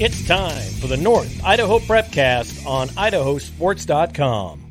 It's 0.00 0.24
time 0.28 0.62
for 0.74 0.86
the 0.86 0.96
North 0.96 1.44
Idaho 1.44 1.80
Prepcast 1.80 2.64
on 2.64 2.86
idahosports.com. 2.90 4.64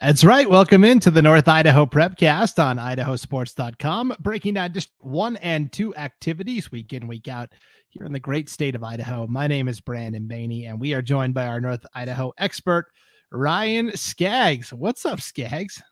That's 0.00 0.22
right. 0.22 0.48
Welcome 0.48 0.84
into 0.84 1.10
the 1.10 1.20
North 1.20 1.48
Idaho 1.48 1.84
Prepcast 1.84 2.62
on 2.62 2.76
idahosports.com, 2.76 4.14
breaking 4.20 4.54
down 4.54 4.72
just 4.72 4.90
one 5.00 5.36
and 5.38 5.72
two 5.72 5.96
activities 5.96 6.70
week 6.70 6.92
in, 6.92 7.08
week 7.08 7.26
out 7.26 7.50
here 7.88 8.06
in 8.06 8.12
the 8.12 8.20
great 8.20 8.48
state 8.48 8.76
of 8.76 8.84
Idaho. 8.84 9.26
My 9.26 9.48
name 9.48 9.66
is 9.66 9.80
Brandon 9.80 10.28
Baney, 10.28 10.70
and 10.70 10.78
we 10.78 10.94
are 10.94 11.02
joined 11.02 11.34
by 11.34 11.48
our 11.48 11.60
North 11.60 11.84
Idaho 11.92 12.32
expert, 12.38 12.86
Ryan 13.32 13.90
Scaggs. 13.96 14.72
What's 14.72 15.04
up, 15.04 15.20
Scaggs? 15.20 15.82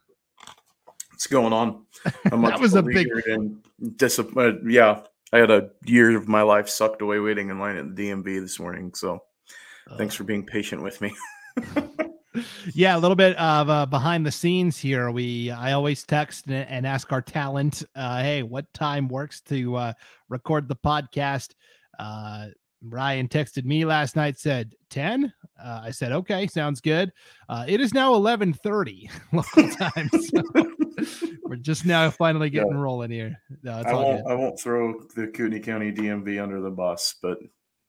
What's 1.10 1.26
going 1.26 1.52
on? 1.52 1.86
that 2.24 2.60
was 2.60 2.76
a 2.76 2.84
big. 2.84 3.08
And 3.26 3.66
dis- 3.96 4.20
uh, 4.20 4.52
yeah, 4.64 5.00
I 5.34 5.38
had 5.38 5.50
a 5.50 5.68
year 5.84 6.16
of 6.16 6.28
my 6.28 6.42
life 6.42 6.68
sucked 6.68 7.02
away 7.02 7.18
waiting 7.18 7.50
in 7.50 7.58
line 7.58 7.76
at 7.76 7.96
the 7.96 8.08
DMV 8.10 8.40
this 8.40 8.60
morning. 8.60 8.94
So, 8.94 9.18
uh, 9.90 9.96
thanks 9.96 10.14
for 10.14 10.22
being 10.22 10.46
patient 10.46 10.80
with 10.80 11.00
me. 11.00 11.12
yeah, 12.72 12.96
a 12.96 13.00
little 13.00 13.16
bit 13.16 13.36
of 13.36 13.68
uh, 13.68 13.84
behind 13.86 14.24
the 14.24 14.30
scenes 14.30 14.78
here. 14.78 15.10
We 15.10 15.50
I 15.50 15.72
always 15.72 16.04
text 16.04 16.48
and, 16.48 16.86
ask 16.86 17.10
our 17.12 17.20
talent, 17.20 17.82
uh, 17.96 18.22
hey, 18.22 18.44
what 18.44 18.72
time 18.74 19.08
works 19.08 19.40
to 19.42 19.74
uh, 19.74 19.92
record 20.28 20.68
the 20.68 20.76
podcast? 20.76 21.54
Ryan 22.88 23.28
texted 23.28 23.64
me 23.64 23.84
last 23.84 24.16
night, 24.16 24.38
said 24.38 24.74
10. 24.90 25.32
Uh, 25.62 25.80
I 25.84 25.90
said, 25.90 26.12
okay, 26.12 26.46
sounds 26.46 26.80
good. 26.80 27.12
Uh, 27.48 27.64
it 27.66 27.80
is 27.80 27.94
now 27.94 28.12
1130 28.12 29.10
local 29.32 29.70
time. 29.70 30.10
So 30.10 30.42
we're 31.44 31.56
just 31.56 31.86
now 31.86 32.10
finally 32.10 32.50
getting 32.50 32.72
yeah. 32.72 32.78
rolling 32.78 33.10
here. 33.10 33.36
No, 33.62 33.82
I, 33.86 33.92
won't, 33.92 34.26
I 34.30 34.34
won't 34.34 34.60
throw 34.60 35.00
the 35.14 35.28
Kootenai 35.28 35.60
County 35.60 35.92
DMV 35.92 36.42
under 36.42 36.60
the 36.60 36.70
bus, 36.70 37.14
but 37.22 37.38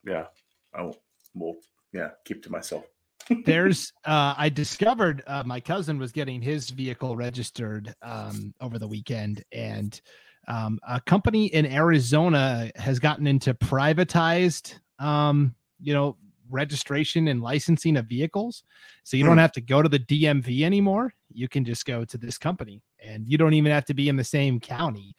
yeah, 0.04 0.26
I 0.74 0.82
will, 0.82 0.96
will 1.34 1.56
yeah, 1.92 2.10
keep 2.24 2.42
to 2.44 2.50
myself. 2.50 2.84
There's, 3.44 3.92
uh, 4.04 4.34
I 4.36 4.48
discovered 4.48 5.22
uh, 5.26 5.42
my 5.44 5.60
cousin 5.60 5.98
was 5.98 6.12
getting 6.12 6.40
his 6.40 6.70
vehicle 6.70 7.16
registered 7.16 7.92
um, 8.02 8.54
over 8.60 8.78
the 8.78 8.86
weekend 8.86 9.42
and 9.52 10.00
um, 10.48 10.78
a 10.86 11.00
company 11.00 11.46
in 11.46 11.66
Arizona 11.66 12.70
has 12.76 12.98
gotten 12.98 13.26
into 13.26 13.52
privatized 13.54 14.78
um, 14.98 15.54
you 15.80 15.92
know, 15.92 16.16
registration 16.50 17.28
and 17.28 17.42
licensing 17.42 17.96
of 17.96 18.06
vehicles. 18.06 18.62
So 19.04 19.16
you 19.16 19.24
don't 19.24 19.34
hmm. 19.34 19.40
have 19.40 19.52
to 19.52 19.60
go 19.60 19.82
to 19.82 19.88
the 19.88 19.98
DMV 19.98 20.62
anymore. 20.62 21.14
You 21.32 21.48
can 21.48 21.64
just 21.64 21.84
go 21.86 22.04
to 22.04 22.18
this 22.18 22.38
company 22.38 22.82
and 23.04 23.26
you 23.26 23.38
don't 23.38 23.54
even 23.54 23.72
have 23.72 23.84
to 23.86 23.94
be 23.94 24.08
in 24.08 24.16
the 24.16 24.24
same 24.24 24.60
county. 24.60 25.16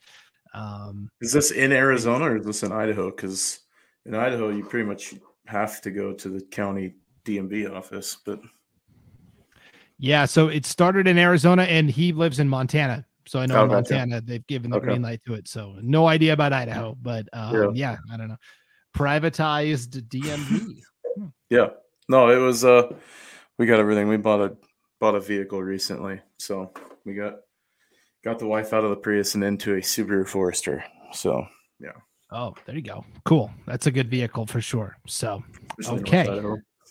Um, 0.54 1.10
is 1.20 1.32
this 1.32 1.50
in 1.50 1.72
Arizona 1.72 2.30
or 2.30 2.36
is 2.36 2.46
this 2.46 2.62
in 2.62 2.72
Idaho? 2.72 3.10
Because 3.10 3.60
in 4.06 4.14
Idaho, 4.14 4.48
you 4.50 4.64
pretty 4.64 4.86
much 4.86 5.14
have 5.46 5.80
to 5.82 5.90
go 5.90 6.12
to 6.12 6.28
the 6.28 6.40
county 6.40 6.94
DMV 7.24 7.74
office, 7.74 8.16
but 8.24 8.40
yeah, 9.98 10.26
so 10.26 10.48
it 10.48 10.64
started 10.64 11.08
in 11.08 11.18
Arizona 11.18 11.64
and 11.64 11.90
he 11.90 12.12
lives 12.12 12.38
in 12.38 12.48
Montana. 12.48 13.04
So 13.26 13.40
I 13.40 13.46
know 13.46 13.62
oh, 13.62 13.66
Montana, 13.66 14.16
gotcha. 14.16 14.26
they've 14.26 14.46
given 14.46 14.70
the 14.70 14.76
okay. 14.76 14.86
green 14.86 15.02
light 15.02 15.20
to 15.26 15.34
it. 15.34 15.48
So 15.48 15.74
no 15.82 16.06
idea 16.06 16.32
about 16.32 16.52
Idaho, 16.52 16.96
but 17.02 17.26
um, 17.32 17.74
yeah. 17.74 17.90
yeah, 17.90 17.96
I 18.10 18.16
don't 18.16 18.28
know 18.28 18.36
privatized 18.96 20.08
DMV. 20.08 20.80
Hmm. 21.16 21.26
yeah. 21.50 21.68
No, 22.08 22.30
it 22.30 22.38
was 22.38 22.64
uh 22.64 22.90
we 23.58 23.66
got 23.66 23.80
everything. 23.80 24.08
We 24.08 24.16
bought 24.16 24.40
a 24.40 24.56
bought 25.00 25.14
a 25.14 25.20
vehicle 25.20 25.62
recently. 25.62 26.20
So 26.38 26.72
we 27.04 27.14
got 27.14 27.36
got 28.24 28.38
the 28.38 28.46
wife 28.46 28.72
out 28.72 28.84
of 28.84 28.90
the 28.90 28.96
Prius 28.96 29.34
and 29.34 29.44
into 29.44 29.74
a 29.74 29.78
Subaru 29.78 30.26
Forester. 30.26 30.84
So 31.12 31.46
yeah. 31.80 31.92
Oh, 32.30 32.54
there 32.66 32.76
you 32.76 32.82
go. 32.82 33.04
Cool. 33.24 33.50
That's 33.66 33.86
a 33.86 33.90
good 33.90 34.10
vehicle 34.10 34.46
for 34.46 34.60
sure. 34.60 34.96
So 35.06 35.42
okay 35.86 36.26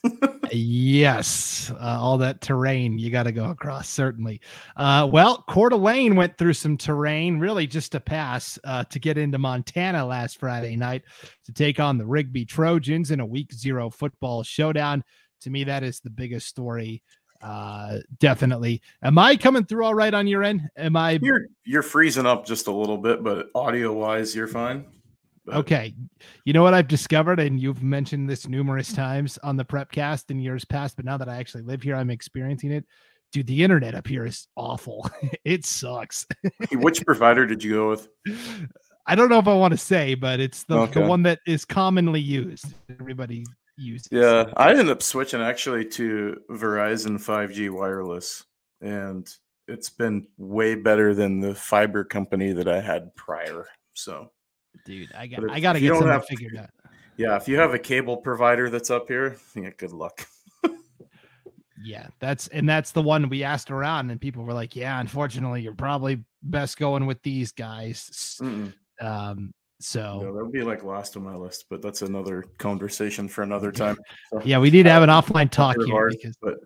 yes, 0.52 1.72
uh, 1.80 1.98
all 2.00 2.18
that 2.18 2.42
terrain 2.42 2.98
you 2.98 3.10
got 3.10 3.24
to 3.24 3.32
go 3.32 3.50
across, 3.50 3.90
certainly. 3.90 4.42
Uh, 4.76 5.08
well, 5.12 5.44
Coeur 5.50 5.70
d'Alene 5.70 6.16
went 6.16 6.38
through 6.38 6.54
some 6.54 6.78
terrain, 6.78 7.40
really 7.40 7.68
just 7.68 7.92
to 7.94 8.00
pass 8.00 8.58
uh, 8.64 8.84
to 8.86 9.00
get 9.00 9.18
into 9.18 9.38
Montana 9.38 10.06
last 10.06 10.40
Friday 10.40 10.76
night 10.76 11.04
to 11.46 11.54
take 11.54 11.80
on 11.80 11.98
the 11.98 12.06
Rigby 12.06 12.46
Trojans 12.46 13.12
in 13.12 13.20
a 13.20 13.26
Week 13.26 13.54
Zero 13.54 13.90
football 13.90 14.44
showdown. 14.44 15.04
To 15.42 15.50
me, 15.50 15.64
that 15.66 15.84
is 15.84 16.00
the 16.00 16.10
biggest 16.10 16.48
story. 16.48 17.04
Uh, 17.42 18.00
definitely. 18.20 18.82
Am 19.04 19.18
I 19.18 19.36
coming 19.36 19.66
through 19.66 19.86
all 19.86 19.94
right 19.94 20.14
on 20.14 20.28
your 20.28 20.44
end? 20.44 20.62
Am 20.76 20.96
I? 20.96 21.20
You're 21.22 21.46
you're 21.66 21.84
freezing 21.84 22.26
up 22.26 22.46
just 22.46 22.68
a 22.68 22.72
little 22.72 22.98
bit, 22.98 23.24
but 23.24 23.48
audio 23.54 23.94
wise, 23.94 24.36
you're 24.36 24.48
fine. 24.48 24.86
Okay. 25.52 25.94
You 26.46 26.54
know 26.54 26.64
what 26.64 26.74
I've 26.74 26.88
discovered, 26.88 27.40
and 27.40 27.60
you've 27.60 27.84
mentioned 27.84 28.30
this 28.30 28.48
numerous 28.48 28.92
times 28.94 29.38
on 29.44 29.56
the 29.56 29.66
Prepcast 29.66 30.30
in 30.30 30.40
years 30.40 30.66
past, 30.66 30.96
but 30.96 31.06
now 31.06 31.18
that 31.18 31.30
I 31.30 31.38
actually 31.38 31.64
live 31.64 31.82
here, 31.82 31.96
I'm 31.96 32.10
experiencing 32.10 32.72
it. 32.72 32.86
Dude, 33.32 33.48
the 33.48 33.64
internet 33.64 33.94
up 33.94 34.08
here 34.08 34.26
is 34.26 34.48
awful. 34.56 35.10
it 35.46 35.66
sucks. 35.66 36.26
Which 36.72 37.06
provider 37.06 37.46
did 37.46 37.64
you 37.64 37.74
go 37.74 37.90
with? 37.90 38.08
I 39.06 39.16
don't 39.16 39.30
know 39.30 39.40
if 39.40 39.48
I 39.48 39.54
want 39.54 39.72
to 39.72 39.78
say, 39.78 40.16
but 40.16 40.40
it's 40.40 40.64
the, 40.64 40.80
okay. 40.80 41.02
the 41.02 41.08
one 41.08 41.24
that 41.24 41.40
is 41.46 41.66
commonly 41.66 42.22
used. 42.22 42.66
Everybody 42.90 43.46
uses. 43.78 44.08
Yeah, 44.12 44.46
I 44.58 44.72
ended 44.72 44.90
up 44.90 45.02
switching 45.02 45.42
actually 45.42 45.86
to 45.86 46.38
Verizon 46.52 47.18
5G 47.18 47.70
wireless, 47.70 48.44
and 48.82 49.28
it's 49.68 49.90
been 49.90 50.28
way 50.38 50.76
better 50.76 51.14
than 51.14 51.40
the 51.40 51.56
fiber 51.56 52.04
company 52.04 52.54
that 52.54 52.68
I 52.68 52.82
had 52.82 53.16
prior. 53.16 53.68
So 53.94 54.32
dude. 54.86 55.14
I 55.14 55.28
got 55.28 55.50
I 55.50 55.60
got 55.60 55.74
to 55.74 55.80
get 55.80 55.94
something 55.94 56.08
have, 56.08 56.26
figured 56.26 56.58
out. 56.58 56.70
Yeah, 57.18 57.36
if 57.36 57.48
you 57.48 57.58
have 57.58 57.74
a 57.74 57.80
cable 57.80 58.18
provider 58.18 58.70
that's 58.70 58.92
up 58.92 59.08
here, 59.08 59.38
yeah, 59.56 59.72
good 59.78 59.92
luck. 59.92 60.28
yeah, 61.84 62.08
that's 62.20 62.48
and 62.50 62.68
that's 62.70 62.92
the 62.92 63.02
one 63.02 63.28
we 63.30 63.44
asked 63.44 63.72
around, 63.72 64.12
and 64.12 64.22
people 64.22 64.44
were 64.44 64.54
like, 64.54 64.76
"Yeah, 64.76 65.00
unfortunately, 65.00 65.62
you're 65.62 65.74
probably 65.74 66.24
best 66.44 66.78
going 66.78 67.06
with 67.06 67.22
these 67.24 67.52
guys." 67.52 68.38
Mm-mm. 68.42 68.74
Um, 69.02 69.54
so 69.80 70.22
that 70.24 70.34
would 70.34 70.52
be 70.52 70.64
like 70.64 70.84
last 70.84 71.16
on 71.18 71.24
my 71.24 71.36
list, 71.36 71.66
but 71.70 71.82
that's 71.82 72.02
another 72.02 72.44
conversation 72.58 73.28
for 73.28 73.44
another 73.44 73.72
time. 73.72 73.98
So, 74.32 74.42
yeah, 74.44 74.58
we 74.60 74.72
need 74.72 74.84
to 74.84 74.92
have 74.92 75.04
an 75.04 75.10
offline 75.10 75.52
talk 75.52 75.76
here 75.78 75.88
hard, 75.88 76.16
because. 76.20 76.36
But... 76.42 76.58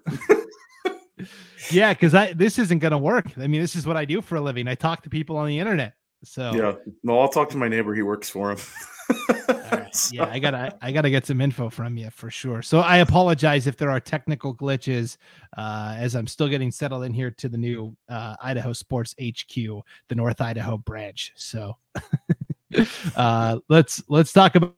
yeah, 1.71 1.93
because 1.93 2.15
I 2.15 2.33
this 2.33 2.57
isn't 2.57 2.79
gonna 2.79 2.97
work. 2.97 3.25
I 3.37 3.47
mean, 3.47 3.61
this 3.61 3.75
is 3.75 3.85
what 3.85 3.97
I 3.97 4.05
do 4.05 4.21
for 4.21 4.35
a 4.35 4.41
living. 4.41 4.67
I 4.67 4.75
talk 4.75 5.03
to 5.03 5.09
people 5.09 5.37
on 5.37 5.47
the 5.47 5.59
internet. 5.59 5.93
So 6.23 6.53
yeah, 6.53 6.73
no, 7.03 7.19
I'll 7.19 7.29
talk 7.29 7.49
to 7.49 7.57
my 7.57 7.67
neighbor. 7.67 7.95
He 7.95 8.03
works 8.03 8.29
for 8.29 8.51
him. 8.51 8.57
so. 9.91 10.13
Yeah, 10.13 10.25
I 10.25 10.39
gotta 10.39 10.77
I 10.81 10.91
gotta 10.91 11.09
get 11.09 11.25
some 11.25 11.41
info 11.41 11.69
from 11.69 11.97
you 11.97 12.09
for 12.11 12.29
sure. 12.29 12.61
So 12.61 12.79
I 12.79 12.97
apologize 12.97 13.65
if 13.65 13.75
there 13.75 13.89
are 13.89 13.99
technical 13.99 14.55
glitches 14.55 15.17
uh, 15.57 15.95
as 15.97 16.15
I'm 16.15 16.27
still 16.27 16.47
getting 16.47 16.71
settled 16.71 17.03
in 17.05 17.13
here 17.13 17.31
to 17.31 17.49
the 17.49 17.57
new 17.57 17.95
uh, 18.07 18.35
Idaho 18.41 18.73
Sports 18.73 19.15
HQ, 19.19 19.55
the 19.55 20.15
North 20.15 20.41
Idaho 20.41 20.77
branch. 20.77 21.31
So 21.35 21.77
uh, 23.15 23.59
let's 23.67 24.03
let's 24.07 24.31
talk 24.31 24.55
about. 24.55 24.75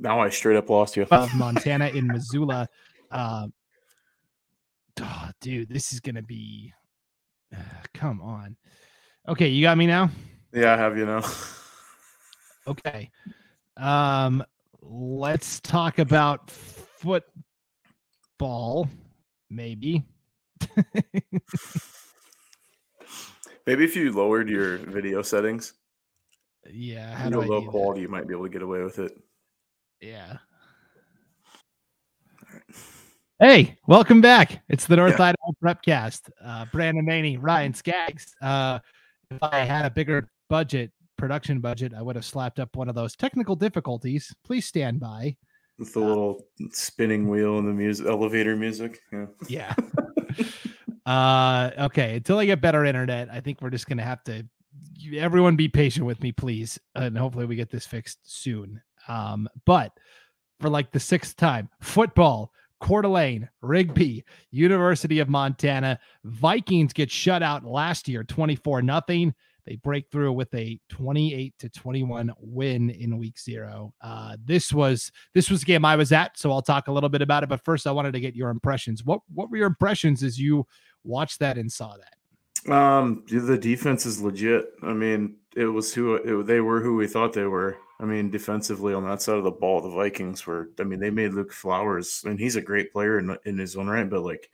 Now 0.00 0.20
I 0.20 0.28
straight 0.30 0.56
up 0.56 0.70
lost 0.70 0.96
you. 0.96 1.04
of 1.10 1.34
Montana 1.34 1.88
in 1.88 2.06
Missoula. 2.06 2.68
Uh, 3.10 3.48
oh, 5.00 5.30
dude, 5.40 5.68
this 5.68 5.92
is 5.92 6.00
gonna 6.00 6.22
be 6.22 6.72
come 7.94 8.20
on. 8.20 8.56
Okay, 9.28 9.48
you 9.48 9.62
got 9.62 9.76
me 9.78 9.86
now? 9.86 10.10
Yeah, 10.52 10.74
I 10.74 10.76
have 10.76 10.96
you 10.96 11.06
now. 11.06 11.22
okay. 12.66 13.10
Um 13.76 14.44
let's 14.80 15.60
talk 15.60 15.98
about 15.98 16.50
football 16.50 17.28
maybe. 19.50 20.04
maybe 23.66 23.84
if 23.84 23.96
you 23.96 24.12
lowered 24.12 24.48
your 24.48 24.78
video 24.78 25.22
settings. 25.22 25.74
Yeah, 26.70 27.14
how 27.14 27.30
do 27.30 27.40
low 27.40 27.62
quality, 27.70 28.02
you 28.02 28.08
might 28.08 28.26
be 28.26 28.34
able 28.34 28.44
to 28.44 28.50
get 28.50 28.62
away 28.62 28.82
with 28.82 28.98
it. 28.98 29.12
Yeah. 30.00 30.38
Hey, 33.40 33.78
welcome 33.86 34.20
back. 34.20 34.64
It's 34.68 34.86
the 34.86 34.96
North 34.96 35.20
yeah. 35.20 35.26
Idaho 35.26 35.54
Prepcast. 35.62 36.28
Uh, 36.44 36.64
Brandon 36.72 37.06
Baney, 37.06 37.38
Ryan 37.40 37.72
Scaggs. 37.72 38.34
Uh, 38.42 38.80
if 39.30 39.40
I 39.40 39.60
had 39.60 39.84
a 39.84 39.90
bigger 39.90 40.28
budget, 40.50 40.90
production 41.16 41.60
budget, 41.60 41.94
I 41.94 42.02
would 42.02 42.16
have 42.16 42.24
slapped 42.24 42.58
up 42.58 42.74
one 42.74 42.88
of 42.88 42.96
those 42.96 43.14
technical 43.14 43.54
difficulties. 43.54 44.34
Please 44.44 44.66
stand 44.66 44.98
by. 44.98 45.36
With 45.78 45.94
the 45.94 46.00
uh, 46.00 46.06
little 46.06 46.46
spinning 46.72 47.28
wheel 47.28 47.58
and 47.58 47.68
the 47.68 47.72
music, 47.72 48.08
elevator 48.08 48.56
music. 48.56 48.98
Yeah. 49.12 49.26
Yeah. 49.46 49.74
uh, 51.06 51.70
okay. 51.84 52.16
Until 52.16 52.40
I 52.40 52.44
get 52.44 52.60
better 52.60 52.84
internet, 52.84 53.28
I 53.30 53.38
think 53.38 53.62
we're 53.62 53.70
just 53.70 53.86
gonna 53.86 54.02
have 54.02 54.24
to. 54.24 54.44
Everyone, 55.16 55.54
be 55.54 55.68
patient 55.68 56.06
with 56.06 56.20
me, 56.24 56.32
please, 56.32 56.76
and 56.96 57.16
hopefully 57.16 57.46
we 57.46 57.54
get 57.54 57.70
this 57.70 57.86
fixed 57.86 58.18
soon. 58.24 58.82
Um, 59.06 59.48
but 59.64 59.92
for 60.58 60.68
like 60.68 60.90
the 60.90 60.98
sixth 60.98 61.36
time, 61.36 61.68
football 61.80 62.50
Coeur 62.80 63.02
d'Alene, 63.02 63.48
Rigby, 63.60 64.24
University 64.50 65.18
of 65.18 65.28
Montana. 65.28 65.98
Vikings 66.24 66.92
get 66.92 67.10
shut 67.10 67.42
out 67.42 67.64
last 67.64 68.08
year, 68.08 68.24
24 68.24 68.82
nothing. 68.82 69.34
They 69.66 69.76
break 69.76 70.10
through 70.10 70.32
with 70.32 70.52
a 70.54 70.80
28 70.88 71.54
to 71.58 71.68
21 71.68 72.32
win 72.40 72.88
in 72.88 73.18
week 73.18 73.38
zero. 73.38 73.92
Uh, 74.00 74.36
this 74.42 74.72
was 74.72 75.12
this 75.34 75.50
was 75.50 75.62
a 75.62 75.66
game 75.66 75.84
I 75.84 75.94
was 75.94 76.10
at, 76.10 76.38
so 76.38 76.50
I'll 76.50 76.62
talk 76.62 76.88
a 76.88 76.92
little 76.92 77.10
bit 77.10 77.20
about 77.20 77.42
it. 77.42 77.50
But 77.50 77.62
first, 77.62 77.86
I 77.86 77.90
wanted 77.90 78.12
to 78.12 78.20
get 78.20 78.34
your 78.34 78.48
impressions. 78.48 79.04
What 79.04 79.20
what 79.34 79.50
were 79.50 79.58
your 79.58 79.66
impressions 79.66 80.22
as 80.22 80.38
you 80.38 80.66
watched 81.04 81.40
that 81.40 81.58
and 81.58 81.70
saw 81.70 81.96
that? 81.96 82.72
Um, 82.72 83.24
the 83.28 83.58
defense 83.58 84.06
is 84.06 84.22
legit. 84.22 84.70
I 84.82 84.94
mean, 84.94 85.36
it 85.54 85.66
was 85.66 85.92
who 85.92 86.14
it, 86.14 86.46
they 86.46 86.60
were 86.60 86.80
who 86.80 86.96
we 86.96 87.06
thought 87.06 87.34
they 87.34 87.44
were. 87.44 87.76
I 88.00 88.04
mean, 88.04 88.30
defensively 88.30 88.94
on 88.94 89.04
that 89.08 89.22
side 89.22 89.38
of 89.38 89.44
the 89.44 89.50
ball, 89.50 89.80
the 89.80 89.90
Vikings 89.90 90.46
were. 90.46 90.70
I 90.78 90.84
mean, 90.84 91.00
they 91.00 91.10
made 91.10 91.34
Luke 91.34 91.52
Flowers, 91.52 92.22
and 92.24 92.38
he's 92.38 92.56
a 92.56 92.62
great 92.62 92.92
player 92.92 93.18
in, 93.18 93.36
in 93.44 93.58
his 93.58 93.76
own 93.76 93.88
right, 93.88 94.08
but 94.08 94.22
like 94.22 94.50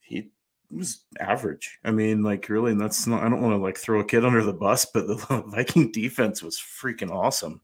he 0.00 0.30
was 0.70 1.04
average. 1.18 1.78
I 1.84 1.90
mean, 1.90 2.22
like 2.22 2.48
really, 2.48 2.72
and 2.72 2.80
that's 2.80 3.06
not. 3.06 3.24
I 3.24 3.28
don't 3.28 3.42
want 3.42 3.54
to 3.54 3.62
like 3.62 3.76
throw 3.76 4.00
a 4.00 4.04
kid 4.04 4.24
under 4.24 4.44
the 4.44 4.52
bus, 4.52 4.86
but 4.86 5.08
the 5.08 5.16
Viking 5.48 5.90
defense 5.90 6.42
was 6.42 6.58
freaking 6.58 7.10
awesome. 7.10 7.60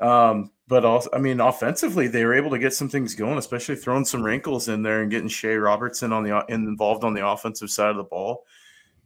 Um, 0.00 0.50
but 0.66 0.84
also, 0.84 1.08
I 1.12 1.18
mean, 1.18 1.38
offensively, 1.38 2.08
they 2.08 2.24
were 2.24 2.34
able 2.34 2.50
to 2.50 2.58
get 2.58 2.74
some 2.74 2.88
things 2.88 3.14
going, 3.14 3.38
especially 3.38 3.76
throwing 3.76 4.04
some 4.04 4.24
wrinkles 4.24 4.68
in 4.68 4.82
there 4.82 5.02
and 5.02 5.10
getting 5.10 5.28
Shea 5.28 5.54
Robertson 5.54 6.12
on 6.12 6.24
the 6.24 6.44
involved 6.48 7.04
on 7.04 7.14
the 7.14 7.26
offensive 7.26 7.70
side 7.70 7.90
of 7.90 7.96
the 7.96 8.02
ball. 8.02 8.44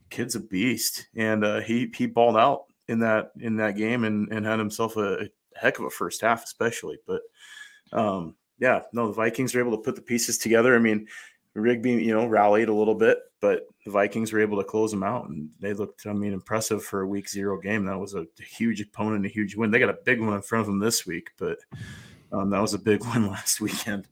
Kid's 0.09 0.35
a 0.35 0.39
beast, 0.39 1.07
and 1.15 1.43
uh, 1.43 1.59
he 1.59 1.91
he 1.95 2.07
balled 2.07 2.37
out 2.37 2.63
in 2.87 2.99
that 2.99 3.31
in 3.39 3.57
that 3.57 3.77
game 3.77 4.03
and 4.03 4.31
and 4.31 4.45
had 4.45 4.59
himself 4.59 4.97
a, 4.97 5.23
a 5.23 5.27
heck 5.55 5.79
of 5.79 5.85
a 5.85 5.89
first 5.89 6.21
half, 6.21 6.43
especially. 6.43 6.97
But 7.05 7.21
um, 7.91 8.35
yeah, 8.59 8.81
no, 8.93 9.07
the 9.07 9.13
Vikings 9.13 9.53
were 9.53 9.61
able 9.61 9.77
to 9.77 9.83
put 9.83 9.95
the 9.95 10.01
pieces 10.01 10.37
together. 10.37 10.75
I 10.75 10.79
mean, 10.79 11.07
Rigby, 11.53 11.91
you 11.91 12.13
know, 12.13 12.27
rallied 12.27 12.69
a 12.69 12.73
little 12.73 12.95
bit, 12.95 13.19
but 13.39 13.67
the 13.85 13.91
Vikings 13.91 14.31
were 14.31 14.39
able 14.39 14.57
to 14.57 14.63
close 14.63 14.91
them 14.91 15.03
out, 15.03 15.29
and 15.29 15.49
they 15.59 15.73
looked, 15.73 16.05
I 16.05 16.13
mean, 16.13 16.33
impressive 16.33 16.83
for 16.83 17.01
a 17.01 17.07
week 17.07 17.29
zero 17.29 17.59
game. 17.59 17.85
That 17.85 17.99
was 17.99 18.13
a 18.13 18.25
huge 18.39 18.81
opponent, 18.81 19.25
a 19.25 19.29
huge 19.29 19.55
win. 19.55 19.71
They 19.71 19.79
got 19.79 19.89
a 19.89 19.97
big 20.05 20.21
one 20.21 20.33
in 20.33 20.41
front 20.41 20.61
of 20.61 20.67
them 20.67 20.79
this 20.79 21.05
week, 21.05 21.31
but 21.37 21.57
um, 22.31 22.49
that 22.51 22.61
was 22.61 22.73
a 22.73 22.79
big 22.79 23.03
win 23.13 23.27
last 23.27 23.61
weekend. 23.61 24.07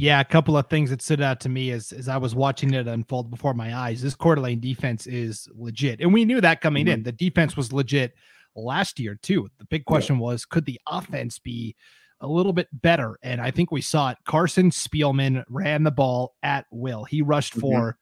Yeah, 0.00 0.20
a 0.20 0.24
couple 0.24 0.56
of 0.56 0.66
things 0.68 0.88
that 0.88 1.02
stood 1.02 1.20
out 1.20 1.40
to 1.40 1.50
me 1.50 1.72
as 1.72 1.92
as 1.92 2.08
I 2.08 2.16
was 2.16 2.34
watching 2.34 2.72
it 2.72 2.88
unfold 2.88 3.30
before 3.30 3.52
my 3.52 3.76
eyes. 3.76 4.00
This 4.00 4.14
Coeur 4.14 4.36
d'Alene 4.36 4.58
defense 4.58 5.06
is 5.06 5.46
legit, 5.54 6.00
and 6.00 6.14
we 6.14 6.24
knew 6.24 6.40
that 6.40 6.62
coming 6.62 6.86
mm-hmm. 6.86 6.94
in. 6.94 7.02
The 7.02 7.12
defense 7.12 7.54
was 7.54 7.70
legit 7.70 8.14
last 8.56 8.98
year 8.98 9.18
too. 9.20 9.50
The 9.58 9.66
big 9.66 9.84
question 9.84 10.16
yeah. 10.16 10.22
was, 10.22 10.46
could 10.46 10.64
the 10.64 10.80
offense 10.86 11.38
be 11.38 11.76
a 12.22 12.26
little 12.26 12.54
bit 12.54 12.68
better. 12.72 13.18
And 13.22 13.42
I 13.42 13.50
think 13.50 13.70
we 13.70 13.82
saw 13.82 14.10
it. 14.10 14.18
Carson 14.24 14.70
Spielman 14.70 15.44
ran 15.48 15.82
the 15.82 15.90
ball 15.90 16.34
at 16.42 16.64
will. 16.70 17.04
He 17.04 17.20
rushed 17.20 17.52
mm-hmm. 17.52 17.60
for 17.60 17.98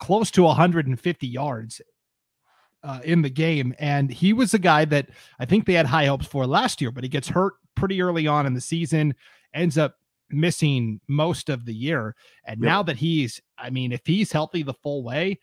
close 0.00 0.32
to 0.32 0.42
150 0.42 1.26
yards 1.28 1.80
uh, 2.82 3.00
in 3.04 3.22
the 3.22 3.30
game. 3.30 3.72
And 3.78 4.10
he 4.10 4.32
was 4.32 4.52
a 4.52 4.58
guy 4.58 4.84
that 4.86 5.10
I 5.38 5.44
think 5.44 5.66
they 5.66 5.74
had 5.74 5.86
high 5.86 6.06
hopes 6.06 6.26
for 6.26 6.46
last 6.46 6.80
year, 6.80 6.90
but 6.90 7.04
he 7.04 7.08
gets 7.08 7.28
hurt 7.28 7.54
pretty 7.76 8.02
early 8.02 8.26
on 8.26 8.46
in 8.46 8.54
the 8.54 8.60
season, 8.60 9.14
ends 9.54 9.78
up 9.78 9.96
missing 10.32 11.00
most 11.08 11.48
of 11.48 11.64
the 11.64 11.74
year. 11.74 12.14
And 12.44 12.60
yep. 12.60 12.66
now 12.66 12.82
that 12.84 12.96
he's, 12.96 13.40
I 13.58 13.70
mean, 13.70 13.92
if 13.92 14.02
he's 14.04 14.32
healthy 14.32 14.62
the 14.62 14.74
full 14.74 15.02
way, 15.02 15.38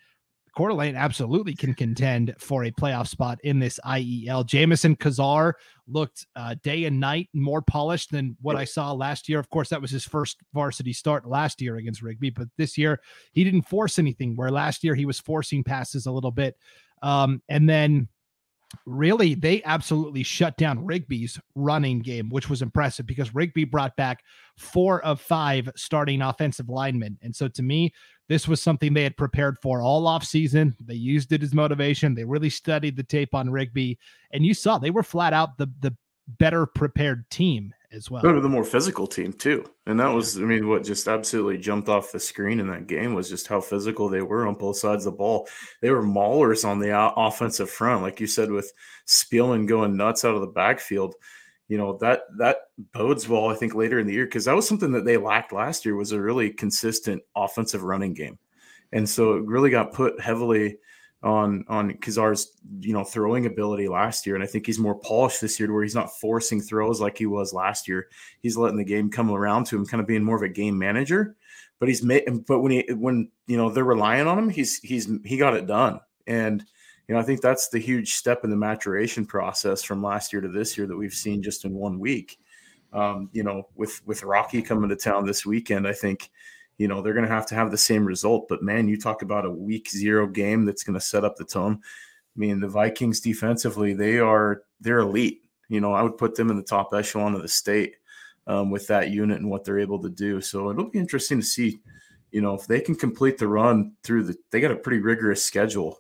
Coeur 0.58 0.70
d'Alene 0.70 0.96
absolutely 0.96 1.54
can 1.54 1.76
contend 1.76 2.34
for 2.40 2.64
a 2.64 2.72
playoff 2.72 3.08
spot 3.08 3.38
in 3.44 3.60
this 3.60 3.80
IEL. 3.86 4.44
Jamison 4.44 4.96
Kazar 4.96 5.54
looked 5.88 6.26
uh, 6.36 6.56
day 6.64 6.86
and 6.86 7.00
night 7.00 7.30
more 7.34 7.62
polished 7.62 8.10
than 8.10 8.36
what 8.42 8.56
I 8.56 8.64
saw 8.64 8.92
last 8.92 9.30
year. 9.30 9.38
Of 9.38 9.52
course, 9.52 9.70
that 9.70 9.80
was 9.80 9.92
his 9.92 10.04
first 10.04 10.38
varsity 10.56 10.94
start 10.94 11.28
last 11.28 11.62
year 11.62 11.76
against 11.76 12.02
Rigby, 12.02 12.32
but 12.32 12.48
this 12.58 12.76
year 12.76 13.00
he 13.34 13.44
didn't 13.44 13.68
force 13.68 14.00
anything. 14.00 14.36
Where 14.36 14.50
last 14.50 14.84
year 14.84 14.96
he 14.96 15.06
was 15.06 15.20
forcing 15.20 15.64
passes 15.64 16.08
a 16.08 16.12
little 16.12 16.32
bit, 16.32 16.56
um, 17.04 17.40
and 17.48 17.70
then 17.70 18.08
really 18.86 19.34
they 19.34 19.64
absolutely 19.64 20.24
shut 20.24 20.58
down 20.58 20.86
Rigby's 20.86 21.40
running 21.56 22.00
game, 22.00 22.30
which 22.30 22.50
was 22.50 22.62
impressive 22.62 23.06
because 23.06 23.34
Rigby 23.34 23.64
brought 23.64 23.96
back 23.96 24.24
four 24.58 25.04
of 25.04 25.22
five 25.22 25.70
starting 25.76 26.22
offensive 26.22 26.70
linemen. 26.70 27.18
And 27.22 27.36
so 27.36 27.48
to 27.50 27.64
me, 27.64 27.94
this 28.28 28.48
was 28.48 28.62
something 28.62 28.94
they 28.94 29.04
had 29.04 29.16
prepared 29.18 29.58
for 29.62 29.82
all 29.82 30.06
off 30.06 30.24
season. 30.24 30.76
They 30.86 30.96
used 30.96 31.32
it 31.32 31.44
as 31.44 31.54
motivation. 31.54 32.14
They 32.14 32.26
really 32.26 32.50
studied 32.50 32.98
the 32.98 33.04
tape 33.04 33.34
on 33.34 33.50
Rigby, 33.50 33.98
and 34.32 34.46
you 34.46 34.54
saw 34.54 34.78
they 34.78 34.92
were 34.92 35.04
flat 35.04 35.34
out 35.34 35.58
the 35.58 35.72
the 35.80 35.96
better 36.40 36.66
prepared 36.66 37.30
team 37.30 37.74
as 37.92 38.12
well. 38.12 38.22
the 38.22 38.50
more 38.50 38.64
physical 38.64 39.08
team 39.08 39.34
too, 39.34 39.66
and 39.86 40.00
that 40.00 40.14
was 40.14 40.38
I 40.38 40.42
mean 40.42 40.68
what 40.68 40.84
just 40.84 41.08
absolutely 41.08 41.58
jumped 41.58 41.90
off 41.90 42.12
the 42.12 42.20
screen 42.20 42.60
in 42.60 42.68
that 42.68 42.88
game 42.88 43.14
was 43.14 43.30
just 43.30 43.48
how 43.48 43.62
physical 43.62 44.10
they 44.10 44.22
were 44.22 44.48
on 44.48 44.56
both 44.56 44.78
sides 44.78 45.06
of 45.06 45.14
the 45.14 45.18
ball. 45.18 45.48
They 45.82 45.92
were 45.92 46.04
maulers 46.04 46.68
on 46.68 46.80
the 46.80 46.98
offensive 47.16 47.70
front, 47.70 48.02
like 48.02 48.20
you 48.20 48.28
said, 48.28 48.52
with 48.52 48.72
Spielman 49.08 49.68
going 49.68 49.96
nuts 49.96 50.26
out 50.26 50.36
of 50.36 50.42
the 50.42 50.48
backfield 50.48 51.16
you 51.68 51.78
know 51.78 51.98
that 51.98 52.22
that 52.38 52.58
bodes 52.94 53.28
well 53.28 53.50
i 53.50 53.56
think 53.56 53.76
later 53.76 54.00
in 54.00 54.08
the 54.08 54.14
year 54.14 54.26
because 54.26 54.46
that 54.46 54.56
was 54.56 54.68
something 54.68 54.92
that 54.92 55.06
they 55.06 55.18
lacked 55.18 55.52
last 55.52 55.86
year 55.86 55.96
was 55.96 56.12
a 56.12 56.22
really 56.22 56.50
consistent 56.50 57.22
offensive 57.36 57.84
running 57.84 58.14
game 58.14 58.38
and 58.94 59.08
so 59.08 59.34
it 59.34 59.44
really 59.44 59.70
got 59.70 59.94
put 59.94 60.20
heavily 60.20 60.78
on 61.24 61.66
on 61.68 61.94
Kazar's 61.94 62.52
you 62.80 62.94
know 62.94 63.04
throwing 63.04 63.46
ability 63.46 63.88
last 63.88 64.26
year. 64.26 64.36
And 64.36 64.44
I 64.44 64.48
think 64.48 64.66
he's 64.66 64.80
more 64.80 64.96
polished 65.00 65.42
this 65.42 65.60
year 65.60 65.72
where 65.74 65.84
he's 65.84 65.96
not 65.96 66.18
forcing 66.20 66.62
throws 66.62 67.02
like 67.02 67.18
he 67.18 67.26
was 67.26 67.54
last 67.54 67.88
year. 67.88 68.08
He's 68.42 68.58
letting 68.58 68.78
the 68.78 68.84
game 68.84 69.10
come 69.10 69.32
around 69.32 69.66
to 69.68 69.76
him 69.76 69.86
kind 69.86 70.02
of 70.02 70.08
being 70.08 70.24
more 70.24 70.36
of 70.36 70.44
a 70.44 70.50
game 70.50 70.78
manager. 70.78 71.36
But 71.80 71.90
he's 71.90 72.04
made 72.04 72.24
but 72.48 72.62
when 72.62 72.72
he 72.72 72.86
when 72.94 73.30
you 73.48 73.58
know 73.58 73.70
they're 73.70 73.84
relying 73.84 74.28
on 74.28 74.38
him 74.40 74.50
he's 74.50 74.80
he's 74.80 75.10
he 75.26 75.38
got 75.38 75.56
it 75.56 75.68
done. 75.68 76.00
And 76.26 76.64
you 77.08 77.16
know, 77.16 77.22
I 77.22 77.24
think 77.24 77.42
that's 77.42 77.70
the 77.70 77.80
huge 77.80 78.16
step 78.16 78.44
in 78.44 78.50
the 78.50 78.58
maturation 78.58 79.26
process 79.26 79.82
from 79.82 80.04
last 80.04 80.34
year 80.34 80.42
to 80.42 80.50
this 80.50 80.78
year 80.78 80.88
that 80.88 80.98
we've 80.98 81.14
seen 81.14 81.42
just 81.42 81.64
in 81.64 81.74
one 81.74 82.00
week. 82.00 82.38
Um, 82.94 83.30
you 83.32 83.44
know, 83.44 83.68
with 83.76 84.06
with 84.06 84.24
Rocky 84.24 84.62
coming 84.62 84.90
to 84.90 84.96
town 84.96 85.26
this 85.26 85.46
weekend, 85.46 85.88
I 85.88 85.94
think, 85.94 86.30
you 86.78 86.88
know, 86.88 87.02
they're 87.02 87.14
going 87.14 87.28
to 87.28 87.34
have 87.34 87.48
to 87.48 87.56
have 87.56 87.72
the 87.72 87.78
same 87.78 88.06
result. 88.06 88.48
But 88.48 88.62
man, 88.62 88.88
you 88.88 88.98
talk 89.00 89.22
about 89.22 89.46
a 89.46 89.52
week 89.52 89.90
zero 89.90 90.28
game 90.28 90.66
that's 90.66 90.84
going 90.84 90.94
to 90.94 91.06
set 91.06 91.26
up 91.26 91.36
the 91.36 91.46
tone. 91.46 91.80
I 91.84 92.40
mean, 92.40 92.60
the 92.60 92.68
Vikings 92.68 93.20
defensively, 93.20 93.94
they 93.94 94.20
are 94.20 94.64
they're 94.80 95.00
elite. 95.00 95.42
You 95.70 95.82
know, 95.82 95.94
I 95.94 96.04
would 96.04 96.18
put 96.18 96.36
them 96.36 96.50
in 96.50 96.58
the 96.58 96.64
top 96.64 96.94
echelon 96.94 97.34
of 97.34 97.42
the 97.42 97.48
state 97.48 97.96
um, 98.46 98.70
with 98.70 98.88
that 98.88 99.10
unit 99.10 99.40
and 99.40 99.50
what 99.50 99.64
they're 99.64 99.80
able 99.80 100.02
to 100.02 100.10
do. 100.10 100.40
So 100.40 100.70
it'll 100.70 100.90
be 100.90 101.00
interesting 101.00 101.40
to 101.40 101.46
see, 101.46 101.80
you 102.32 102.42
know, 102.42 102.54
if 102.54 102.68
they 102.68 102.80
can 102.80 102.96
complete 102.96 103.38
the 103.38 103.48
run 103.48 103.94
through 104.04 104.24
the. 104.24 104.38
They 104.52 104.62
got 104.62 104.72
a 104.72 104.78
pretty 104.78 105.00
rigorous 105.00 105.44
schedule 105.44 106.00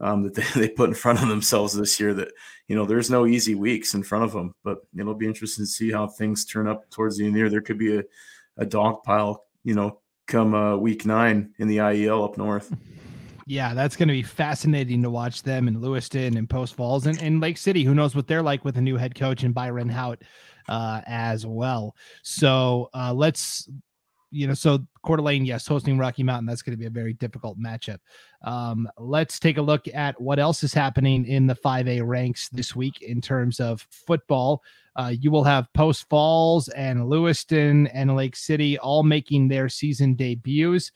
um, 0.00 0.22
that 0.22 0.34
they, 0.54 0.60
they 0.60 0.68
put 0.68 0.88
in 0.88 0.94
front 0.94 1.22
of 1.22 1.28
themselves 1.28 1.74
this 1.74 1.98
year 2.00 2.14
that 2.14 2.32
you 2.68 2.76
know 2.76 2.86
there's 2.86 3.10
no 3.10 3.26
easy 3.26 3.54
weeks 3.54 3.94
in 3.94 4.02
front 4.02 4.24
of 4.24 4.32
them 4.32 4.54
but 4.64 4.78
it'll 4.98 5.14
be 5.14 5.26
interesting 5.26 5.64
to 5.64 5.70
see 5.70 5.90
how 5.90 6.06
things 6.06 6.44
turn 6.44 6.66
up 6.66 6.88
towards 6.90 7.16
the 7.16 7.24
end 7.24 7.30
of 7.30 7.34
the 7.34 7.40
year 7.40 7.50
there 7.50 7.60
could 7.60 7.78
be 7.78 7.98
a, 7.98 8.04
a 8.56 8.66
dog 8.66 9.02
pile 9.02 9.44
you 9.64 9.74
know 9.74 10.00
come 10.26 10.54
uh, 10.54 10.76
week 10.76 11.06
nine 11.06 11.54
in 11.58 11.68
the 11.68 11.78
iel 11.78 12.24
up 12.24 12.38
north. 12.38 12.74
Yeah 13.46 13.74
that's 13.74 13.96
going 13.96 14.08
to 14.08 14.14
be 14.14 14.22
fascinating 14.22 15.02
to 15.02 15.10
watch 15.10 15.42
them 15.42 15.68
in 15.68 15.80
lewiston 15.80 16.36
and 16.36 16.48
post 16.48 16.74
falls 16.74 17.06
and, 17.06 17.20
and 17.20 17.40
lake 17.40 17.58
city. 17.58 17.84
Who 17.84 17.94
knows 17.94 18.14
what 18.14 18.26
they're 18.26 18.42
like 18.42 18.64
with 18.64 18.78
a 18.78 18.80
new 18.80 18.96
head 18.96 19.14
coach 19.14 19.42
and 19.42 19.54
byron 19.54 19.88
hout 19.88 20.22
uh, 20.68 21.02
as 21.06 21.46
well. 21.46 21.94
So 22.22 22.88
uh, 22.94 23.12
let's 23.12 23.68
you 24.34 24.48
know, 24.48 24.54
so 24.54 24.80
Coeur 25.04 25.16
d'Alene, 25.18 25.44
yes, 25.44 25.66
hosting 25.66 25.96
Rocky 25.96 26.24
Mountain, 26.24 26.46
that's 26.46 26.62
going 26.62 26.72
to 26.72 26.78
be 26.78 26.86
a 26.86 26.90
very 26.90 27.12
difficult 27.12 27.58
matchup. 27.58 27.98
Um, 28.42 28.88
let's 28.98 29.38
take 29.38 29.58
a 29.58 29.62
look 29.62 29.86
at 29.94 30.20
what 30.20 30.38
else 30.38 30.64
is 30.64 30.74
happening 30.74 31.24
in 31.24 31.46
the 31.46 31.54
5A 31.54 32.04
ranks 32.04 32.48
this 32.48 32.74
week 32.74 33.00
in 33.02 33.20
terms 33.20 33.60
of 33.60 33.86
football. 33.90 34.62
Uh, 34.96 35.12
you 35.18 35.30
will 35.30 35.44
have 35.44 35.72
Post 35.72 36.08
Falls 36.08 36.68
and 36.70 37.08
Lewiston 37.08 37.86
and 37.88 38.16
Lake 38.16 38.34
City 38.34 38.76
all 38.78 39.04
making 39.04 39.48
their 39.48 39.68
season 39.68 40.14
debuts. 40.14 40.90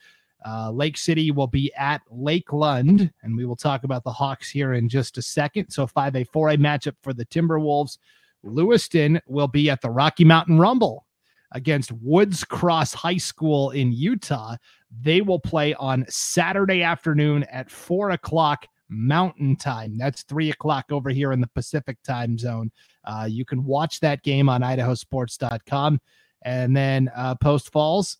Uh, 0.45 0.71
Lake 0.71 0.97
City 0.97 1.31
will 1.31 1.47
be 1.47 1.73
at 1.75 2.01
Lakeland, 2.09 3.11
and 3.23 3.35
we 3.35 3.45
will 3.45 3.57
talk 3.57 3.83
about 3.83 4.03
the 4.03 4.11
Hawks 4.11 4.49
here 4.49 4.73
in 4.73 4.87
just 4.87 5.17
a 5.17 5.21
second. 5.21 5.69
So, 5.69 5.85
5A, 5.85 6.29
4A 6.29 6.57
matchup 6.57 6.95
for 7.01 7.13
the 7.13 7.25
Timberwolves. 7.25 7.97
Lewiston 8.43 9.19
will 9.27 9.49
be 9.49 9.69
at 9.69 9.81
the 9.81 9.89
Rocky 9.89 10.23
Mountain 10.23 10.59
Rumble 10.59 11.05
against 11.51 11.91
Woods 11.91 12.43
Cross 12.43 12.93
High 12.93 13.17
School 13.17 13.71
in 13.71 13.91
Utah. 13.91 14.55
They 15.01 15.21
will 15.21 15.39
play 15.39 15.73
on 15.75 16.05
Saturday 16.09 16.83
afternoon 16.83 17.43
at 17.51 17.69
four 17.69 18.11
o'clock 18.11 18.67
Mountain 18.89 19.55
Time. 19.57 19.97
That's 19.97 20.23
three 20.23 20.51
o'clock 20.51 20.85
over 20.91 21.09
here 21.09 21.31
in 21.31 21.41
the 21.41 21.47
Pacific 21.47 21.97
time 22.03 22.37
zone. 22.37 22.71
Uh, 23.05 23.27
you 23.29 23.45
can 23.45 23.63
watch 23.63 23.99
that 23.99 24.23
game 24.23 24.49
on 24.49 24.61
idahosports.com. 24.61 25.99
And 26.43 26.75
then 26.75 27.09
uh, 27.15 27.35
Post 27.35 27.71
Falls 27.71 28.17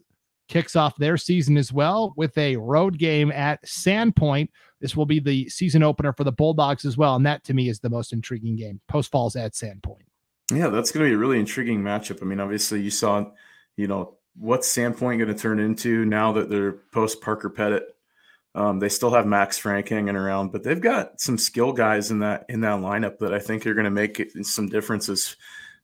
kicks 0.48 0.76
off 0.76 0.98
their 0.98 1.18
season 1.18 1.58
as 1.58 1.72
well 1.72 2.14
with 2.18 2.38
a 2.38 2.58
road 2.58 2.98
game 2.98 3.32
at 3.32 3.64
Sandpoint. 3.64 4.50
This 4.82 4.96
will 4.96 5.06
be 5.06 5.20
the 5.20 5.48
season 5.50 5.84
opener 5.84 6.14
for 6.14 6.24
the 6.24 6.32
Bulldogs 6.32 6.86
as 6.86 6.98
well. 6.98 7.16
And 7.16 7.26
that 7.26 7.44
to 7.46 7.54
me 7.54 7.70
is 7.70 7.80
the 7.80 7.90
most 7.90 8.14
intriguing 8.14 8.56
game. 8.56 8.82
Post 8.88 9.12
Falls 9.12 9.36
at 9.36 9.54
Sandpoint. 9.54 10.09
Yeah, 10.52 10.68
that's 10.70 10.92
going 10.92 11.06
to 11.06 11.10
be 11.10 11.16
a 11.16 11.18
really 11.18 11.40
intriguing 11.40 11.82
matchup. 11.82 12.22
I 12.22 12.26
mean, 12.26 12.40
obviously, 12.40 12.82
you 12.82 12.90
saw, 12.90 13.26
you 13.76 13.88
know, 13.88 14.18
what's 14.36 14.74
Sandpoint 14.74 15.18
going 15.18 15.28
to 15.28 15.36
turn 15.36 15.60
into 15.60 16.06
now 16.06 16.32
that 16.34 16.50
they're 16.50 16.74
post 16.92 17.22
Parker 17.22 17.50
Pettit. 17.50 17.96
Um, 18.56 18.80
they 18.80 18.90
still 18.90 19.12
have 19.12 19.28
Max 19.28 19.60
Frank 19.60 19.88
hanging 19.90 20.16
around, 20.16 20.52
but 20.52 20.64
they've 20.64 20.82
got 20.82 21.22
some 21.22 21.38
skill 21.38 21.72
guys 21.72 22.10
in 22.10 22.20
that 22.20 22.46
in 22.50 22.62
that 22.62 22.80
lineup 22.80 23.20
that 23.20 23.34
I 23.34 23.40
think 23.40 23.66
are 23.68 23.76
going 23.76 23.86
to 23.86 23.92
make 23.92 24.32
some 24.42 24.68
differences 24.68 25.36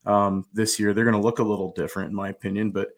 um, 0.05 0.45
this 0.51 0.79
year. 0.79 0.93
They're 0.93 1.05
going 1.05 1.15
to 1.15 1.22
look 1.22 1.39
a 1.39 1.43
little 1.43 1.72
different, 1.74 2.10
in 2.10 2.15
my 2.15 2.29
opinion. 2.29 2.72
But 2.72 2.89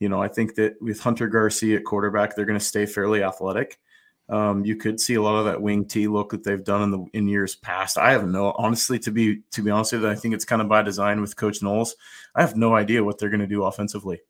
you 0.00 0.08
know, 0.08 0.20
I 0.20 0.26
think 0.26 0.56
that 0.56 0.74
with 0.82 0.98
Hunter 0.98 1.28
Garcia 1.28 1.76
at 1.78 1.84
quarterback, 1.84 2.34
they're 2.34 2.44
going 2.44 2.58
to 2.58 2.64
stay 2.64 2.84
fairly 2.84 3.22
athletic. 3.22 3.78
Um, 4.32 4.64
you 4.64 4.76
could 4.76 4.98
see 4.98 5.14
a 5.14 5.22
lot 5.22 5.38
of 5.38 5.44
that 5.44 5.60
wing 5.60 5.84
T 5.84 6.08
look 6.08 6.30
that 6.30 6.42
they've 6.42 6.64
done 6.64 6.82
in 6.82 6.90
the 6.90 7.04
in 7.12 7.28
years 7.28 7.54
past. 7.54 7.98
I 7.98 8.12
have 8.12 8.26
no 8.26 8.52
honestly 8.56 8.98
to 9.00 9.10
be 9.10 9.42
to 9.50 9.62
be 9.62 9.70
honest 9.70 9.92
with 9.92 10.02
you, 10.02 10.08
I 10.08 10.14
think 10.14 10.34
it's 10.34 10.46
kind 10.46 10.62
of 10.62 10.70
by 10.70 10.80
design 10.80 11.20
with 11.20 11.36
Coach 11.36 11.62
Knowles. 11.62 11.94
I 12.34 12.40
have 12.40 12.56
no 12.56 12.74
idea 12.74 13.04
what 13.04 13.18
they're 13.18 13.28
going 13.28 13.40
to 13.40 13.46
do 13.46 13.64
offensively. 13.64 14.22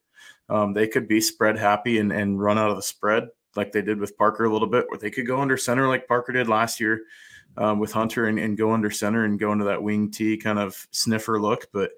Um, 0.48 0.72
they 0.74 0.88
could 0.88 1.06
be 1.06 1.20
spread 1.20 1.56
happy 1.56 1.98
and, 1.98 2.12
and 2.12 2.40
run 2.42 2.58
out 2.58 2.70
of 2.70 2.76
the 2.76 2.82
spread 2.82 3.28
like 3.54 3.70
they 3.70 3.80
did 3.80 4.00
with 4.00 4.16
Parker 4.16 4.44
a 4.44 4.52
little 4.52 4.66
bit, 4.66 4.86
or 4.90 4.96
they 4.96 5.10
could 5.10 5.26
go 5.26 5.40
under 5.40 5.56
center 5.56 5.86
like 5.86 6.08
Parker 6.08 6.32
did 6.32 6.48
last 6.48 6.80
year 6.80 7.02
um, 7.56 7.78
with 7.78 7.92
Hunter 7.92 8.26
and, 8.26 8.38
and, 8.38 8.56
go 8.56 8.72
under 8.72 8.90
center 8.90 9.24
and 9.24 9.38
go 9.38 9.52
into 9.52 9.66
that 9.66 9.82
wing 9.82 10.10
T 10.10 10.36
kind 10.36 10.58
of 10.58 10.86
sniffer 10.90 11.40
look. 11.40 11.68
But 11.72 11.92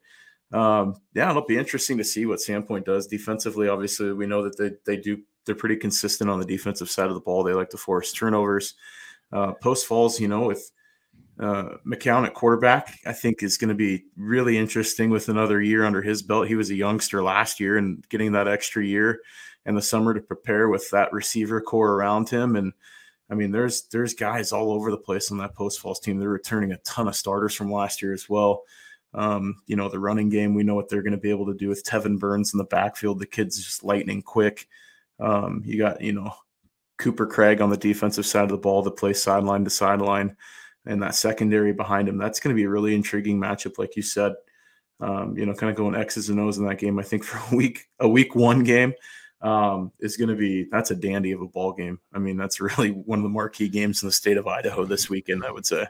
um, 0.53 0.97
yeah, 1.15 1.31
it'll 1.31 1.47
be 1.47 1.57
interesting 1.57 1.97
to 1.99 2.05
see 2.05 2.27
what 2.27 2.41
Sandpoint 2.41 2.85
does 2.85 3.07
defensively. 3.07 3.69
Obviously, 3.69 4.13
we 4.13 4.27
know 4.27 4.43
that 4.43 4.59
they, 4.59 4.73
they 4.85 5.01
do 5.01 5.23
they're 5.45 5.55
pretty 5.55 5.77
consistent 5.77 6.31
on 6.31 6.39
the 6.39 6.47
defensive 6.47 6.91
side 6.91 7.09
of 7.09 7.15
the 7.15 7.21
ball. 7.21 7.43
They 7.43 7.53
like 7.53 7.71
to 7.71 7.77
force 7.77 8.13
turnovers. 8.13 8.75
Uh, 9.33 9.53
Post 9.53 9.87
Falls, 9.87 10.21
you 10.21 10.29
know, 10.29 10.43
with 10.43 10.71
uh, 11.41 11.71
McCown 11.87 12.25
at 12.25 12.35
quarterback, 12.35 12.99
I 13.07 13.13
think 13.13 13.43
is 13.43 13.59
going 13.59 13.69
to 13.69 13.75
be 13.75 14.05
really 14.17 14.57
interesting 14.57 15.11
with 15.11 15.29
another 15.29 15.61
year 15.61 15.85
under 15.85 16.03
his 16.03 16.23
belt. 16.23 16.49
He 16.49 16.55
was 16.55 16.71
a 16.71 16.77
youngster 16.77 17.23
last 17.23 17.59
year 17.59 17.77
and 17.77 18.07
getting 18.09 18.33
that 18.33 18.49
extra 18.49 18.85
year 18.85 19.21
and 19.67 19.77
the 19.77 19.83
summer 19.83 20.15
to 20.15 20.21
prepare 20.21 20.69
with 20.69 20.89
that 20.91 21.13
receiver 21.13 21.61
corps 21.61 21.95
around 21.95 22.29
him. 22.29 22.57
And 22.57 22.73
I 23.31 23.35
mean, 23.35 23.51
there's 23.51 23.83
there's 23.89 24.15
guys 24.15 24.53
all 24.53 24.71
over 24.71 24.91
the 24.91 24.99
place 24.99 25.31
on 25.31 25.39
that 25.39 25.55
Post 25.55 25.81
Falls 25.81 25.99
team. 25.99 26.19
They're 26.19 26.29
returning 26.29 26.73
a 26.73 26.79
ton 26.79 27.09
of 27.09 27.17
starters 27.17 27.55
from 27.55 27.73
last 27.73 28.03
year 28.03 28.13
as 28.13 28.29
well. 28.29 28.63
Um, 29.15 29.63
you 29.67 29.77
know, 29.77 29.89
the 29.89 29.99
running 29.99 30.29
game, 30.29 30.55
we 30.55 30.65
know 30.65 30.75
what 30.75 30.89
they're 30.89 31.03
going 31.03 31.13
to 31.13 31.19
be 31.19 31.31
able 31.31 31.47
to 31.47 31.55
do 31.55 31.69
with 31.69 31.85
Tevin 31.85 32.19
Burns 32.19 32.53
in 32.53 32.59
the 32.59 32.65
backfield. 32.65 33.21
The 33.21 33.27
kid's 33.27 33.63
just 33.65 33.85
lightning 33.85 34.23
quick. 34.23 34.69
Um, 35.21 35.63
you 35.65 35.79
got, 35.79 36.01
you 36.01 36.13
know, 36.13 36.33
Cooper 36.99 37.27
Craig 37.27 37.61
on 37.61 37.71
the 37.71 37.77
defensive 37.77 38.27
side 38.27 38.45
of 38.45 38.51
the 38.51 38.59
ball 38.59 38.83
that 38.83 38.93
plays 38.93 39.23
sideline 39.23 39.65
to 39.65 39.71
sideline, 39.71 40.37
and 40.87 41.03
that 41.03 41.15
secondary 41.15 41.73
behind 41.73 42.09
him. 42.09 42.19
That's 42.19 42.41
going 42.41 42.55
to 42.55 42.59
be 42.59 42.65
a 42.65 42.69
really 42.69 42.95
intriguing 42.95 43.39
matchup, 43.39 43.79
like 43.79 43.97
you 43.97 44.03
said. 44.03 44.35
Um, 45.01 45.37
you 45.37 45.45
know, 45.45 45.55
kind 45.55 45.71
of 45.71 45.77
going 45.77 45.97
X's 45.97 46.29
and 46.29 46.39
O's 46.39 46.59
in 46.59 46.67
that 46.67 46.79
game. 46.79 46.99
I 46.99 47.03
think 47.03 47.25
for 47.25 47.39
a 47.53 47.57
week, 47.57 47.89
a 48.01 48.09
week 48.09 48.35
one 48.35 48.63
game 48.63 48.95
um, 49.41 49.93
is 50.01 50.17
going 50.17 50.31
to 50.31 50.37
be 50.37 50.65
that's 50.71 50.91
a 50.91 50.97
dandy 50.97 51.33
of 51.33 51.41
a 51.41 51.47
ball 51.47 51.73
game. 51.73 51.99
I 52.13 52.19
mean, 52.19 52.37
that's 52.37 52.61
really 52.79 52.91
one 52.91 53.19
of 53.19 53.23
the 53.25 53.29
marquee 53.29 53.69
games 53.69 54.03
in 54.03 54.09
the 54.09 54.13
state 54.13 54.37
of 54.37 54.47
Idaho 54.47 54.85
this 54.85 55.11
weekend. 55.11 55.45
I 55.45 55.51
would 55.51 55.67
say. 55.67 55.87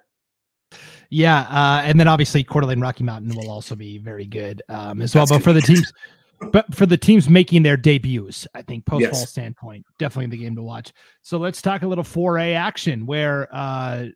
Yeah, 1.10 1.42
uh, 1.42 1.82
and 1.84 2.00
then 2.00 2.08
obviously 2.08 2.42
Coeur 2.42 2.62
d'Alene 2.62 2.80
Rocky 2.80 3.04
Mountain 3.04 3.36
will 3.36 3.50
also 3.50 3.76
be 3.76 3.98
very 3.98 4.26
good 4.26 4.62
um, 4.68 5.00
as 5.02 5.14
well. 5.14 5.26
But 5.26 5.42
for 5.42 5.52
the 5.52 5.60
teams, 5.60 5.92
but 6.52 6.74
for 6.74 6.86
the 6.86 6.96
teams 6.96 7.28
making 7.28 7.62
their 7.62 7.76
debuts, 7.76 8.46
I 8.54 8.62
think 8.62 8.86
post 8.86 9.06
fall 9.06 9.20
yes. 9.20 9.32
Sandpoint, 9.32 9.84
definitely 9.98 10.36
the 10.36 10.42
game 10.42 10.56
to 10.56 10.62
watch. 10.62 10.92
So 11.22 11.38
let's 11.38 11.62
talk 11.62 11.82
a 11.82 11.86
little 11.86 12.04
4A 12.04 12.54
action 12.54 13.06
where 13.06 13.48
uh, 13.54 14.06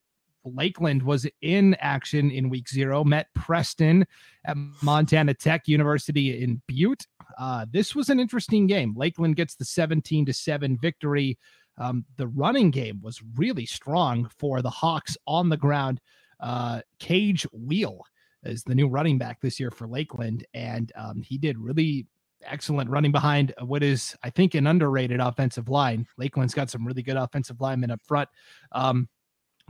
Lakeland 0.44 1.02
was 1.02 1.26
in 1.42 1.74
action 1.80 2.30
in 2.30 2.48
week 2.48 2.68
zero, 2.68 3.04
met 3.04 3.28
Preston 3.34 4.06
at 4.46 4.56
Montana 4.82 5.34
Tech 5.34 5.68
University 5.68 6.42
in 6.42 6.62
Butte. 6.66 7.06
Uh, 7.38 7.66
this 7.70 7.94
was 7.94 8.08
an 8.08 8.20
interesting 8.20 8.66
game. 8.66 8.94
Lakeland 8.96 9.36
gets 9.36 9.54
the 9.54 9.64
17 9.64 10.26
to 10.26 10.32
7 10.32 10.78
victory. 10.80 11.38
Um, 11.76 12.04
the 12.16 12.26
running 12.28 12.70
game 12.70 13.00
was 13.02 13.22
really 13.36 13.66
strong 13.66 14.28
for 14.36 14.62
the 14.62 14.70
Hawks 14.70 15.16
on 15.26 15.48
the 15.48 15.56
ground. 15.56 16.00
Uh, 16.40 16.80
Cage 16.98 17.46
Wheel 17.52 18.04
is 18.44 18.62
the 18.62 18.74
new 18.74 18.88
running 18.88 19.18
back 19.18 19.40
this 19.40 19.58
year 19.60 19.70
for 19.70 19.86
Lakeland, 19.86 20.46
and 20.54 20.92
um, 20.96 21.22
he 21.22 21.38
did 21.38 21.58
really 21.58 22.06
excellent 22.44 22.90
running 22.90 23.12
behind 23.12 23.52
what 23.60 23.82
is, 23.82 24.16
I 24.22 24.30
think, 24.30 24.54
an 24.54 24.66
underrated 24.66 25.20
offensive 25.20 25.68
line. 25.68 26.06
Lakeland's 26.18 26.54
got 26.54 26.70
some 26.70 26.86
really 26.86 27.02
good 27.02 27.16
offensive 27.16 27.60
linemen 27.60 27.90
up 27.90 28.00
front. 28.02 28.28
Um, 28.72 29.08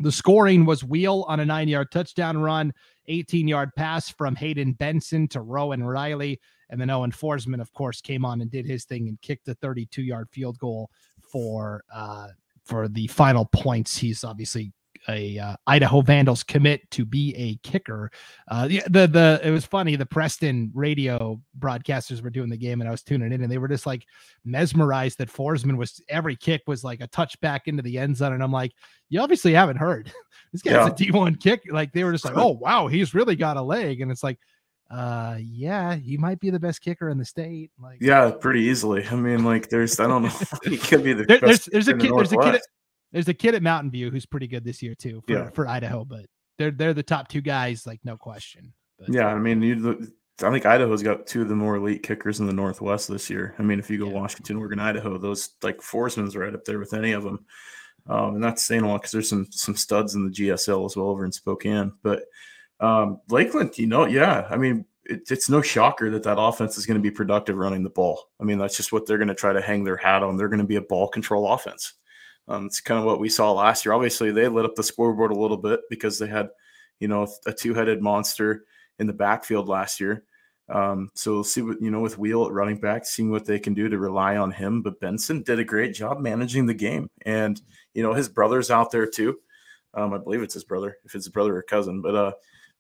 the 0.01 0.13
scoring 0.13 0.65
was 0.65 0.85
Wheel 0.85 1.25
on 1.29 1.41
a 1.41 1.45
nine 1.45 1.69
yard 1.69 1.91
touchdown 1.91 2.39
run, 2.39 2.73
18 3.07 3.49
yard 3.49 3.71
pass 3.77 4.09
from 4.09 4.37
Hayden 4.37 4.73
Benson 4.73 5.27
to 5.29 5.41
Rowan 5.41 5.83
Riley. 5.83 6.41
And 6.71 6.81
then 6.81 6.91
Owen 6.91 7.11
Forsman, 7.11 7.61
of 7.61 7.73
course, 7.73 8.01
came 8.01 8.25
on 8.25 8.41
and 8.41 8.51
did 8.51 8.67
his 8.67 8.85
thing 8.85 9.09
and 9.09 9.21
kicked 9.23 9.49
a 9.49 9.55
32 9.55 10.03
yard 10.03 10.29
field 10.31 10.59
goal 10.59 10.91
for 11.21 11.83
uh, 11.93 12.29
for 12.65 12.87
the 12.89 13.07
final 13.09 13.47
points. 13.47 13.97
He's 13.97 14.23
obviously 14.23 14.73
a 15.09 15.39
uh, 15.39 15.57
Idaho 15.67 16.01
Vandals 16.01 16.43
commit 16.43 16.89
to 16.93 17.05
be 17.05 17.35
a 17.37 17.57
kicker. 17.69 18.11
Uh, 18.49 18.69
the, 18.69 18.83
the 18.89 19.07
the 19.07 19.41
it 19.43 19.51
was 19.51 19.65
funny. 19.65 19.97
The 19.97 20.07
Preston 20.07 20.71
radio 20.75 21.41
broadcasters 21.59 22.23
were 22.23 22.31
doing 22.31 22.51
the 22.51 22.57
game, 22.57 22.81
and 22.81 22.89
I 22.89 22.91
was 22.91 23.03
tuning 23.03 23.33
in, 23.33 23.43
and 23.43 23.51
they 23.51 23.59
were 23.59 23.69
just 23.69 23.87
like 23.87 24.05
mesmerized 24.45 25.19
that 25.19 25.33
Forsman 25.33 25.77
was 25.77 26.01
every 26.09 26.37
kick 26.37 26.63
was 26.67 26.85
like 26.85 27.01
a 27.01 27.07
touch 27.09 27.41
back 27.41 27.69
into 27.69 27.83
the 27.83 27.99
end 27.99 28.17
zone, 28.17 28.33
and 28.33 28.43
I'm 28.43 28.53
like, 28.53 28.73
you 29.09 29.21
obviously 29.21 29.53
haven't 29.53 29.79
heard 29.79 30.13
this 30.53 30.63
guy's 30.63 30.75
yeah. 30.75 30.87
a 30.87 30.91
D1 30.91 31.41
kick. 31.41 31.63
Like 31.71 31.93
they 31.93 32.05
were 32.05 32.13
just 32.13 32.25
like, 32.25 32.37
oh 32.37 32.59
wow, 32.61 32.87
he's 32.87 33.15
really 33.15 33.37
got 33.37 33.57
a 33.57 33.63
leg, 33.63 34.01
and 34.01 34.11
it's 34.11 34.23
like. 34.23 34.39
Uh 34.91 35.37
yeah, 35.39 35.97
he 35.97 36.17
might 36.17 36.41
be 36.41 36.49
the 36.49 36.59
best 36.59 36.81
kicker 36.81 37.11
in 37.11 37.19
the 37.19 37.25
state. 37.27 37.71
Like 37.79 37.99
yeah, 38.01 38.31
pretty 38.31 38.63
easily. 38.63 39.07
I 39.07 39.17
mean, 39.17 39.45
like 39.45 39.69
there's 39.69 40.01
I 40.01 40.07
don't 40.07 40.23
know, 40.23 40.33
he 40.65 40.79
could 40.79 41.05
be 41.05 41.13
the 41.13 41.25
there, 41.25 41.41
there's 41.41 41.67
there's 41.67 41.89
a 41.89 41.93
kid 41.93 42.11
the 42.11 42.15
there's 42.15 42.33
a 42.33 42.39
kid 42.39 42.63
there's 43.13 43.29
a 43.29 43.35
kid 43.35 43.55
at 43.55 43.63
Mountain 43.63 43.91
View 43.91 44.11
who's 44.11 44.27
pretty 44.27 44.47
good 44.47 44.65
this 44.65 44.83
year 44.83 44.95
too 44.95 45.23
for, 45.27 45.33
yeah. 45.33 45.51
for 45.51 45.67
Idaho, 45.67 46.05
but 46.05 46.27
they're 46.59 46.71
they're 46.71 46.95
the 46.95 47.03
top 47.03 47.29
two 47.29 47.41
guys, 47.41 47.87
like 47.87 48.01
no 48.05 48.17
question. 48.17 48.73
But, 48.99 49.13
yeah, 49.13 49.29
I 49.29 49.39
mean, 49.39 49.63
you, 49.63 50.13
I 50.43 50.51
think 50.51 50.67
Idaho's 50.67 51.03
got 51.03 51.27
two 51.27 51.43
of 51.43 51.49
the 51.49 51.57
more 51.57 51.77
elite 51.77 52.03
kickers 52.03 52.41
in 52.41 52.47
the 52.47 52.53
Northwest 52.53 53.09
this 53.09 53.31
year. 53.31 53.55
I 53.59 53.63
mean, 53.63 53.79
if 53.79 53.91
you 53.91 53.99
go 53.99 54.09
yeah. 54.09 54.15
Washington, 54.15 54.57
Oregon, 54.57 54.81
Idaho, 54.81 55.19
those 55.19 55.51
like 55.63 55.79
Forsman's 55.79 56.37
right 56.37 56.55
up 56.55 56.65
there 56.65 56.79
with 56.79 56.95
any 56.95 57.13
of 57.13 57.23
them. 57.23 57.45
Um, 58.09 58.37
and 58.37 58.45
that's 58.45 58.65
saying 58.65 58.83
a 58.83 58.89
lot 58.89 59.03
because 59.03 59.13
there's 59.13 59.29
some 59.29 59.47
some 59.51 59.77
studs 59.77 60.15
in 60.15 60.25
the 60.25 60.31
GSL 60.31 60.87
as 60.87 60.97
well 60.97 61.09
over 61.09 61.25
in 61.25 61.33
Spokane. 61.33 61.93
But 62.03 62.25
um, 62.81 63.21
Lakeland, 63.29 63.77
you 63.79 63.87
know, 63.87 64.07
yeah, 64.07 64.47
I 64.49 64.57
mean, 64.57 64.85
it, 65.05 65.23
it's 65.31 65.51
no 65.51 65.61
shocker 65.61 66.11
that 66.11 66.23
that 66.23 66.41
offense 66.41 66.79
is 66.79 66.87
going 66.87 66.97
to 66.97 67.03
be 67.03 67.11
productive 67.11 67.57
running 67.57 67.83
the 67.83 67.91
ball. 67.91 68.31
I 68.41 68.45
mean, 68.45 68.59
that's 68.59 68.77
just 68.77 68.93
what 68.93 69.07
they're 69.07 69.19
going 69.19 69.29
to 69.29 69.35
try 69.35 69.53
to 69.53 69.61
hang 69.61 69.85
their 69.85 69.97
hat 69.97 70.23
on. 70.23 70.37
They're 70.37 70.49
going 70.49 70.61
to 70.61 70.67
be 70.67 70.77
a 70.77 70.83
ball 70.83 71.09
control 71.09 71.53
offense. 71.53 71.95
Um, 72.49 72.67
it's 72.67 72.81
kind 72.81 72.99
of 72.99 73.05
what 73.05 73.21
we 73.21 73.29
saw 73.29 73.53
last 73.53 73.85
year. 73.85 73.93
Obviously, 73.93 74.33
they 74.33 74.49
lit 74.49 74.65
up 74.65 74.75
the 74.75 74.83
scoreboard 74.83 75.31
a 75.31 75.39
little 75.39 75.57
bit 75.57 75.81
because 75.91 76.19
they 76.19 76.27
had, 76.27 76.49
you 76.99 77.09
know, 77.09 77.29
a 77.47 77.53
two-headed 77.53 78.03
monster 78.03 78.65
in 78.99 79.07
the 79.07 79.13
backfield 79.13 79.69
last 79.69 80.01
year. 80.01 80.25
Um, 80.71 81.11
so 81.15 81.33
we'll 81.33 81.45
see 81.45 81.63
what 81.63 81.81
you 81.81 81.91
know 81.91 82.01
with 82.01 82.19
Wheel 82.19 82.45
at 82.45 82.53
running 82.53 82.79
back, 82.79 83.07
seeing 83.07 83.31
what 83.31 83.47
they 83.47 83.59
can 83.59 83.75
do 83.75 83.89
to 83.89 83.99
rely 83.99 84.37
on 84.37 84.51
him. 84.51 84.83
But 84.83 85.01
Benson 85.01 85.43
did 85.43 85.59
a 85.59 85.65
great 85.65 85.95
job 85.95 86.21
managing 86.21 86.67
the 86.67 86.75
game, 86.75 87.09
and 87.25 87.61
you 87.95 88.03
know 88.03 88.13
his 88.13 88.29
brother's 88.29 88.71
out 88.71 88.91
there 88.91 89.07
too. 89.07 89.39
Um, 89.95 90.13
I 90.13 90.19
believe 90.19 90.43
it's 90.43 90.55
his 90.55 90.65
brother, 90.65 90.99
if 91.05 91.15
it's 91.15 91.27
a 91.27 91.31
brother 91.31 91.57
or 91.57 91.63
cousin. 91.63 92.03
But 92.03 92.15
uh, 92.15 92.33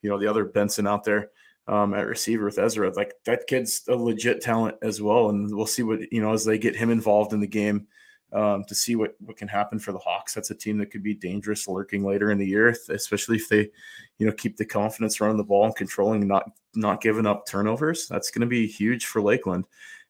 you 0.02 0.10
know 0.10 0.18
the 0.18 0.26
other 0.26 0.44
Benson 0.44 0.86
out 0.86 1.04
there 1.04 1.30
um, 1.66 1.94
at 1.94 2.06
receiver 2.06 2.44
with 2.44 2.58
Ezra, 2.58 2.92
like 2.94 3.14
that 3.24 3.46
kid's 3.46 3.82
a 3.88 3.94
legit 3.94 4.42
talent 4.42 4.76
as 4.82 5.00
well. 5.00 5.30
And 5.30 5.54
we'll 5.54 5.66
see 5.66 5.82
what 5.82 6.12
you 6.12 6.20
know 6.20 6.34
as 6.34 6.44
they 6.44 6.58
get 6.58 6.76
him 6.76 6.90
involved 6.90 7.32
in 7.32 7.40
the 7.40 7.46
game 7.46 7.86
um, 8.32 8.64
to 8.64 8.74
see 8.74 8.96
what 8.96 9.14
what 9.20 9.36
can 9.36 9.48
happen 9.48 9.78
for 9.78 9.92
the 9.92 9.98
Hawks. 9.98 10.34
That's 10.34 10.50
a 10.50 10.54
team 10.54 10.78
that 10.78 10.90
could 10.90 11.02
be 11.02 11.14
dangerous 11.14 11.66
lurking 11.66 12.04
later 12.04 12.30
in 12.30 12.38
the 12.38 12.46
year, 12.46 12.68
especially 12.90 13.36
if 13.36 13.48
they, 13.48 13.70
you 14.18 14.26
know, 14.26 14.32
keep 14.32 14.56
the 14.56 14.66
confidence 14.66 15.20
running 15.20 15.36
the 15.36 15.44
ball 15.44 15.64
and 15.64 15.76
controlling, 15.76 16.26
not 16.26 16.50
not 16.74 17.00
giving 17.00 17.26
up 17.26 17.46
turnovers. 17.46 18.06
That's 18.08 18.30
going 18.30 18.42
to 18.42 18.46
be 18.46 18.66
huge 18.66 19.06
for 19.06 19.22
Lakeland, 19.22 19.64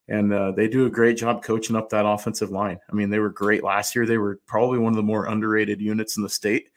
and 0.09 0.33
uh, 0.33 0.53
they 0.53 0.69
do 0.69 0.87
a 0.87 0.91
great 0.91 1.17
job 1.17 1.43
coaching 1.43 1.77
up 1.77 1.89
that 1.91 2.07
offensive 2.07 2.51
line. 2.51 2.79
I 2.91 2.95
mean, 2.95 3.11
they 3.11 3.21
were 3.21 3.31
great 3.31 3.63
last 3.63 3.95
year. 3.95 4.07
They 4.07 4.19
were 4.19 4.41
probably 4.47 4.79
one 4.79 4.93
of 4.93 4.97
the 4.97 5.03
more 5.03 5.27
underrated 5.27 5.81
units 5.81 6.17
in 6.17 6.23
the 6.23 6.29
state. 6.29 6.71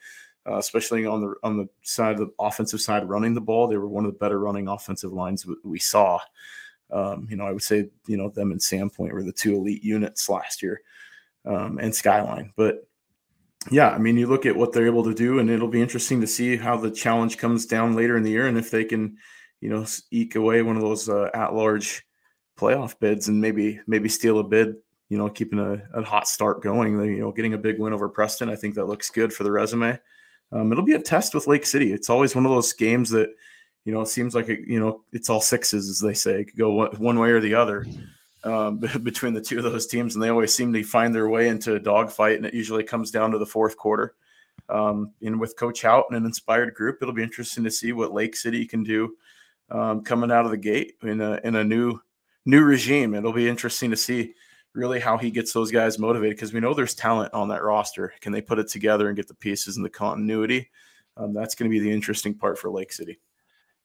Uh, 0.44 0.58
especially 0.58 1.06
on 1.06 1.20
the 1.20 1.34
on 1.44 1.56
the 1.56 1.68
side 1.82 2.14
of 2.14 2.18
the 2.18 2.30
offensive 2.40 2.80
side 2.80 3.08
running 3.08 3.32
the 3.32 3.40
ball, 3.40 3.68
they 3.68 3.76
were 3.76 3.88
one 3.88 4.04
of 4.04 4.12
the 4.12 4.18
better 4.18 4.40
running 4.40 4.66
offensive 4.66 5.12
lines 5.12 5.46
we 5.62 5.78
saw. 5.78 6.18
Um, 6.90 7.28
you 7.30 7.36
know, 7.36 7.46
I 7.46 7.52
would 7.52 7.62
say 7.62 7.88
you 8.06 8.16
know 8.16 8.28
them 8.28 8.50
and 8.50 8.60
Sandpoint 8.60 9.12
were 9.12 9.22
the 9.22 9.32
two 9.32 9.54
elite 9.54 9.84
units 9.84 10.28
last 10.28 10.60
year 10.60 10.82
um, 11.44 11.78
and 11.78 11.94
Skyline. 11.94 12.52
But 12.56 12.86
yeah, 13.70 13.90
I 13.90 13.98
mean, 13.98 14.16
you 14.16 14.26
look 14.26 14.46
at 14.46 14.56
what 14.56 14.72
they're 14.72 14.86
able 14.86 15.04
to 15.04 15.14
do, 15.14 15.38
and 15.38 15.48
it'll 15.48 15.68
be 15.68 15.82
interesting 15.82 16.20
to 16.20 16.26
see 16.26 16.56
how 16.56 16.76
the 16.76 16.90
challenge 16.90 17.38
comes 17.38 17.66
down 17.66 17.94
later 17.94 18.16
in 18.16 18.22
the 18.22 18.30
year, 18.30 18.46
and 18.48 18.58
if 18.58 18.70
they 18.70 18.84
can, 18.84 19.16
you 19.60 19.70
know, 19.70 19.86
eke 20.10 20.34
away 20.34 20.62
one 20.62 20.76
of 20.76 20.82
those 20.82 21.08
uh, 21.08 21.30
at-large 21.34 22.04
playoff 22.58 22.98
bids, 22.98 23.28
and 23.28 23.40
maybe 23.40 23.80
maybe 23.86 24.08
steal 24.08 24.38
a 24.38 24.44
bid. 24.44 24.76
You 25.08 25.18
know, 25.18 25.28
keeping 25.28 25.58
a, 25.58 25.82
a 25.92 26.02
hot 26.02 26.26
start 26.26 26.62
going. 26.62 26.98
You 26.98 27.20
know, 27.20 27.32
getting 27.32 27.52
a 27.52 27.58
big 27.58 27.78
win 27.78 27.92
over 27.92 28.08
Preston. 28.08 28.48
I 28.48 28.56
think 28.56 28.74
that 28.76 28.86
looks 28.86 29.10
good 29.10 29.30
for 29.30 29.44
the 29.44 29.52
resume. 29.52 29.98
Um, 30.52 30.72
it'll 30.72 30.84
be 30.84 30.94
a 30.94 31.02
test 31.02 31.34
with 31.34 31.46
Lake 31.46 31.66
City. 31.66 31.92
It's 31.92 32.10
always 32.10 32.34
one 32.34 32.46
of 32.46 32.50
those 32.50 32.72
games 32.72 33.10
that, 33.10 33.28
you 33.84 33.92
know, 33.92 34.00
it 34.00 34.08
seems 34.08 34.34
like 34.34 34.48
it, 34.48 34.60
you 34.66 34.80
know 34.80 35.02
it's 35.12 35.28
all 35.28 35.40
sixes, 35.40 35.88
as 35.88 36.00
they 36.00 36.14
say. 36.14 36.40
It 36.40 36.44
could 36.46 36.58
go 36.58 36.72
one, 36.72 36.90
one 36.96 37.18
way 37.18 37.30
or 37.30 37.40
the 37.40 37.54
other. 37.54 37.86
Um, 38.44 38.78
between 39.02 39.34
the 39.34 39.40
two 39.40 39.58
of 39.58 39.64
those 39.64 39.86
teams, 39.86 40.14
and 40.14 40.22
they 40.22 40.28
always 40.28 40.54
seem 40.54 40.72
to 40.72 40.82
find 40.82 41.14
their 41.14 41.28
way 41.28 41.48
into 41.48 41.74
a 41.74 41.80
dogfight, 41.80 42.36
and 42.36 42.46
it 42.46 42.54
usually 42.54 42.84
comes 42.84 43.10
down 43.10 43.30
to 43.32 43.38
the 43.38 43.46
fourth 43.46 43.76
quarter. 43.76 44.14
Um, 44.68 45.12
and 45.22 45.40
with 45.40 45.56
Coach 45.56 45.82
Hout 45.82 46.06
and 46.08 46.16
an 46.16 46.24
inspired 46.24 46.74
group, 46.74 46.98
it'll 47.00 47.14
be 47.14 47.22
interesting 47.22 47.64
to 47.64 47.70
see 47.70 47.92
what 47.92 48.12
Lake 48.12 48.36
City 48.36 48.64
can 48.66 48.82
do 48.82 49.16
um, 49.70 50.02
coming 50.02 50.30
out 50.30 50.44
of 50.44 50.50
the 50.50 50.56
gate 50.56 50.94
in 51.02 51.20
a 51.20 51.40
in 51.44 51.56
a 51.56 51.64
new 51.64 51.98
new 52.44 52.62
regime. 52.62 53.14
It'll 53.14 53.32
be 53.32 53.48
interesting 53.48 53.90
to 53.90 53.96
see 53.96 54.34
really 54.74 55.00
how 55.00 55.18
he 55.18 55.30
gets 55.30 55.52
those 55.52 55.70
guys 55.70 55.98
motivated 55.98 56.36
because 56.36 56.52
we 56.52 56.60
know 56.60 56.74
there's 56.74 56.94
talent 56.94 57.32
on 57.34 57.48
that 57.48 57.62
roster. 57.62 58.14
Can 58.20 58.32
they 58.32 58.40
put 58.40 58.58
it 58.58 58.68
together 58.68 59.08
and 59.08 59.16
get 59.16 59.28
the 59.28 59.34
pieces 59.34 59.76
and 59.76 59.84
the 59.84 59.90
continuity? 59.90 60.70
Um, 61.16 61.34
that's 61.34 61.54
going 61.54 61.70
to 61.70 61.74
be 61.74 61.80
the 61.80 61.92
interesting 61.92 62.34
part 62.34 62.58
for 62.58 62.70
Lake 62.70 62.92
City. 62.92 63.18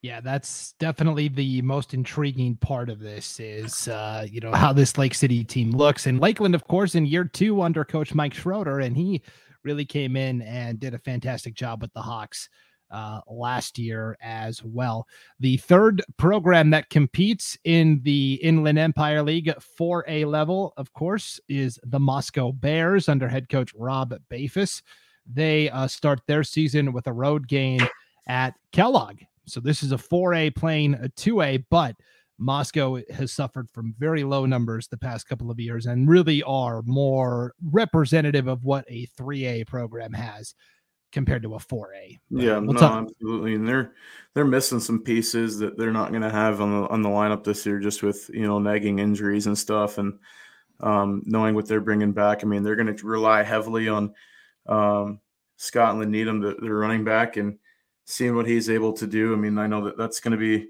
Yeah, 0.03 0.21
that's 0.21 0.73
definitely 0.73 1.27
the 1.27 1.61
most 1.63 1.93
intriguing 1.93 2.55
part 2.57 2.89
of 2.89 2.99
this 2.99 3.39
is 3.39 3.87
uh, 3.87 4.27
you 4.29 4.39
know 4.39 4.53
how 4.53 4.71
this 4.71 4.97
Lake 4.97 5.15
City 5.15 5.43
team 5.43 5.71
looks. 5.71 6.05
And 6.05 6.19
Lakeland, 6.19 6.53
of 6.53 6.67
course, 6.67 6.93
in 6.95 7.05
year 7.05 7.25
two 7.25 7.61
under 7.61 7.83
coach 7.83 8.13
Mike 8.13 8.33
Schroeder, 8.33 8.79
and 8.79 8.95
he 8.95 9.23
really 9.63 9.85
came 9.85 10.15
in 10.15 10.43
and 10.43 10.79
did 10.79 10.93
a 10.93 10.99
fantastic 10.99 11.55
job 11.55 11.81
with 11.81 11.91
the 11.93 12.01
Hawks 12.01 12.47
uh, 12.91 13.21
last 13.27 13.77
year 13.79 14.17
as 14.21 14.63
well. 14.63 15.07
The 15.39 15.57
third 15.57 16.03
program 16.17 16.69
that 16.69 16.89
competes 16.89 17.57
in 17.63 17.99
the 18.03 18.35
Inland 18.35 18.79
Empire 18.79 19.23
League 19.23 19.51
4A 19.79 20.25
level, 20.25 20.73
of 20.77 20.93
course, 20.93 21.39
is 21.49 21.79
the 21.83 21.99
Moscow 21.99 22.51
Bears 22.51 23.09
under 23.09 23.27
head 23.27 23.49
coach 23.49 23.73
Rob 23.75 24.13
Bafus. 24.31 24.81
They 25.25 25.69
uh, 25.71 25.87
start 25.87 26.21
their 26.27 26.43
season 26.43 26.93
with 26.93 27.07
a 27.07 27.13
road 27.13 27.47
game 27.47 27.81
at 28.27 28.53
Kellogg 28.71 29.17
so 29.47 29.59
this 29.59 29.83
is 29.83 29.91
a 29.91 29.97
4A 29.97 30.55
playing 30.55 30.93
a 30.95 31.09
2A, 31.09 31.65
but 31.69 31.95
Moscow 32.37 32.99
has 33.11 33.33
suffered 33.33 33.69
from 33.71 33.95
very 33.97 34.23
low 34.23 34.45
numbers 34.45 34.87
the 34.87 34.97
past 34.97 35.27
couple 35.27 35.49
of 35.49 35.59
years 35.59 35.85
and 35.87 36.07
really 36.07 36.43
are 36.43 36.83
more 36.85 37.53
representative 37.71 38.47
of 38.47 38.63
what 38.63 38.85
a 38.87 39.07
3A 39.19 39.65
program 39.65 40.13
has 40.13 40.53
compared 41.11 41.41
to 41.41 41.55
a 41.55 41.59
4A. 41.59 42.19
yeah, 42.29 42.57
we'll 42.57 42.73
no, 42.73 42.79
talk- 42.79 43.07
absolutely. 43.09 43.55
And 43.55 43.67
they're 43.67 43.93
they're 44.33 44.45
missing 44.45 44.79
some 44.79 45.01
pieces 45.01 45.57
that 45.59 45.77
they're 45.77 45.91
not 45.91 46.11
going 46.11 46.21
to 46.21 46.29
have 46.29 46.61
on 46.61 46.81
the 46.81 46.87
on 46.89 47.01
the 47.01 47.09
lineup 47.09 47.43
this 47.43 47.65
year 47.65 47.79
just 47.79 48.03
with, 48.03 48.29
you 48.33 48.45
know, 48.45 48.59
nagging 48.59 48.99
injuries 48.99 49.47
and 49.47 49.57
stuff 49.57 49.97
and 49.97 50.19
um, 50.81 51.23
knowing 51.25 51.55
what 51.55 51.67
they're 51.67 51.81
bringing 51.81 52.11
back. 52.11 52.43
I 52.43 52.47
mean, 52.47 52.61
they're 52.61 52.75
going 52.75 52.95
to 52.95 53.07
rely 53.07 53.41
heavily 53.41 53.87
on 53.87 54.13
um, 54.67 55.19
Scotland 55.55 56.11
Needham, 56.11 56.39
the, 56.39 56.55
the 56.59 56.71
running 56.71 57.03
back 57.03 57.37
and 57.37 57.57
seeing 58.07 58.35
what 58.35 58.47
he's 58.47 58.69
able 58.69 58.93
to 58.93 59.05
do. 59.05 59.33
I 59.33 59.35
mean, 59.35 59.57
I 59.57 59.67
know 59.67 59.83
that 59.85 59.97
that's 59.97 60.19
going 60.21 60.31
to 60.31 60.37
be 60.37 60.69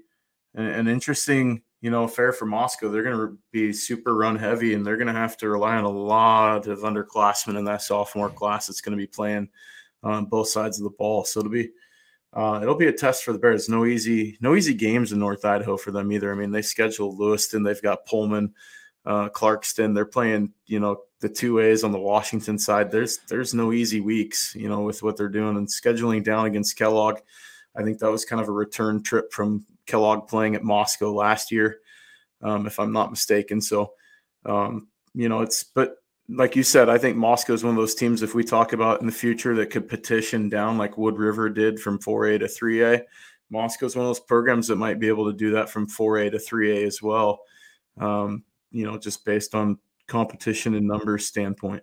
an, 0.54 0.66
an, 0.66 0.88
interesting, 0.88 1.62
you 1.80 1.90
know, 1.90 2.02
affair 2.02 2.32
for 2.32 2.46
Moscow. 2.46 2.90
They're 2.90 3.04
going 3.04 3.16
to 3.16 3.38
be 3.52 3.72
super 3.72 4.14
run 4.14 4.36
heavy, 4.36 4.74
and 4.74 4.84
they're 4.84 4.96
going 4.96 5.06
to 5.06 5.12
have 5.12 5.36
to 5.38 5.48
rely 5.48 5.76
on 5.76 5.84
a 5.84 5.88
lot 5.88 6.66
of 6.66 6.80
underclassmen 6.80 7.56
in 7.56 7.64
that 7.64 7.82
sophomore 7.82 8.28
class 8.28 8.66
that's 8.66 8.80
going 8.80 8.98
to 8.98 9.00
be 9.00 9.06
playing 9.06 9.48
on 10.02 10.26
both 10.26 10.48
sides 10.48 10.78
of 10.78 10.84
the 10.84 10.96
ball. 10.98 11.24
So 11.24 11.40
it'll 11.40 11.52
be 11.52 11.70
uh, 12.34 12.58
it'll 12.60 12.74
be 12.74 12.88
a 12.88 12.92
test 12.92 13.24
for 13.24 13.32
the 13.32 13.38
Bears. 13.38 13.68
No 13.68 13.86
easy, 13.86 14.36
no 14.40 14.54
easy 14.54 14.74
games 14.74 15.12
in 15.12 15.20
North 15.20 15.44
Idaho 15.44 15.76
for 15.76 15.92
them 15.92 16.10
either. 16.12 16.32
I 16.32 16.36
mean, 16.36 16.50
they 16.50 16.62
scheduled 16.62 17.18
Lewiston, 17.18 17.62
they've 17.62 17.80
got 17.80 18.04
Pullman, 18.06 18.52
uh, 19.08 19.30
Clarkston. 19.30 19.94
They're 19.94 20.04
playing, 20.04 20.52
you 20.66 20.78
know, 20.78 20.98
the 21.20 21.30
two 21.30 21.58
A's 21.58 21.82
on 21.82 21.92
the 21.92 21.98
Washington 21.98 22.58
side. 22.58 22.92
There's 22.92 23.18
there's 23.28 23.54
no 23.54 23.72
easy 23.72 24.00
weeks, 24.00 24.54
you 24.54 24.68
know, 24.68 24.82
with 24.82 25.02
what 25.02 25.16
they're 25.16 25.28
doing 25.30 25.56
and 25.56 25.66
scheduling 25.66 26.22
down 26.22 26.44
against 26.46 26.76
Kellogg. 26.76 27.18
I 27.74 27.82
think 27.82 27.98
that 27.98 28.10
was 28.10 28.24
kind 28.26 28.40
of 28.40 28.48
a 28.48 28.52
return 28.52 29.02
trip 29.02 29.32
from 29.32 29.64
Kellogg 29.86 30.28
playing 30.28 30.54
at 30.54 30.62
Moscow 30.62 31.12
last 31.12 31.50
year, 31.50 31.78
um, 32.42 32.66
if 32.66 32.78
I'm 32.78 32.92
not 32.92 33.10
mistaken. 33.10 33.60
So, 33.62 33.94
um, 34.44 34.88
you 35.14 35.28
know, 35.28 35.40
it's 35.40 35.64
but 35.64 35.96
like 36.28 36.54
you 36.54 36.62
said, 36.62 36.90
I 36.90 36.98
think 36.98 37.16
Moscow 37.16 37.54
is 37.54 37.64
one 37.64 37.72
of 37.74 37.80
those 37.80 37.94
teams. 37.94 38.22
If 38.22 38.34
we 38.34 38.44
talk 38.44 38.74
about 38.74 39.00
in 39.00 39.06
the 39.06 39.12
future 39.12 39.54
that 39.56 39.70
could 39.70 39.88
petition 39.88 40.50
down 40.50 40.76
like 40.76 40.98
Wood 40.98 41.16
River 41.16 41.48
did 41.48 41.80
from 41.80 41.98
4A 41.98 42.40
to 42.40 42.44
3A, 42.44 43.02
Moscow 43.48 43.86
is 43.86 43.96
one 43.96 44.04
of 44.04 44.10
those 44.10 44.20
programs 44.20 44.68
that 44.68 44.76
might 44.76 45.00
be 45.00 45.08
able 45.08 45.30
to 45.30 45.36
do 45.36 45.52
that 45.52 45.70
from 45.70 45.88
4A 45.88 46.30
to 46.32 46.36
3A 46.36 46.86
as 46.86 47.00
well. 47.00 47.40
Um, 47.98 48.44
you 48.70 48.84
know, 48.84 48.98
just 48.98 49.24
based 49.24 49.54
on 49.54 49.78
competition 50.06 50.74
and 50.74 50.86
numbers 50.86 51.26
standpoint. 51.26 51.82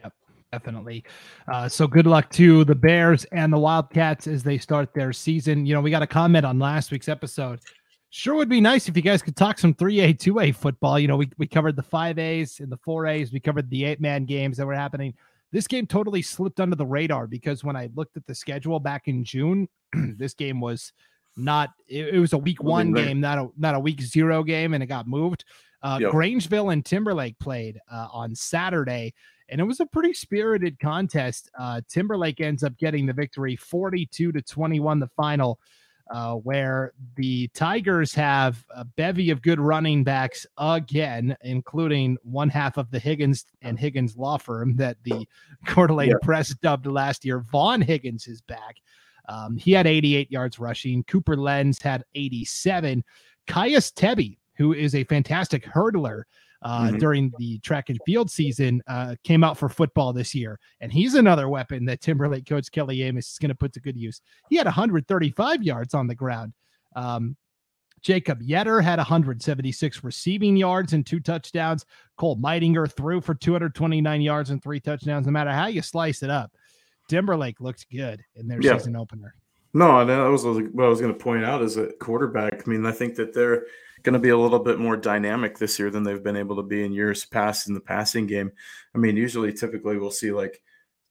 Yep, 0.00 0.12
definitely. 0.52 1.04
Uh, 1.52 1.68
so 1.68 1.86
good 1.86 2.06
luck 2.06 2.30
to 2.30 2.64
the 2.64 2.74
Bears 2.74 3.24
and 3.26 3.52
the 3.52 3.58
Wildcats 3.58 4.26
as 4.26 4.42
they 4.42 4.58
start 4.58 4.92
their 4.94 5.12
season. 5.12 5.66
You 5.66 5.74
know, 5.74 5.80
we 5.80 5.90
got 5.90 6.02
a 6.02 6.06
comment 6.06 6.44
on 6.44 6.58
last 6.58 6.90
week's 6.90 7.08
episode. 7.08 7.60
Sure 8.12 8.34
would 8.34 8.48
be 8.48 8.60
nice 8.60 8.88
if 8.88 8.96
you 8.96 9.02
guys 9.02 9.22
could 9.22 9.36
talk 9.36 9.58
some 9.58 9.72
3A, 9.72 10.18
2A 10.18 10.56
football. 10.56 10.98
You 10.98 11.06
know, 11.06 11.16
we, 11.16 11.30
we 11.38 11.46
covered 11.46 11.76
the 11.76 11.82
5As 11.82 12.58
and 12.58 12.70
the 12.70 12.78
4As, 12.78 13.32
we 13.32 13.38
covered 13.38 13.70
the 13.70 13.84
eight 13.84 14.00
man 14.00 14.24
games 14.24 14.56
that 14.56 14.66
were 14.66 14.74
happening. 14.74 15.14
This 15.52 15.68
game 15.68 15.86
totally 15.86 16.22
slipped 16.22 16.60
under 16.60 16.76
the 16.76 16.86
radar 16.86 17.28
because 17.28 17.62
when 17.62 17.76
I 17.76 17.88
looked 17.94 18.16
at 18.16 18.26
the 18.26 18.34
schedule 18.34 18.80
back 18.80 19.06
in 19.06 19.24
June, 19.24 19.68
this 19.92 20.34
game 20.34 20.60
was 20.60 20.92
not 21.36 21.70
it, 21.88 22.14
it 22.14 22.18
was 22.18 22.32
a 22.32 22.38
week 22.38 22.62
one 22.62 22.92
game, 22.92 23.20
not 23.20 23.38
a 23.38 23.48
not 23.56 23.74
a 23.74 23.80
week 23.80 24.00
zero 24.00 24.42
game, 24.42 24.74
and 24.74 24.82
it 24.82 24.86
got 24.86 25.08
moved. 25.08 25.44
Uh, 25.82 25.98
yep. 26.00 26.12
Grangeville 26.12 26.72
and 26.72 26.84
Timberlake 26.84 27.38
played 27.38 27.78
uh, 27.90 28.08
on 28.12 28.34
Saturday, 28.34 29.14
and 29.48 29.60
it 29.60 29.64
was 29.64 29.80
a 29.80 29.86
pretty 29.86 30.12
spirited 30.12 30.78
contest. 30.78 31.50
Uh, 31.58 31.80
Timberlake 31.88 32.40
ends 32.40 32.62
up 32.62 32.76
getting 32.76 33.06
the 33.06 33.12
victory 33.12 33.56
42 33.56 34.32
to 34.32 34.42
21, 34.42 35.00
the 35.00 35.08
final, 35.08 35.58
uh, 36.10 36.34
where 36.34 36.92
the 37.16 37.48
Tigers 37.48 38.12
have 38.14 38.64
a 38.74 38.84
bevy 38.84 39.30
of 39.30 39.42
good 39.42 39.60
running 39.60 40.04
backs 40.04 40.46
again, 40.58 41.36
including 41.42 42.18
one 42.22 42.48
half 42.48 42.76
of 42.76 42.90
the 42.90 42.98
Higgins 42.98 43.46
and 43.62 43.78
Higgins 43.78 44.16
law 44.16 44.36
firm 44.36 44.76
that 44.76 44.96
the 45.04 45.26
Coeur 45.66 46.02
yep. 46.02 46.20
Press 46.22 46.54
dubbed 46.56 46.86
last 46.86 47.24
year. 47.24 47.40
Vaughn 47.40 47.80
Higgins 47.80 48.26
is 48.26 48.40
back. 48.40 48.76
Um, 49.28 49.56
he 49.56 49.72
had 49.72 49.86
88 49.86 50.30
yards 50.30 50.58
rushing. 50.58 51.04
Cooper 51.04 51.36
Lenz 51.36 51.80
had 51.80 52.04
87. 52.14 53.04
Caius 53.46 53.92
Tebby 53.92 54.39
who 54.60 54.74
is 54.74 54.94
a 54.94 55.04
fantastic 55.04 55.64
hurdler 55.64 56.24
uh, 56.60 56.82
mm-hmm. 56.82 56.98
during 56.98 57.32
the 57.38 57.58
track 57.60 57.88
and 57.88 57.98
field 58.04 58.30
season, 58.30 58.82
uh, 58.88 59.14
came 59.24 59.42
out 59.42 59.56
for 59.56 59.70
football 59.70 60.12
this 60.12 60.34
year. 60.34 60.60
And 60.82 60.92
he's 60.92 61.14
another 61.14 61.48
weapon 61.48 61.86
that 61.86 62.02
Timberlake 62.02 62.46
coach 62.46 62.70
Kelly 62.70 63.02
Amos 63.04 63.32
is 63.32 63.38
going 63.38 63.48
to 63.48 63.54
put 63.54 63.72
to 63.72 63.80
good 63.80 63.96
use. 63.96 64.20
He 64.50 64.56
had 64.56 64.66
135 64.66 65.62
yards 65.62 65.94
on 65.94 66.06
the 66.06 66.14
ground. 66.14 66.52
Um, 66.94 67.38
Jacob 68.02 68.42
Yetter 68.42 68.82
had 68.82 68.98
176 68.98 70.04
receiving 70.04 70.58
yards 70.58 70.92
and 70.92 71.06
two 71.06 71.20
touchdowns. 71.20 71.86
Cole 72.18 72.36
Meidinger 72.36 72.94
threw 72.94 73.22
for 73.22 73.34
229 73.34 74.20
yards 74.20 74.50
and 74.50 74.62
three 74.62 74.80
touchdowns. 74.80 75.24
No 75.24 75.32
matter 75.32 75.52
how 75.52 75.68
you 75.68 75.80
slice 75.80 76.22
it 76.22 76.28
up, 76.28 76.52
Timberlake 77.08 77.62
looks 77.62 77.86
good 77.90 78.22
in 78.34 78.46
their 78.46 78.60
yeah. 78.60 78.76
season 78.76 78.94
opener. 78.94 79.34
No, 79.72 80.04
that 80.04 80.18
was 80.28 80.44
what 80.44 80.84
I 80.84 80.88
was 80.88 81.00
going 81.00 81.14
to 81.14 81.18
point 81.18 81.46
out 81.46 81.62
as 81.62 81.78
a 81.78 81.92
quarterback. 82.00 82.62
I 82.66 82.70
mean, 82.70 82.84
I 82.84 82.92
think 82.92 83.14
that 83.14 83.32
they're 83.32 83.64
going 84.02 84.14
to 84.14 84.18
be 84.18 84.30
a 84.30 84.38
little 84.38 84.58
bit 84.58 84.78
more 84.78 84.96
dynamic 84.96 85.58
this 85.58 85.78
year 85.78 85.90
than 85.90 86.02
they've 86.02 86.22
been 86.22 86.36
able 86.36 86.56
to 86.56 86.62
be 86.62 86.84
in 86.84 86.92
years 86.92 87.24
past 87.24 87.68
in 87.68 87.74
the 87.74 87.80
passing 87.80 88.26
game. 88.26 88.52
I 88.94 88.98
mean, 88.98 89.16
usually, 89.16 89.52
typically, 89.52 89.98
we'll 89.98 90.10
see 90.10 90.32
like 90.32 90.60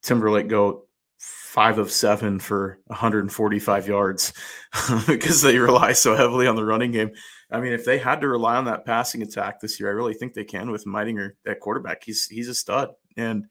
Timberlake 0.02 0.48
go 0.48 0.86
five 1.18 1.78
of 1.78 1.92
seven 1.92 2.40
for 2.40 2.80
145 2.88 3.88
yards 3.88 4.34
because 5.08 5.42
they 5.42 5.58
rely 5.58 5.92
so 5.92 6.16
heavily 6.16 6.48
on 6.48 6.56
the 6.56 6.66
running 6.66 6.92
game. 6.92 7.12
I 7.52 7.60
mean, 7.60 7.74
if 7.74 7.84
they 7.84 7.98
had 7.98 8.22
to 8.22 8.28
rely 8.28 8.56
on 8.56 8.66
that 8.66 8.86
passing 8.86 9.22
attack 9.22 9.60
this 9.60 9.80
year, 9.80 9.90
I 9.90 9.94
really 9.94 10.14
think 10.14 10.34
they 10.34 10.44
can 10.44 10.72
with 10.72 10.86
Meidinger 10.86 11.32
at 11.48 11.60
quarterback. 11.60 12.04
He's 12.04 12.28
he's 12.28 12.48
a 12.48 12.54
stud, 12.54 12.92
and 13.18 13.46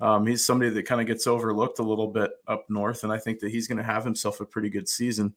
um, 0.00 0.26
he's 0.26 0.44
somebody 0.44 0.70
that 0.70 0.84
kind 0.84 1.00
of 1.00 1.06
gets 1.06 1.26
overlooked 1.26 1.78
a 1.78 1.84
little 1.84 2.08
bit 2.08 2.30
up 2.46 2.66
north, 2.68 3.04
and 3.04 3.12
I 3.12 3.18
think 3.18 3.40
that 3.40 3.50
he's 3.50 3.66
going 3.66 3.78
to 3.78 3.84
have 3.84 4.04
himself 4.04 4.40
a 4.40 4.46
pretty 4.46 4.70
good 4.70 4.88
season. 4.88 5.34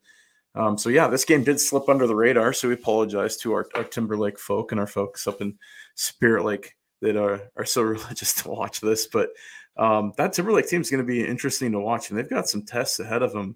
Um, 0.56 0.78
so 0.78 0.90
yeah, 0.90 1.08
this 1.08 1.26
game 1.26 1.44
did 1.44 1.60
slip 1.60 1.88
under 1.88 2.08
the 2.08 2.16
radar. 2.16 2.54
So 2.54 2.68
we 2.68 2.74
apologize 2.74 3.38
to 3.38 3.54
our, 3.54 3.68
our 3.76 3.84
Timberlake 3.84 4.38
folk 4.38 4.72
and 4.72 4.80
our 4.80 4.88
folks 4.88 5.28
up 5.28 5.42
in 5.42 5.58
Spirit 5.96 6.44
Lake 6.44 6.76
that 7.02 7.16
are, 7.16 7.42
are 7.56 7.66
so 7.66 7.82
religious 7.84 8.34
to 8.42 8.50
watch 8.50 8.82
this. 8.82 9.08
But 9.08 9.30
um, 9.78 10.14
that 10.18 10.34
Timberlake 10.34 10.68
team 10.68 10.82
is 10.82 10.90
going 10.90 11.04
to 11.04 11.08
be 11.08 11.26
interesting 11.26 11.72
to 11.72 11.80
watch, 11.80 12.10
and 12.10 12.20
they've 12.20 12.30
got 12.30 12.50
some 12.50 12.64
tests 12.64 13.00
ahead 13.00 13.22
of 13.22 13.32
them, 13.32 13.56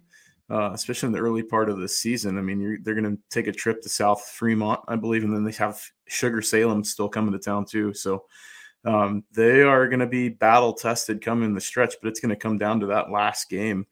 uh, 0.50 0.72
especially 0.72 1.08
in 1.08 1.14
the 1.14 1.20
early 1.20 1.44
part 1.44 1.70
of 1.70 1.78
the 1.78 1.90
season. 1.90 2.38
I 2.38 2.42
mean, 2.42 2.82
they're 2.84 2.96
going 2.96 3.16
to 3.16 3.22
take 3.30 3.48
a 3.48 3.52
trip 3.52 3.82
to 3.82 3.90
South 3.90 4.26
Fremont, 4.34 4.80
I 4.88 4.96
believe, 4.96 5.24
and 5.24 5.36
then 5.36 5.44
they 5.44 5.52
have 5.54 5.82
Sugar 6.08 6.42
Salem 6.42 6.84
still 6.84 7.10
coming 7.10 7.34
to 7.34 7.40
town 7.40 7.66
too. 7.66 7.94
So 7.94 8.24
um, 8.86 9.24
they 9.34 9.64
are 9.64 9.88
going 9.90 10.00
to 10.00 10.08
be 10.08 10.30
battle 10.30 10.74
tested 10.74 11.22
coming 11.22 11.54
the 11.54 11.62
stretch, 11.62 11.96
but 12.02 12.08
it's 12.08 12.20
going 12.20 12.30
to 12.30 12.36
come 12.36 12.58
down 12.58 12.80
to 12.80 12.86
that 12.88 13.12
last 13.12 13.50
game 13.50 13.86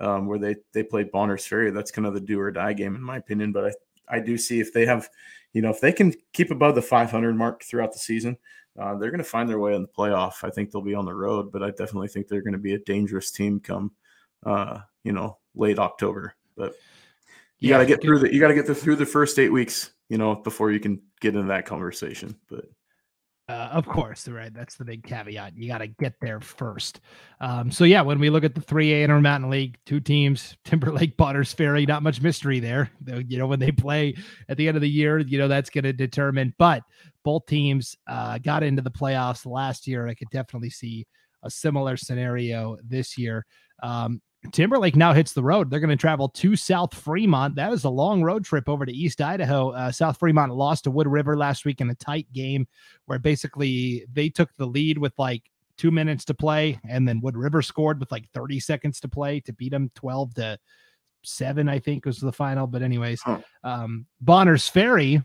um, 0.00 0.26
where 0.26 0.38
they 0.38 0.56
they 0.72 0.82
played 0.82 1.10
Bonners 1.10 1.46
Ferry. 1.46 1.70
That's 1.70 1.90
kind 1.90 2.06
of 2.06 2.14
the 2.14 2.20
do 2.20 2.38
or 2.40 2.50
die 2.50 2.72
game, 2.72 2.94
in 2.94 3.02
my 3.02 3.16
opinion. 3.16 3.52
But 3.52 3.66
I, 4.08 4.16
I 4.16 4.20
do 4.20 4.36
see 4.36 4.60
if 4.60 4.72
they 4.72 4.86
have, 4.86 5.08
you 5.52 5.62
know, 5.62 5.70
if 5.70 5.80
they 5.80 5.92
can 5.92 6.14
keep 6.32 6.50
above 6.50 6.74
the 6.74 6.82
500 6.82 7.36
mark 7.36 7.62
throughout 7.64 7.92
the 7.92 7.98
season, 7.98 8.36
uh, 8.78 8.96
they're 8.96 9.10
going 9.10 9.18
to 9.18 9.24
find 9.24 9.48
their 9.48 9.58
way 9.58 9.74
in 9.74 9.82
the 9.82 9.88
playoff. 9.88 10.42
I 10.42 10.50
think 10.50 10.70
they'll 10.70 10.82
be 10.82 10.94
on 10.94 11.04
the 11.04 11.14
road, 11.14 11.52
but 11.52 11.62
I 11.62 11.70
definitely 11.70 12.08
think 12.08 12.28
they're 12.28 12.42
going 12.42 12.52
to 12.52 12.58
be 12.58 12.74
a 12.74 12.78
dangerous 12.78 13.30
team 13.30 13.60
come, 13.60 13.92
uh, 14.44 14.80
you 15.04 15.12
know, 15.12 15.38
late 15.54 15.78
October. 15.78 16.34
But 16.56 16.74
you 17.58 17.70
yeah, 17.70 17.76
got 17.76 17.78
to 17.78 17.86
get 17.86 18.02
through 18.02 18.20
the 18.20 18.32
you 18.32 18.40
got 18.40 18.48
to 18.48 18.54
get 18.54 18.66
through 18.66 18.96
the 18.96 19.06
first 19.06 19.38
eight 19.38 19.52
weeks. 19.52 19.92
you 20.10 20.18
know, 20.18 20.34
before 20.34 20.72
you 20.72 20.80
can 20.80 21.00
get 21.20 21.36
into 21.36 21.48
that 21.48 21.64
conversation. 21.64 22.36
But 22.48 22.66
uh, 23.50 23.68
of 23.72 23.84
course, 23.84 24.28
right. 24.28 24.54
That's 24.54 24.76
the 24.76 24.84
big 24.84 25.02
caveat. 25.02 25.56
You 25.56 25.66
got 25.66 25.78
to 25.78 25.88
get 25.88 26.14
there 26.20 26.40
first. 26.40 27.00
Um, 27.40 27.72
so 27.72 27.82
yeah, 27.82 28.00
when 28.00 28.20
we 28.20 28.30
look 28.30 28.44
at 28.44 28.54
the 28.54 28.60
3A 28.60 29.02
Intermountain 29.02 29.50
League, 29.50 29.76
two 29.86 29.98
teams, 29.98 30.56
Timberlake, 30.64 31.16
Bonners 31.16 31.52
Ferry, 31.52 31.84
not 31.84 32.04
much 32.04 32.22
mystery 32.22 32.60
there. 32.60 32.92
You 33.06 33.38
know, 33.38 33.48
when 33.48 33.58
they 33.58 33.72
play 33.72 34.14
at 34.48 34.56
the 34.56 34.68
end 34.68 34.76
of 34.76 34.82
the 34.82 34.88
year, 34.88 35.18
you 35.18 35.36
know 35.36 35.48
that's 35.48 35.68
going 35.68 35.82
to 35.84 35.92
determine. 35.92 36.54
But 36.58 36.84
both 37.24 37.46
teams 37.46 37.96
uh, 38.06 38.38
got 38.38 38.62
into 38.62 38.82
the 38.82 38.90
playoffs 38.90 39.44
last 39.44 39.88
year. 39.88 40.06
I 40.06 40.14
could 40.14 40.30
definitely 40.30 40.70
see 40.70 41.06
a 41.42 41.50
similar 41.50 41.96
scenario 41.96 42.76
this 42.84 43.18
year. 43.18 43.44
Um, 43.82 44.22
Timberlake 44.52 44.96
now 44.96 45.12
hits 45.12 45.32
the 45.32 45.42
road. 45.42 45.70
They're 45.70 45.80
going 45.80 45.90
to 45.90 45.96
travel 45.96 46.28
to 46.28 46.56
South 46.56 46.94
Fremont. 46.94 47.54
That 47.56 47.72
is 47.72 47.84
a 47.84 47.90
long 47.90 48.22
road 48.22 48.44
trip 48.44 48.68
over 48.68 48.86
to 48.86 48.92
East 48.92 49.20
Idaho. 49.20 49.70
Uh, 49.70 49.92
South 49.92 50.18
Fremont 50.18 50.54
lost 50.54 50.84
to 50.84 50.90
Wood 50.90 51.06
River 51.06 51.36
last 51.36 51.64
week 51.64 51.80
in 51.80 51.90
a 51.90 51.94
tight 51.94 52.26
game 52.32 52.66
where 53.04 53.18
basically 53.18 54.06
they 54.12 54.30
took 54.30 54.48
the 54.56 54.66
lead 54.66 54.96
with 54.96 55.12
like 55.18 55.42
two 55.76 55.90
minutes 55.90 56.24
to 56.26 56.34
play, 56.34 56.80
and 56.88 57.06
then 57.06 57.20
Wood 57.20 57.36
River 57.36 57.60
scored 57.60 58.00
with 58.00 58.10
like 58.10 58.30
30 58.30 58.60
seconds 58.60 59.00
to 59.00 59.08
play 59.08 59.40
to 59.40 59.52
beat 59.52 59.72
them 59.72 59.90
12 59.94 60.34
to 60.34 60.58
seven, 61.22 61.68
I 61.68 61.78
think 61.78 62.06
was 62.06 62.18
the 62.18 62.32
final. 62.32 62.66
But, 62.66 62.82
anyways, 62.82 63.20
um, 63.62 64.06
Bonners 64.20 64.68
Ferry 64.68 65.22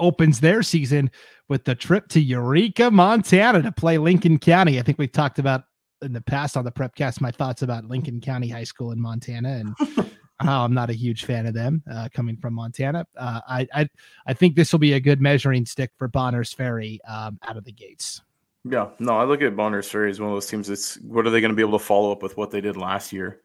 opens 0.00 0.40
their 0.40 0.62
season 0.62 1.10
with 1.48 1.64
the 1.64 1.74
trip 1.74 2.08
to 2.08 2.20
Eureka, 2.20 2.90
Montana 2.90 3.62
to 3.62 3.72
play 3.72 3.98
Lincoln 3.98 4.38
County. 4.38 4.78
I 4.78 4.82
think 4.82 4.98
we've 4.98 5.12
talked 5.12 5.38
about 5.38 5.64
in 6.02 6.12
the 6.12 6.20
past 6.20 6.56
on 6.56 6.64
the 6.64 6.72
prepcast 6.72 7.20
my 7.20 7.30
thoughts 7.30 7.62
about 7.62 7.84
Lincoln 7.84 8.20
County 8.20 8.48
High 8.48 8.64
School 8.64 8.92
in 8.92 9.00
Montana 9.00 9.62
and 9.64 10.10
how 10.40 10.64
I'm 10.64 10.74
not 10.74 10.90
a 10.90 10.94
huge 10.94 11.24
fan 11.24 11.46
of 11.46 11.54
them 11.54 11.82
uh, 11.90 12.08
coming 12.12 12.36
from 12.36 12.54
Montana. 12.54 13.06
Uh, 13.16 13.40
I, 13.48 13.66
I 13.74 13.88
I 14.26 14.34
think 14.34 14.54
this 14.54 14.72
will 14.72 14.78
be 14.78 14.94
a 14.94 15.00
good 15.00 15.20
measuring 15.20 15.64
stick 15.64 15.92
for 15.96 16.08
Bonners 16.08 16.52
Ferry 16.52 17.00
um, 17.08 17.38
out 17.42 17.56
of 17.56 17.64
the 17.64 17.72
gates. 17.72 18.22
Yeah, 18.64 18.88
no, 18.98 19.16
I 19.16 19.24
look 19.24 19.42
at 19.42 19.56
Bonners 19.56 19.88
Ferry 19.88 20.10
as 20.10 20.20
one 20.20 20.30
of 20.30 20.36
those 20.36 20.46
teams. 20.46 20.68
That's 20.68 20.96
what 21.00 21.26
are 21.26 21.30
they 21.30 21.40
going 21.40 21.52
to 21.52 21.56
be 21.56 21.62
able 21.62 21.78
to 21.78 21.84
follow 21.84 22.12
up 22.12 22.22
with 22.22 22.36
what 22.36 22.50
they 22.50 22.60
did 22.60 22.76
last 22.76 23.12
year? 23.12 23.40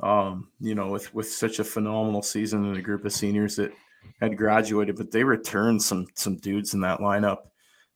Um, 0.00 0.48
you 0.60 0.74
know, 0.74 0.88
with 0.88 1.12
with 1.14 1.30
such 1.30 1.58
a 1.58 1.64
phenomenal 1.64 2.22
season 2.22 2.64
and 2.64 2.76
a 2.76 2.82
group 2.82 3.04
of 3.04 3.12
seniors 3.12 3.56
that 3.56 3.72
had 4.20 4.36
graduated, 4.36 4.96
but 4.96 5.10
they 5.10 5.24
returned 5.24 5.82
some 5.82 6.06
some 6.14 6.36
dudes 6.36 6.74
in 6.74 6.80
that 6.80 7.00
lineup 7.00 7.38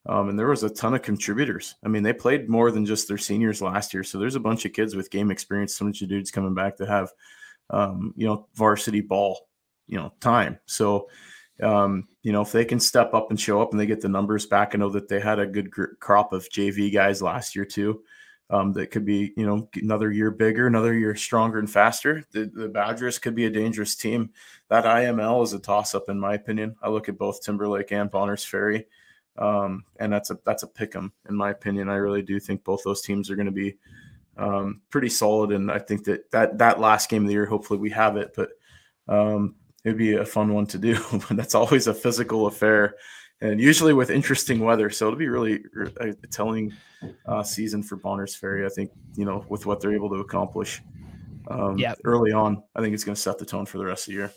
um, 0.05 0.29
and 0.29 0.37
there 0.37 0.47
was 0.47 0.63
a 0.63 0.69
ton 0.69 0.93
of 0.93 1.01
contributors. 1.01 1.75
I 1.83 1.87
mean, 1.87 2.03
they 2.03 2.13
played 2.13 2.49
more 2.49 2.71
than 2.71 2.85
just 2.85 3.07
their 3.07 3.17
seniors 3.17 3.61
last 3.61 3.93
year. 3.93 4.03
So 4.03 4.19
there's 4.19 4.35
a 4.35 4.39
bunch 4.39 4.65
of 4.65 4.73
kids 4.73 4.95
with 4.95 5.09
game 5.09 5.31
experience, 5.31 5.75
some 5.75 5.87
of 5.87 5.99
you 5.99 6.07
dudes 6.07 6.31
coming 6.31 6.53
back 6.53 6.75
to 6.77 6.85
have, 6.85 7.11
um, 7.69 8.13
you 8.17 8.27
know, 8.27 8.47
varsity 8.53 8.99
ball, 8.99 9.47
you 9.87 9.97
know, 9.97 10.11
time. 10.19 10.59
So, 10.65 11.09
um, 11.61 12.07
you 12.21 12.33
know, 12.33 12.41
if 12.41 12.51
they 12.51 12.65
can 12.65 12.81
step 12.81 13.13
up 13.13 13.29
and 13.29 13.39
show 13.39 13.61
up 13.61 13.71
and 13.71 13.79
they 13.79 13.85
get 13.85 14.01
the 14.01 14.09
numbers 14.09 14.45
back, 14.45 14.73
I 14.73 14.77
know 14.77 14.89
that 14.89 15.07
they 15.07 15.21
had 15.21 15.39
a 15.39 15.45
good 15.45 15.71
gr- 15.71 15.95
crop 15.99 16.33
of 16.33 16.49
JV 16.49 16.91
guys 16.93 17.21
last 17.21 17.55
year 17.55 17.65
too. 17.65 18.03
Um, 18.49 18.73
that 18.73 18.91
could 18.91 19.05
be, 19.05 19.33
you 19.37 19.47
know, 19.47 19.69
another 19.75 20.11
year 20.11 20.29
bigger, 20.29 20.67
another 20.67 20.93
year 20.93 21.15
stronger 21.15 21.59
and 21.59 21.69
faster. 21.69 22.25
The, 22.31 22.51
the 22.53 22.67
Badgers 22.67 23.17
could 23.17 23.35
be 23.35 23.45
a 23.45 23.49
dangerous 23.49 23.95
team. 23.95 24.31
That 24.69 24.83
IML 24.83 25.43
is 25.43 25.53
a 25.53 25.59
toss 25.59 25.95
up, 25.95 26.09
in 26.09 26.19
my 26.19 26.33
opinion. 26.33 26.75
I 26.83 26.89
look 26.89 27.07
at 27.07 27.17
both 27.17 27.41
Timberlake 27.41 27.93
and 27.93 28.11
Bonners 28.11 28.43
Ferry. 28.43 28.85
Um, 29.37 29.83
and 29.99 30.13
that's 30.13 30.29
a 30.29 30.37
that's 30.45 30.63
a 30.63 30.67
pick 30.67 30.95
'em 30.95 31.11
in 31.27 31.35
my 31.35 31.49
opinion. 31.49 31.89
I 31.89 31.95
really 31.95 32.21
do 32.21 32.39
think 32.39 32.63
both 32.63 32.83
those 32.83 33.01
teams 33.01 33.29
are 33.29 33.35
going 33.35 33.47
to 33.47 33.51
be 33.51 33.77
um, 34.37 34.81
pretty 34.89 35.09
solid, 35.09 35.51
and 35.51 35.71
I 35.71 35.79
think 35.79 36.03
that 36.05 36.29
that 36.31 36.57
that 36.59 36.79
last 36.79 37.09
game 37.09 37.23
of 37.23 37.27
the 37.27 37.33
year, 37.33 37.45
hopefully 37.45 37.79
we 37.79 37.89
have 37.91 38.17
it, 38.17 38.33
but 38.35 38.49
um, 39.07 39.55
it'd 39.83 39.97
be 39.97 40.15
a 40.15 40.25
fun 40.25 40.53
one 40.53 40.67
to 40.67 40.77
do. 40.77 40.99
but 41.11 41.37
that's 41.37 41.55
always 41.55 41.87
a 41.87 41.93
physical 41.93 42.45
affair, 42.45 42.95
and 43.41 43.59
usually 43.59 43.93
with 43.93 44.11
interesting 44.11 44.59
weather. 44.59 44.89
So 44.89 45.07
it'll 45.07 45.19
be 45.19 45.29
really 45.29 45.63
a 45.97 46.13
telling 46.27 46.71
uh, 47.25 47.43
season 47.43 47.81
for 47.81 47.95
Bonners 47.95 48.35
Ferry. 48.35 48.65
I 48.65 48.69
think 48.69 48.91
you 49.15 49.25
know 49.25 49.45
with 49.49 49.65
what 49.65 49.81
they're 49.81 49.95
able 49.95 50.09
to 50.09 50.17
accomplish 50.17 50.81
um, 51.47 51.79
yeah. 51.79 51.95
early 52.03 52.31
on. 52.31 52.61
I 52.75 52.81
think 52.81 52.93
it's 52.93 53.03
going 53.03 53.15
to 53.15 53.21
set 53.21 53.39
the 53.39 53.45
tone 53.45 53.65
for 53.65 53.79
the 53.79 53.85
rest 53.85 54.07
of 54.07 54.13
the 54.13 54.19
year 54.19 54.31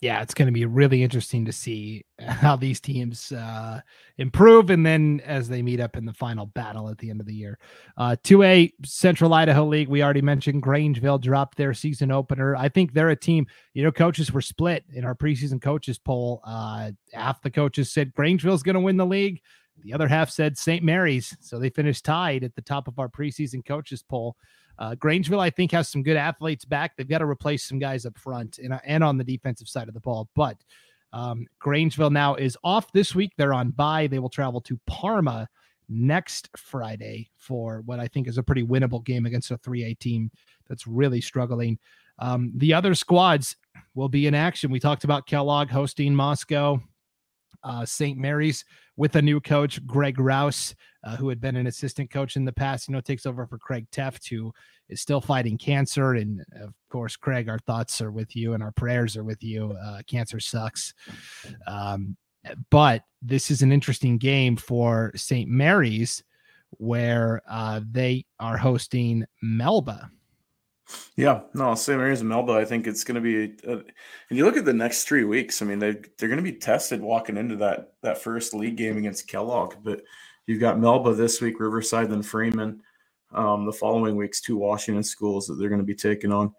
yeah, 0.00 0.22
it's 0.22 0.34
going 0.34 0.46
to 0.46 0.52
be 0.52 0.64
really 0.64 1.02
interesting 1.02 1.44
to 1.44 1.52
see 1.52 2.04
how 2.20 2.54
these 2.54 2.80
teams 2.80 3.32
uh, 3.32 3.80
improve, 4.16 4.70
and 4.70 4.86
then 4.86 5.20
as 5.24 5.48
they 5.48 5.60
meet 5.60 5.80
up 5.80 5.96
in 5.96 6.04
the 6.04 6.12
final 6.12 6.46
battle 6.46 6.88
at 6.88 6.98
the 6.98 7.10
end 7.10 7.20
of 7.20 7.26
the 7.26 7.34
year. 7.34 7.58
Uh, 7.96 8.14
2A 8.22 8.72
Central 8.84 9.34
Idaho 9.34 9.66
League, 9.66 9.88
we 9.88 10.02
already 10.02 10.22
mentioned 10.22 10.62
Grangeville 10.62 11.20
dropped 11.20 11.58
their 11.58 11.74
season 11.74 12.12
opener. 12.12 12.54
I 12.54 12.68
think 12.68 12.92
they're 12.92 13.10
a 13.10 13.16
team. 13.16 13.46
You 13.74 13.82
know, 13.82 13.92
coaches 13.92 14.32
were 14.32 14.40
split 14.40 14.84
in 14.92 15.04
our 15.04 15.14
preseason 15.14 15.60
coaches 15.60 15.98
poll. 15.98 16.42
Uh, 16.44 16.92
half 17.12 17.42
the 17.42 17.50
coaches 17.50 17.90
said 17.92 18.14
Grangeville's 18.14 18.62
going 18.62 18.74
to 18.74 18.80
win 18.80 18.96
the 18.96 19.06
league. 19.06 19.40
The 19.82 19.92
other 19.92 20.08
half 20.08 20.30
said 20.30 20.58
St. 20.58 20.82
Maries. 20.82 21.36
So 21.40 21.58
they 21.58 21.70
finished 21.70 22.04
tied 22.04 22.44
at 22.44 22.54
the 22.54 22.62
top 22.62 22.88
of 22.88 22.98
our 22.98 23.08
preseason 23.08 23.64
coaches 23.64 24.02
poll. 24.02 24.36
Uh, 24.78 24.94
Grangeville, 24.94 25.40
I 25.40 25.50
think, 25.50 25.72
has 25.72 25.88
some 25.88 26.02
good 26.02 26.16
athletes 26.16 26.64
back. 26.64 26.96
They've 26.96 27.08
got 27.08 27.18
to 27.18 27.26
replace 27.26 27.64
some 27.64 27.78
guys 27.78 28.06
up 28.06 28.16
front 28.16 28.58
and, 28.58 28.78
and 28.84 29.02
on 29.02 29.18
the 29.18 29.24
defensive 29.24 29.68
side 29.68 29.88
of 29.88 29.94
the 29.94 30.00
ball. 30.00 30.28
But 30.34 30.56
um, 31.12 31.46
Grangeville 31.60 32.12
now 32.12 32.34
is 32.34 32.56
off 32.62 32.92
this 32.92 33.14
week. 33.14 33.32
They're 33.36 33.54
on 33.54 33.70
bye. 33.70 34.06
They 34.06 34.18
will 34.18 34.28
travel 34.28 34.60
to 34.62 34.78
Parma 34.86 35.48
next 35.88 36.50
Friday 36.56 37.30
for 37.38 37.82
what 37.86 37.98
I 37.98 38.08
think 38.08 38.28
is 38.28 38.38
a 38.38 38.42
pretty 38.42 38.62
winnable 38.62 39.04
game 39.04 39.26
against 39.26 39.50
a 39.50 39.58
3A 39.58 39.98
team 39.98 40.30
that's 40.68 40.86
really 40.86 41.20
struggling. 41.20 41.78
Um, 42.18 42.52
the 42.54 42.74
other 42.74 42.94
squads 42.94 43.56
will 43.94 44.08
be 44.08 44.26
in 44.26 44.34
action. 44.34 44.70
We 44.70 44.80
talked 44.80 45.04
about 45.04 45.26
Kellogg 45.26 45.70
hosting 45.70 46.14
Moscow, 46.14 46.82
uh, 47.64 47.84
St. 47.84 48.18
Maries 48.18 48.64
with 48.96 49.16
a 49.16 49.22
new 49.22 49.40
coach, 49.40 49.84
Greg 49.86 50.18
Rouse, 50.18 50.74
uh, 51.04 51.16
who 51.16 51.28
had 51.28 51.40
been 51.40 51.56
an 51.56 51.66
assistant 51.66 52.10
coach 52.10 52.36
in 52.36 52.44
the 52.44 52.52
past, 52.52 52.88
you 52.88 52.92
know, 52.92 53.00
takes 53.00 53.26
over 53.26 53.46
for 53.46 53.58
Craig 53.58 53.86
Teft, 53.92 54.28
who 54.28 54.52
is 54.88 55.00
still 55.00 55.20
fighting 55.20 55.58
cancer. 55.58 56.14
And 56.14 56.40
of 56.60 56.74
course, 56.90 57.16
Craig, 57.16 57.48
our 57.48 57.58
thoughts 57.60 58.00
are 58.00 58.10
with 58.10 58.34
you 58.34 58.54
and 58.54 58.62
our 58.62 58.72
prayers 58.72 59.16
are 59.16 59.24
with 59.24 59.42
you. 59.42 59.76
Uh, 59.82 60.00
cancer 60.06 60.40
sucks. 60.40 60.94
Um, 61.66 62.16
but 62.70 63.02
this 63.22 63.50
is 63.50 63.62
an 63.62 63.72
interesting 63.72 64.18
game 64.18 64.56
for 64.56 65.12
St. 65.14 65.48
Maries 65.48 66.22
where 66.72 67.42
uh, 67.48 67.80
they 67.90 68.24
are 68.40 68.56
hosting 68.56 69.24
Melba. 69.42 70.10
Yeah, 71.16 71.42
no, 71.54 71.74
St. 71.74 71.98
Maries 71.98 72.20
and 72.20 72.28
Melba. 72.28 72.52
I 72.52 72.64
think 72.64 72.86
it's 72.86 73.04
going 73.04 73.16
to 73.16 73.20
be. 73.20 73.56
A, 73.66 73.72
and 73.72 73.84
you 74.30 74.44
look 74.44 74.56
at 74.56 74.64
the 74.64 74.72
next 74.72 75.04
three 75.04 75.24
weeks. 75.24 75.60
I 75.60 75.66
mean, 75.66 75.78
they 75.78 75.92
they're 76.16 76.28
going 76.28 76.36
to 76.36 76.42
be 76.42 76.52
tested 76.52 77.00
walking 77.00 77.36
into 77.36 77.56
that 77.56 77.92
that 78.02 78.18
first 78.18 78.54
league 78.54 78.76
game 78.76 78.96
against 78.96 79.28
Kellogg. 79.28 79.74
But 79.82 80.02
you've 80.46 80.60
got 80.60 80.78
Melba 80.78 81.14
this 81.14 81.40
week, 81.40 81.60
Riverside, 81.60 82.10
then 82.10 82.22
Freeman. 82.22 82.82
Um, 83.32 83.66
the 83.66 83.72
following 83.72 84.16
weeks, 84.16 84.40
two 84.40 84.56
Washington 84.56 85.02
schools 85.02 85.46
that 85.46 85.54
they're 85.54 85.68
going 85.68 85.80
to 85.80 85.84
be 85.84 85.94
taking 85.94 86.32
on. 86.32 86.54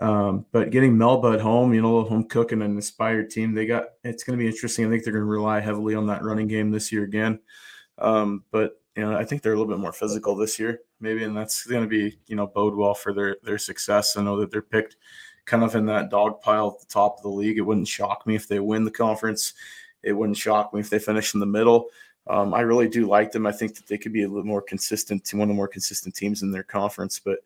Um, 0.00 0.46
but 0.52 0.70
getting 0.70 0.96
Melba 0.96 1.32
at 1.32 1.40
home, 1.40 1.74
you 1.74 1.82
know, 1.82 2.04
home 2.04 2.24
cooking 2.24 2.62
an 2.62 2.70
inspired 2.72 3.30
team, 3.30 3.52
they 3.52 3.66
got. 3.66 3.84
It's 4.04 4.24
going 4.24 4.38
to 4.38 4.42
be 4.42 4.48
interesting. 4.48 4.86
I 4.86 4.90
think 4.90 5.04
they're 5.04 5.12
going 5.12 5.24
to 5.24 5.30
rely 5.30 5.60
heavily 5.60 5.94
on 5.94 6.06
that 6.06 6.22
running 6.22 6.48
game 6.48 6.70
this 6.70 6.90
year 6.92 7.04
again. 7.04 7.40
Um, 7.98 8.44
but 8.50 8.80
you 8.96 9.02
know, 9.02 9.16
I 9.16 9.24
think 9.24 9.42
they're 9.42 9.52
a 9.52 9.56
little 9.56 9.72
bit 9.72 9.80
more 9.80 9.92
physical 9.92 10.36
this 10.36 10.58
year, 10.58 10.80
maybe, 11.00 11.24
and 11.24 11.36
that's 11.36 11.66
going 11.66 11.82
to 11.82 11.88
be, 11.88 12.18
you 12.26 12.36
know, 12.36 12.46
bode 12.46 12.74
well 12.74 12.94
for 12.94 13.12
their 13.12 13.36
their 13.42 13.58
success. 13.58 14.16
I 14.16 14.22
know 14.22 14.38
that 14.40 14.50
they're 14.50 14.62
picked 14.62 14.96
kind 15.44 15.62
of 15.62 15.74
in 15.74 15.86
that 15.86 16.10
dog 16.10 16.40
pile 16.40 16.68
at 16.68 16.80
the 16.80 16.92
top 16.92 17.16
of 17.16 17.22
the 17.22 17.28
league. 17.28 17.58
It 17.58 17.62
wouldn't 17.62 17.88
shock 17.88 18.26
me 18.26 18.34
if 18.34 18.48
they 18.48 18.60
win 18.60 18.84
the 18.84 18.90
conference. 18.90 19.54
It 20.02 20.12
wouldn't 20.12 20.36
shock 20.36 20.74
me 20.74 20.80
if 20.80 20.90
they 20.90 20.98
finish 20.98 21.34
in 21.34 21.40
the 21.40 21.46
middle. 21.46 21.86
Um, 22.28 22.52
I 22.54 22.60
really 22.60 22.88
do 22.88 23.06
like 23.06 23.30
them. 23.30 23.46
I 23.46 23.52
think 23.52 23.76
that 23.76 23.86
they 23.86 23.98
could 23.98 24.12
be 24.12 24.24
a 24.24 24.28
little 24.28 24.44
more 24.44 24.62
consistent 24.62 25.24
to 25.26 25.36
one 25.36 25.44
of 25.44 25.48
the 25.48 25.54
more 25.54 25.68
consistent 25.68 26.14
teams 26.14 26.42
in 26.42 26.50
their 26.50 26.64
conference, 26.64 27.20
but 27.20 27.38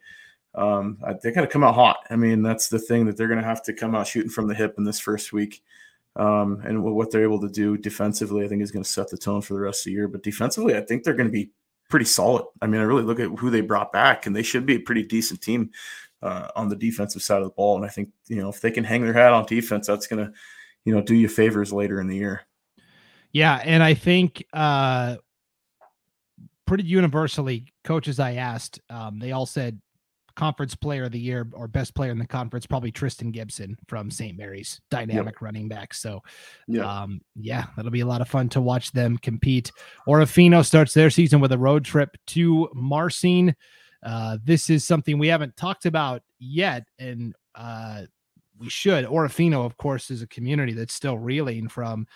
um, 0.54 0.98
they 1.22 1.32
got 1.32 1.42
to 1.42 1.46
come 1.46 1.62
out 1.62 1.74
hot. 1.74 1.98
I 2.08 2.16
mean, 2.16 2.42
that's 2.42 2.68
the 2.68 2.78
thing 2.78 3.06
that 3.06 3.16
they're 3.16 3.28
going 3.28 3.40
to 3.40 3.46
have 3.46 3.62
to 3.64 3.74
come 3.74 3.94
out 3.94 4.06
shooting 4.06 4.30
from 4.30 4.48
the 4.48 4.54
hip 4.54 4.74
in 4.78 4.84
this 4.84 4.98
first 4.98 5.32
week. 5.32 5.62
Um, 6.16 6.60
and 6.64 6.82
what 6.82 7.10
they're 7.10 7.22
able 7.22 7.40
to 7.40 7.48
do 7.48 7.76
defensively, 7.76 8.44
I 8.44 8.48
think, 8.48 8.62
is 8.62 8.72
going 8.72 8.82
to 8.82 8.88
set 8.88 9.10
the 9.10 9.18
tone 9.18 9.42
for 9.42 9.54
the 9.54 9.60
rest 9.60 9.82
of 9.82 9.84
the 9.86 9.92
year. 9.92 10.08
But 10.08 10.22
defensively, 10.22 10.76
I 10.76 10.80
think 10.80 11.04
they're 11.04 11.14
going 11.14 11.28
to 11.28 11.32
be 11.32 11.50
pretty 11.90 12.07
solid. 12.07 12.44
I 12.62 12.66
mean, 12.66 12.81
I 12.81 12.85
really 12.85 13.03
look 13.03 13.20
at 13.20 13.29
who 13.38 13.50
they 13.50 13.61
brought 13.61 13.92
back, 13.92 14.24
and 14.24 14.35
they 14.35 14.42
should 14.42 14.64
be 14.64 14.76
a 14.76 14.81
pretty 14.81 15.03
decent 15.03 15.42
team 15.42 15.70
uh, 16.22 16.48
on 16.57 16.68
the 16.68 16.76
defensive 16.76 17.22
side 17.22 17.42
of 17.42 17.44
the 17.44 17.55
ball. 17.55 17.76
And 17.76 17.85
I 17.85 17.88
think 17.88 18.11
you 18.29 18.37
know 18.37 18.48
if 18.48 18.61
they 18.61 18.70
can 18.70 18.85
hang 18.85 19.03
their 19.05 19.12
hat 19.12 19.33
on 19.33 19.44
defense, 19.44 19.87
that's 19.87 20.07
going 20.07 20.24
to 20.24 20.33
you 20.85 20.94
know 20.94 21.03
do 21.03 21.14
you 21.14 21.29
favors 21.29 21.72
later 21.72 22.00
in 22.00 22.07
the 22.07 22.16
year. 22.16 22.42
Yeah, 23.33 23.61
and 23.62 23.83
I 23.83 23.94
think 23.94 24.44
uh, 24.53 25.16
pretty 26.66 26.85
universally, 26.85 27.66
coaches 27.85 28.18
I 28.18 28.35
asked, 28.35 28.81
um, 28.88 29.18
they 29.18 29.33
all 29.33 29.46
said 29.46 29.81
conference 30.40 30.74
player 30.74 31.05
of 31.05 31.12
the 31.12 31.20
year 31.20 31.46
or 31.53 31.68
best 31.68 31.94
player 31.94 32.11
in 32.11 32.18
the 32.18 32.26
conference, 32.26 32.66
probably 32.66 32.90
Tristan 32.90 33.31
Gibson 33.31 33.76
from 33.87 34.11
St. 34.11 34.38
Maries, 34.38 34.81
dynamic 34.90 35.35
yep. 35.35 35.42
running 35.42 35.68
back. 35.68 35.92
So, 35.92 36.22
yeah. 36.66 37.03
Um, 37.03 37.20
yeah, 37.37 37.66
that'll 37.76 37.90
be 37.90 38.00
a 38.00 38.07
lot 38.07 38.22
of 38.22 38.29
fun 38.29 38.48
to 38.50 38.61
watch 38.62 38.90
them 38.92 39.18
compete. 39.18 39.70
Orofino 40.09 40.64
starts 40.64 40.94
their 40.94 41.11
season 41.11 41.40
with 41.40 41.53
a 41.53 41.59
road 41.59 41.85
trip 41.85 42.16
to 42.29 42.70
Marsing. 42.72 43.55
Uh, 44.03 44.38
this 44.42 44.70
is 44.70 44.83
something 44.83 45.18
we 45.18 45.29
haven't 45.29 45.59
talked 45.59 45.85
about 45.85 46.22
yet, 46.38 46.85
and 46.98 47.35
uh, 47.55 48.05
we 48.59 48.70
should. 48.70 49.05
Orofino, 49.05 49.66
of 49.66 49.76
course, 49.76 50.11
is 50.11 50.22
a 50.22 50.26
community 50.26 50.72
that's 50.72 50.94
still 50.94 51.18
reeling 51.18 51.68
from 51.68 52.07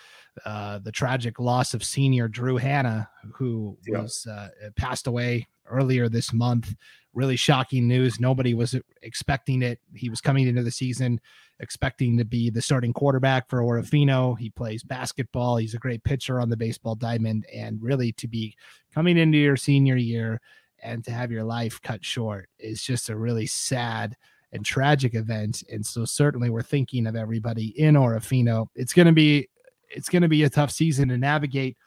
uh, 0.45 0.79
the 0.79 0.91
tragic 0.91 1.39
loss 1.39 1.75
of 1.75 1.83
senior 1.83 2.27
Drew 2.27 2.57
Hanna, 2.57 3.07
who 3.35 3.77
yeah. 3.87 4.01
was 4.01 4.25
uh, 4.25 4.47
passed 4.75 5.05
away 5.05 5.47
earlier 5.67 6.09
this 6.09 6.33
month. 6.33 6.75
Really 7.13 7.35
shocking 7.35 7.87
news. 7.87 8.19
Nobody 8.19 8.53
was 8.53 8.75
expecting 9.01 9.61
it. 9.61 9.79
He 9.93 10.09
was 10.09 10.21
coming 10.21 10.47
into 10.47 10.63
the 10.63 10.71
season 10.71 11.19
expecting 11.59 12.17
to 12.17 12.25
be 12.25 12.49
the 12.49 12.61
starting 12.61 12.93
quarterback 12.93 13.49
for 13.49 13.61
Orofino. 13.61 14.37
He 14.37 14.49
plays 14.49 14.83
basketball. 14.83 15.57
He's 15.57 15.73
a 15.73 15.79
great 15.79 16.03
pitcher 16.03 16.39
on 16.39 16.49
the 16.49 16.57
baseball 16.57 16.95
diamond. 16.95 17.45
And 17.53 17.81
really 17.81 18.11
to 18.13 18.27
be 18.27 18.55
coming 18.93 19.17
into 19.17 19.37
your 19.37 19.57
senior 19.57 19.95
year 19.95 20.41
and 20.83 21.03
to 21.05 21.11
have 21.11 21.31
your 21.31 21.43
life 21.43 21.81
cut 21.81 22.03
short 22.03 22.49
is 22.59 22.83
just 22.83 23.09
a 23.09 23.15
really 23.15 23.47
sad 23.47 24.15
and 24.51 24.65
tragic 24.65 25.15
event. 25.15 25.63
And 25.71 25.85
so 25.85 26.05
certainly 26.05 26.49
we're 26.49 26.61
thinking 26.61 27.07
of 27.07 27.15
everybody 27.15 27.67
in 27.79 27.95
Orofino. 27.95 28.67
It's 28.75 28.93
going 28.93 29.07
to 29.07 29.13
be 29.13 29.49
it's 29.89 30.09
going 30.09 30.23
to 30.23 30.27
be 30.27 30.43
a 30.43 30.49
tough 30.49 30.71
season 30.71 31.09
to 31.09 31.17
navigate 31.17 31.77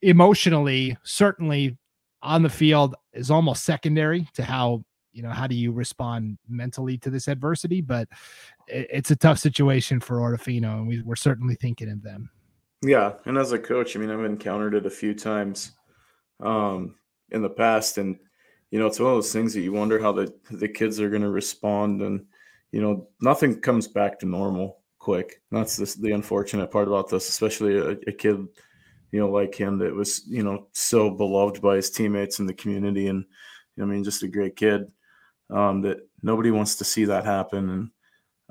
emotionally. 0.00 0.96
Certainly 1.02 1.76
on 2.22 2.42
the 2.42 2.50
field 2.50 2.94
is 3.12 3.30
almost 3.30 3.64
secondary 3.64 4.28
to 4.34 4.42
how 4.42 4.84
you 5.12 5.22
know 5.22 5.30
how 5.30 5.46
do 5.46 5.54
you 5.54 5.72
respond 5.72 6.38
mentally 6.48 6.96
to 6.98 7.10
this 7.10 7.28
adversity? 7.28 7.80
But 7.80 8.08
it's 8.66 9.10
a 9.10 9.16
tough 9.16 9.38
situation 9.38 10.00
for 10.00 10.18
Orofino 10.18 10.78
and 10.78 10.88
we, 10.88 11.02
we're 11.02 11.16
certainly 11.16 11.54
thinking 11.54 11.90
of 11.90 12.02
them. 12.02 12.30
Yeah 12.82 13.14
and 13.26 13.38
as 13.38 13.52
a 13.52 13.58
coach 13.58 13.94
i 13.94 14.00
mean 14.00 14.10
i've 14.10 14.24
encountered 14.24 14.74
it 14.74 14.86
a 14.86 14.90
few 14.90 15.14
times 15.14 15.72
um, 16.40 16.96
in 17.30 17.40
the 17.40 17.48
past 17.48 17.98
and 17.98 18.18
you 18.72 18.78
know 18.80 18.86
it's 18.86 18.98
one 18.98 19.10
of 19.10 19.16
those 19.16 19.32
things 19.32 19.54
that 19.54 19.60
you 19.60 19.72
wonder 19.72 20.00
how 20.00 20.10
the 20.10 20.34
the 20.50 20.68
kids 20.68 21.00
are 21.00 21.10
going 21.10 21.22
to 21.22 21.30
respond 21.30 22.02
and 22.02 22.24
you 22.72 22.80
know 22.80 23.06
nothing 23.20 23.60
comes 23.60 23.86
back 23.86 24.18
to 24.18 24.26
normal 24.26 24.78
quick. 24.98 25.42
That's 25.50 25.76
the, 25.76 25.94
the 26.00 26.12
unfortunate 26.12 26.70
part 26.70 26.88
about 26.88 27.08
this 27.08 27.28
especially 27.28 27.76
a, 27.76 27.90
a 27.90 28.12
kid 28.12 28.46
you 29.12 29.20
know 29.20 29.30
like 29.30 29.54
him 29.54 29.78
that 29.78 29.94
was 29.94 30.22
you 30.26 30.42
know 30.42 30.66
so 30.72 31.10
beloved 31.10 31.62
by 31.62 31.76
his 31.76 31.90
teammates 31.90 32.40
and 32.40 32.48
the 32.48 32.54
community 32.54 33.06
and 33.06 33.24
I 33.80 33.84
mean, 33.84 34.04
just 34.04 34.22
a 34.22 34.28
great 34.28 34.56
kid 34.56 34.90
um, 35.50 35.82
that 35.82 36.08
nobody 36.22 36.50
wants 36.50 36.76
to 36.76 36.84
see 36.84 37.04
that 37.06 37.24
happen. 37.24 37.70
And, 37.70 37.90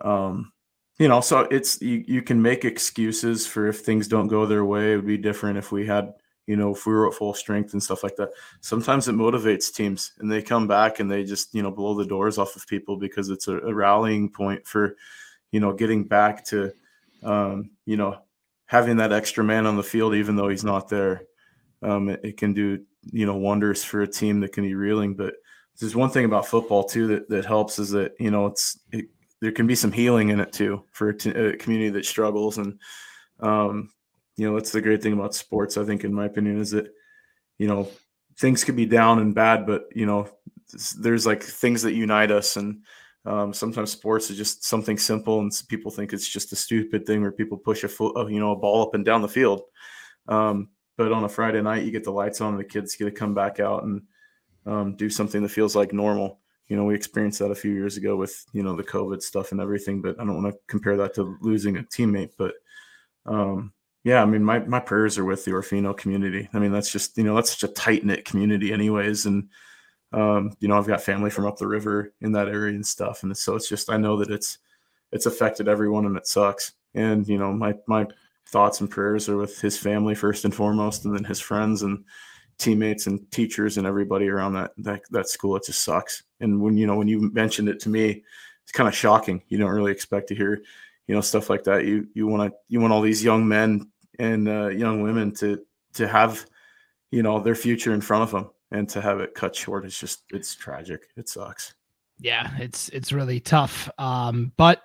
um, 0.09 0.51
you 0.97 1.07
know, 1.07 1.21
so 1.21 1.41
it's, 1.51 1.81
you, 1.81 2.03
you 2.07 2.21
can 2.21 2.41
make 2.41 2.65
excuses 2.65 3.45
for 3.45 3.67
if 3.67 3.79
things 3.79 4.07
don't 4.07 4.27
go 4.27 4.45
their 4.45 4.65
way. 4.65 4.93
It 4.93 4.95
would 4.97 5.07
be 5.07 5.17
different 5.17 5.57
if 5.57 5.71
we 5.71 5.85
had, 5.85 6.13
you 6.47 6.55
know, 6.55 6.73
if 6.73 6.85
we 6.85 6.93
were 6.93 7.07
at 7.07 7.13
full 7.13 7.33
strength 7.33 7.73
and 7.73 7.81
stuff 7.81 8.03
like 8.03 8.15
that. 8.17 8.29
Sometimes 8.61 9.07
it 9.07 9.15
motivates 9.15 9.73
teams 9.73 10.13
and 10.19 10.31
they 10.31 10.41
come 10.41 10.67
back 10.67 10.99
and 10.99 11.09
they 11.09 11.23
just, 11.23 11.53
you 11.53 11.63
know, 11.63 11.71
blow 11.71 11.95
the 11.95 12.05
doors 12.05 12.37
off 12.37 12.55
of 12.55 12.67
people 12.67 12.97
because 12.97 13.29
it's 13.29 13.47
a, 13.47 13.57
a 13.59 13.73
rallying 13.73 14.29
point 14.29 14.65
for, 14.67 14.95
you 15.51 15.59
know, 15.59 15.73
getting 15.73 16.03
back 16.03 16.45
to, 16.45 16.71
um, 17.23 17.71
you 17.85 17.97
know, 17.97 18.17
having 18.71 18.95
that 18.95 19.11
extra 19.11 19.43
man 19.43 19.65
on 19.65 19.75
the 19.75 19.83
field, 19.83 20.15
even 20.15 20.37
though 20.37 20.47
he's 20.47 20.63
not 20.63 20.87
there. 20.87 21.23
Um, 21.81 22.07
it, 22.07 22.21
it, 22.23 22.37
can 22.37 22.53
do, 22.53 22.79
you 23.11 23.25
know, 23.25 23.35
wonders 23.35 23.83
for 23.83 24.01
a 24.01 24.07
team 24.07 24.39
that 24.39 24.53
can 24.53 24.63
be 24.63 24.75
reeling. 24.75 25.13
But 25.13 25.33
there's 25.77 25.95
one 25.95 26.09
thing 26.09 26.23
about 26.23 26.47
football 26.47 26.85
too 26.85 27.07
that, 27.07 27.27
that 27.27 27.43
helps 27.43 27.79
is 27.79 27.89
that 27.89 28.13
you 28.17 28.31
know 28.31 28.45
it's 28.45 28.79
it, 28.93 29.07
there 29.41 29.51
can 29.51 29.67
be 29.67 29.75
some 29.75 29.91
healing 29.91 30.29
in 30.29 30.39
it 30.39 30.53
too 30.53 30.83
for 30.91 31.09
a, 31.09 31.17
t- 31.17 31.31
a 31.31 31.57
community 31.57 31.89
that 31.89 32.05
struggles 32.05 32.59
and 32.59 32.79
um, 33.41 33.89
you 34.37 34.47
know 34.47 34.55
that's 34.55 34.71
the 34.71 34.81
great 34.81 35.01
thing 35.01 35.13
about 35.13 35.35
sports 35.35 35.77
i 35.77 35.83
think 35.83 36.03
in 36.03 36.13
my 36.13 36.25
opinion 36.25 36.59
is 36.59 36.71
that 36.71 36.93
you 37.57 37.67
know 37.67 37.89
things 38.37 38.63
could 38.63 38.75
be 38.75 38.85
down 38.85 39.19
and 39.19 39.33
bad 39.33 39.65
but 39.65 39.85
you 39.93 40.05
know 40.05 40.29
there's 40.99 41.25
like 41.25 41.43
things 41.43 41.81
that 41.81 41.93
unite 41.93 42.31
us 42.31 42.55
and 42.55 42.83
um, 43.25 43.53
sometimes 43.53 43.91
sports 43.91 44.29
is 44.29 44.37
just 44.37 44.63
something 44.63 44.97
simple 44.97 45.39
and 45.39 45.51
people 45.67 45.91
think 45.91 46.11
it's 46.11 46.27
just 46.27 46.51
a 46.53 46.55
stupid 46.55 47.05
thing 47.05 47.21
where 47.21 47.31
people 47.31 47.57
push 47.57 47.83
a 47.83 47.87
foot 47.87 48.31
you 48.31 48.39
know 48.39 48.51
a 48.51 48.55
ball 48.55 48.81
up 48.81 48.95
and 48.95 49.05
down 49.05 49.21
the 49.21 49.27
field 49.27 49.61
um, 50.27 50.69
but 50.97 51.11
on 51.11 51.23
a 51.23 51.29
friday 51.29 51.61
night 51.61 51.83
you 51.83 51.91
get 51.91 52.03
the 52.03 52.11
lights 52.11 52.41
on 52.41 52.53
and 52.53 52.59
the 52.59 52.63
kids 52.63 52.95
get 52.95 53.05
to 53.05 53.11
come 53.11 53.33
back 53.33 53.59
out 53.59 53.83
and 53.83 54.01
um, 54.65 54.95
do 54.95 55.09
something 55.09 55.41
that 55.41 55.49
feels 55.49 55.75
like 55.75 55.93
normal. 55.93 56.39
You 56.67 56.77
know, 56.77 56.85
we 56.85 56.95
experienced 56.95 57.39
that 57.39 57.51
a 57.51 57.55
few 57.55 57.73
years 57.73 57.97
ago 57.97 58.15
with 58.15 58.45
you 58.53 58.63
know 58.63 58.75
the 58.75 58.83
COVID 58.83 59.21
stuff 59.21 59.51
and 59.51 59.59
everything, 59.59 60.01
but 60.01 60.19
I 60.19 60.23
don't 60.23 60.41
want 60.41 60.53
to 60.53 60.59
compare 60.67 60.97
that 60.97 61.13
to 61.15 61.37
losing 61.41 61.77
a 61.77 61.83
teammate. 61.83 62.31
But 62.37 62.53
um, 63.25 63.73
yeah, 64.03 64.21
I 64.21 64.25
mean, 64.25 64.43
my 64.43 64.59
my 64.59 64.79
prayers 64.79 65.17
are 65.17 65.25
with 65.25 65.43
the 65.43 65.51
Orofino 65.51 65.95
community. 65.95 66.47
I 66.53 66.59
mean, 66.59 66.71
that's 66.71 66.91
just 66.91 67.17
you 67.17 67.23
know 67.23 67.35
that's 67.35 67.51
such 67.51 67.69
a 67.69 67.73
tight 67.73 68.05
knit 68.05 68.25
community, 68.25 68.71
anyways, 68.71 69.25
and 69.25 69.49
um, 70.13 70.53
you 70.59 70.67
know 70.67 70.77
I've 70.77 70.87
got 70.87 71.01
family 71.01 71.29
from 71.29 71.45
up 71.45 71.57
the 71.57 71.67
river 71.67 72.13
in 72.21 72.31
that 72.33 72.47
area 72.47 72.75
and 72.75 72.85
stuff, 72.85 73.23
and 73.23 73.35
so 73.37 73.55
it's 73.55 73.69
just 73.69 73.89
I 73.89 73.97
know 73.97 74.17
that 74.17 74.31
it's 74.31 74.57
it's 75.11 75.25
affected 75.25 75.67
everyone 75.67 76.05
and 76.05 76.17
it 76.17 76.27
sucks. 76.27 76.73
And 76.93 77.27
you 77.27 77.37
know 77.37 77.53
my 77.53 77.75
my 77.87 78.07
thoughts 78.47 78.81
and 78.81 78.89
prayers 78.89 79.29
are 79.29 79.37
with 79.37 79.59
his 79.61 79.77
family 79.77 80.15
first 80.15 80.45
and 80.45 80.53
foremost, 80.53 81.05
and 81.05 81.15
then 81.15 81.23
his 81.23 81.39
friends 81.39 81.83
and 81.83 82.03
teammates 82.57 83.07
and 83.07 83.29
teachers 83.31 83.77
and 83.77 83.87
everybody 83.87 84.27
around 84.27 84.53
that 84.53 84.71
that 84.77 85.01
that 85.11 85.29
school. 85.29 85.55
It 85.55 85.65
just 85.65 85.83
sucks. 85.83 86.23
And 86.39 86.61
when 86.61 86.77
you 86.77 86.87
know 86.87 86.95
when 86.95 87.07
you 87.07 87.31
mentioned 87.31 87.69
it 87.69 87.79
to 87.81 87.89
me, 87.89 88.23
it's 88.63 88.71
kind 88.71 88.87
of 88.87 88.95
shocking. 88.95 89.41
You 89.47 89.57
don't 89.57 89.71
really 89.71 89.91
expect 89.91 90.27
to 90.29 90.35
hear, 90.35 90.61
you 91.07 91.15
know, 91.15 91.21
stuff 91.21 91.49
like 91.49 91.63
that. 91.65 91.85
You 91.85 92.07
you 92.13 92.27
want 92.27 92.51
to 92.51 92.57
you 92.69 92.79
want 92.79 92.93
all 92.93 93.01
these 93.01 93.23
young 93.23 93.47
men 93.47 93.89
and 94.19 94.47
uh, 94.47 94.67
young 94.67 95.01
women 95.01 95.33
to 95.35 95.61
to 95.93 96.07
have, 96.07 96.45
you 97.11 97.23
know, 97.23 97.39
their 97.39 97.55
future 97.55 97.93
in 97.93 98.01
front 98.01 98.23
of 98.23 98.31
them, 98.31 98.49
and 98.71 98.87
to 98.89 99.01
have 99.01 99.19
it 99.19 99.33
cut 99.35 99.55
short 99.55 99.85
is 99.85 99.97
just 99.97 100.23
it's 100.31 100.55
tragic. 100.55 101.07
It 101.17 101.29
sucks 101.29 101.73
yeah, 102.21 102.51
it's 102.59 102.87
it's 102.89 103.11
really 103.11 103.39
tough. 103.39 103.89
Um, 103.97 104.53
but 104.55 104.83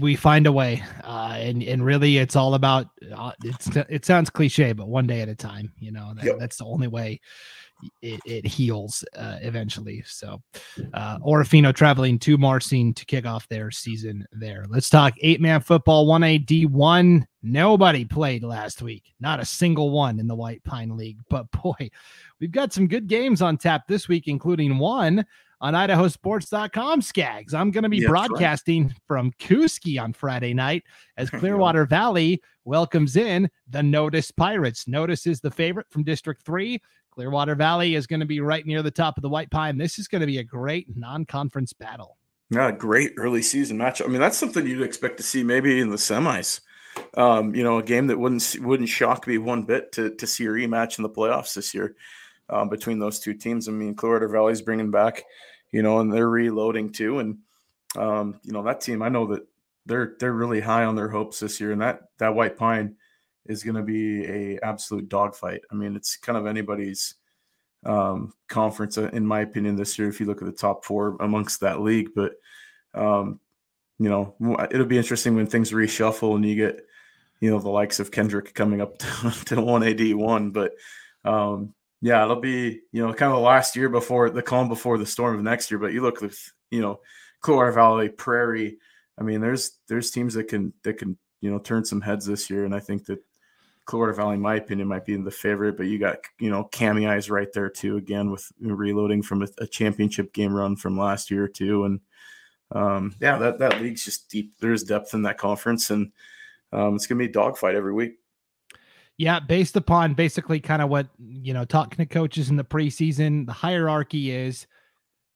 we 0.00 0.16
find 0.16 0.46
a 0.46 0.52
way, 0.52 0.82
uh, 1.04 1.34
and 1.36 1.62
and 1.62 1.84
really, 1.84 2.16
it's 2.16 2.34
all 2.34 2.54
about. 2.54 2.88
Uh, 3.14 3.32
it's 3.44 3.68
it 3.76 4.06
sounds 4.06 4.30
cliche, 4.30 4.72
but 4.72 4.88
one 4.88 5.06
day 5.06 5.20
at 5.20 5.28
a 5.28 5.34
time. 5.34 5.72
You 5.78 5.92
know, 5.92 6.14
that, 6.16 6.24
yep. 6.24 6.36
that's 6.38 6.56
the 6.56 6.64
only 6.64 6.88
way 6.88 7.20
it, 8.02 8.20
it 8.24 8.46
heals 8.46 9.04
uh, 9.16 9.38
eventually. 9.40 10.02
So, 10.06 10.42
uh, 10.94 11.18
Orofino 11.18 11.74
traveling 11.74 12.18
to 12.20 12.38
Marsing 12.38 12.94
to 12.94 13.04
kick 13.04 13.26
off 13.26 13.48
their 13.48 13.70
season 13.70 14.26
there. 14.32 14.64
Let's 14.68 14.90
talk 14.90 15.14
eight 15.20 15.40
man 15.40 15.60
football, 15.60 16.06
1A 16.06 16.46
D1. 16.46 17.24
Nobody 17.42 18.04
played 18.04 18.42
last 18.42 18.82
week, 18.82 19.14
not 19.20 19.40
a 19.40 19.44
single 19.44 19.90
one 19.90 20.20
in 20.20 20.26
the 20.26 20.34
White 20.34 20.62
Pine 20.64 20.96
League. 20.96 21.18
But 21.28 21.50
boy, 21.62 21.90
we've 22.38 22.52
got 22.52 22.72
some 22.72 22.86
good 22.86 23.06
games 23.06 23.42
on 23.42 23.56
tap 23.56 23.86
this 23.88 24.08
week, 24.08 24.28
including 24.28 24.78
one 24.78 25.24
on 25.60 25.74
idahosports.com 25.74 27.02
Scaggs 27.02 27.54
i'm 27.54 27.70
going 27.70 27.82
to 27.82 27.88
be 27.88 28.06
broadcasting 28.06 28.84
right. 28.84 28.96
from 29.06 29.32
Kooskia 29.32 30.02
on 30.02 30.12
friday 30.12 30.54
night 30.54 30.84
as 31.16 31.30
clearwater 31.30 31.84
valley 31.84 32.40
welcomes 32.64 33.16
in 33.16 33.50
the 33.68 33.82
Notus 33.82 34.30
pirates 34.30 34.88
Notus 34.88 35.26
is 35.26 35.40
the 35.40 35.50
favorite 35.50 35.86
from 35.90 36.02
district 36.02 36.42
3 36.44 36.80
clearwater 37.10 37.54
valley 37.54 37.94
is 37.94 38.06
going 38.06 38.20
to 38.20 38.26
be 38.26 38.40
right 38.40 38.66
near 38.66 38.82
the 38.82 38.90
top 38.90 39.16
of 39.18 39.22
the 39.22 39.28
white 39.28 39.50
pine. 39.50 39.78
This 39.78 39.98
is 39.98 40.08
going 40.08 40.20
to 40.20 40.26
be 40.26 40.38
a 40.38 40.44
great 40.44 40.86
non-conference 40.96 41.72
battle. 41.72 42.16
Yeah 42.50 42.72
great 42.72 43.12
early 43.16 43.42
season 43.42 43.78
match 43.78 44.02
i 44.02 44.06
mean 44.06 44.20
that's 44.20 44.36
something 44.36 44.66
you'd 44.66 44.82
expect 44.82 45.18
to 45.18 45.22
see 45.22 45.44
maybe 45.44 45.78
in 45.78 45.90
the 45.90 45.96
semis. 45.96 46.60
Um, 47.16 47.54
you 47.54 47.62
know 47.62 47.78
a 47.78 47.82
game 47.82 48.08
that 48.08 48.18
wouldn't 48.18 48.56
wouldn't 48.60 48.88
shock 48.88 49.26
me 49.26 49.38
one 49.38 49.62
bit 49.62 49.92
to, 49.92 50.14
to 50.16 50.26
see 50.26 50.46
a 50.46 50.48
rematch 50.48 50.98
in 50.98 51.04
the 51.04 51.08
playoffs 51.08 51.54
this 51.54 51.72
year 51.72 51.94
um, 52.48 52.68
between 52.68 52.98
those 52.98 53.20
two 53.20 53.34
teams. 53.34 53.68
I 53.68 53.72
mean, 53.72 53.94
Clearwater 53.94 54.28
Valley's 54.28 54.62
bringing 54.62 54.90
back 54.90 55.24
you 55.72 55.82
know, 55.82 56.00
and 56.00 56.12
they're 56.12 56.28
reloading 56.28 56.92
too. 56.92 57.18
And 57.18 57.38
um, 57.96 58.40
you 58.42 58.52
know, 58.52 58.62
that 58.64 58.80
team, 58.80 59.02
I 59.02 59.08
know 59.08 59.26
that 59.28 59.46
they're 59.86 60.16
they're 60.18 60.32
really 60.32 60.60
high 60.60 60.84
on 60.84 60.96
their 60.96 61.08
hopes 61.08 61.40
this 61.40 61.60
year, 61.60 61.72
and 61.72 61.80
that 61.82 62.02
that 62.18 62.34
White 62.34 62.56
Pine 62.56 62.96
is 63.46 63.62
going 63.62 63.76
to 63.76 63.82
be 63.82 64.24
a 64.26 64.58
absolute 64.62 65.08
dogfight. 65.08 65.62
I 65.70 65.74
mean, 65.74 65.96
it's 65.96 66.16
kind 66.16 66.38
of 66.38 66.46
anybody's 66.46 67.14
um, 67.84 68.32
conference, 68.48 68.98
uh, 68.98 69.10
in 69.12 69.26
my 69.26 69.40
opinion, 69.40 69.76
this 69.76 69.98
year. 69.98 70.08
If 70.08 70.20
you 70.20 70.26
look 70.26 70.42
at 70.42 70.46
the 70.46 70.52
top 70.52 70.84
four 70.84 71.16
amongst 71.20 71.60
that 71.60 71.80
league, 71.80 72.10
but 72.14 72.32
um, 72.94 73.40
you 73.98 74.08
know, 74.08 74.34
it'll 74.70 74.86
be 74.86 74.98
interesting 74.98 75.34
when 75.34 75.46
things 75.46 75.72
reshuffle 75.72 76.34
and 76.34 76.44
you 76.44 76.56
get, 76.56 76.80
you 77.40 77.50
know, 77.50 77.58
the 77.58 77.68
likes 77.68 78.00
of 78.00 78.10
Kendrick 78.10 78.54
coming 78.54 78.80
up 78.80 78.98
to 79.46 79.60
one 79.60 79.82
AD 79.82 80.14
one. 80.14 80.50
But 80.50 80.72
um, 81.24 81.74
yeah, 82.00 82.24
it'll 82.24 82.40
be 82.40 82.80
you 82.92 83.06
know 83.06 83.12
kind 83.12 83.32
of 83.32 83.38
the 83.38 83.44
last 83.44 83.76
year 83.76 83.88
before 83.88 84.30
the 84.30 84.42
calm 84.42 84.68
before 84.68 84.98
the 84.98 85.06
storm 85.06 85.36
of 85.36 85.42
next 85.42 85.70
year. 85.70 85.78
But 85.78 85.92
you 85.92 86.02
look 86.02 86.20
with 86.20 86.38
you 86.70 86.80
know 86.80 87.00
Clearwater 87.40 87.72
Valley, 87.72 88.08
Prairie. 88.08 88.78
I 89.18 89.22
mean, 89.22 89.40
there's 89.40 89.78
there's 89.88 90.10
teams 90.10 90.34
that 90.34 90.48
can 90.48 90.72
that 90.84 90.94
can 90.94 91.18
you 91.40 91.50
know 91.50 91.58
turn 91.58 91.84
some 91.84 92.00
heads 92.00 92.26
this 92.26 92.48
year, 92.48 92.64
and 92.64 92.74
I 92.74 92.80
think 92.80 93.06
that 93.06 93.22
Clearwater 93.86 94.12
Valley, 94.12 94.34
in 94.34 94.40
my 94.40 94.56
opinion, 94.56 94.88
might 94.88 95.04
be 95.04 95.14
in 95.14 95.24
the 95.24 95.30
favorite. 95.30 95.76
But 95.76 95.86
you 95.86 95.98
got 95.98 96.18
you 96.38 96.50
know 96.50 96.68
Kamiah 96.72 97.30
right 97.30 97.52
there 97.52 97.68
too, 97.68 97.96
again 97.96 98.30
with 98.30 98.50
reloading 98.60 99.22
from 99.22 99.42
a, 99.42 99.48
a 99.58 99.66
championship 99.66 100.32
game 100.32 100.54
run 100.54 100.76
from 100.76 100.98
last 100.98 101.30
year 101.30 101.48
too, 101.48 101.84
and 101.84 102.00
um, 102.72 103.14
yeah, 103.20 103.38
that 103.38 103.58
that 103.58 103.80
league's 103.80 104.04
just 104.04 104.30
deep. 104.30 104.54
There's 104.60 104.84
depth 104.84 105.14
in 105.14 105.22
that 105.22 105.38
conference, 105.38 105.90
and 105.90 106.12
um, 106.72 106.94
it's 106.94 107.06
gonna 107.06 107.18
be 107.18 107.24
a 107.26 107.32
dogfight 107.32 107.74
every 107.74 107.92
week. 107.92 108.18
Yeah, 109.16 109.40
based 109.40 109.76
upon 109.76 110.14
basically 110.14 110.60
kind 110.60 110.80
of 110.80 110.88
what 110.88 111.08
you 111.18 111.52
know, 111.52 111.64
talking 111.64 111.98
to 111.98 112.06
coaches 112.06 112.48
in 112.48 112.56
the 112.56 112.64
preseason, 112.64 113.44
the 113.44 113.52
hierarchy 113.52 114.30
is 114.30 114.66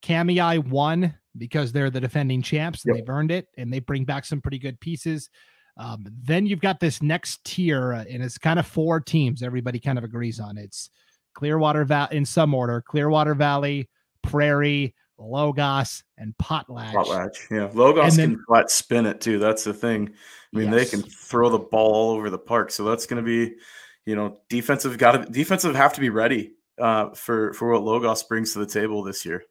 Cami 0.03 0.65
one, 0.65 1.15
because 1.37 1.73
they're 1.73 1.91
the 1.91 2.01
defending 2.01 2.41
champs 2.41 2.85
and 2.85 2.95
Yep. 2.95 3.05
they've 3.05 3.15
earned 3.15 3.31
it, 3.31 3.49
and 3.59 3.73
they 3.73 3.81
bring 3.81 4.05
back 4.05 4.25
some 4.25 4.41
pretty 4.41 4.59
good 4.59 4.79
pieces. 4.81 5.29
Um, 5.77 6.07
then 6.23 6.47
you've 6.47 6.61
got 6.61 6.79
this 6.81 7.03
next 7.03 7.43
tier, 7.45 7.95
uh, 7.95 8.05
and 8.09 8.23
it's 8.23 8.39
kind 8.39 8.59
of 8.59 8.67
four 8.67 9.01
teams. 9.01 9.43
Everybody 9.43 9.81
kind 9.81 9.99
of 9.99 10.05
agrees 10.05 10.39
on 10.41 10.57
it's 10.57 10.91
Clearwater 11.35 11.85
Valley 11.85 12.17
in 12.17 12.25
some 12.25 12.55
order: 12.55 12.81
Clearwater 12.81 13.35
Valley, 13.35 13.89
Prairie, 14.23 14.95
Logos, 15.19 16.05
and 16.19 16.35
Potlatch. 16.41 16.93
Potlatch. 16.93 17.51
Yeah. 17.51 17.71
Logos 17.75 18.17
then- 18.17 18.37
can 18.37 18.45
flat 18.47 18.71
spin 18.71 19.07
it 19.07 19.21
too. 19.21 19.39
That's 19.39 19.65
the 19.65 19.75
thing. 19.75 20.11
I 20.53 20.57
mean, 20.57 20.73
Yes. 20.73 20.91
they 20.91 20.97
can 20.99 21.09
throw 21.11 21.51
the 21.51 21.59
ball 21.59 21.93
all 21.95 22.11
over 22.13 22.31
the 22.31 22.39
park. 22.39 22.71
So 22.71 22.85
that's 22.85 23.07
going 23.07 23.23
to 23.23 23.27
be, 23.27 23.57
you 24.07 24.15
know, 24.15 24.39
defensive 24.49 24.97
got 24.99 25.13
to 25.13 25.25
defensive 25.33 25.75
have 25.75 25.93
to 25.95 26.01
be 26.01 26.11
ready 26.11 26.53
uh, 26.79 27.11
for 27.11 27.53
for 27.55 27.73
what 27.73 27.83
Logos 27.83 28.23
brings 28.23 28.53
to 28.53 28.61
the 28.61 28.67
table 28.67 29.03
this 29.03 29.27
year. 29.27 29.43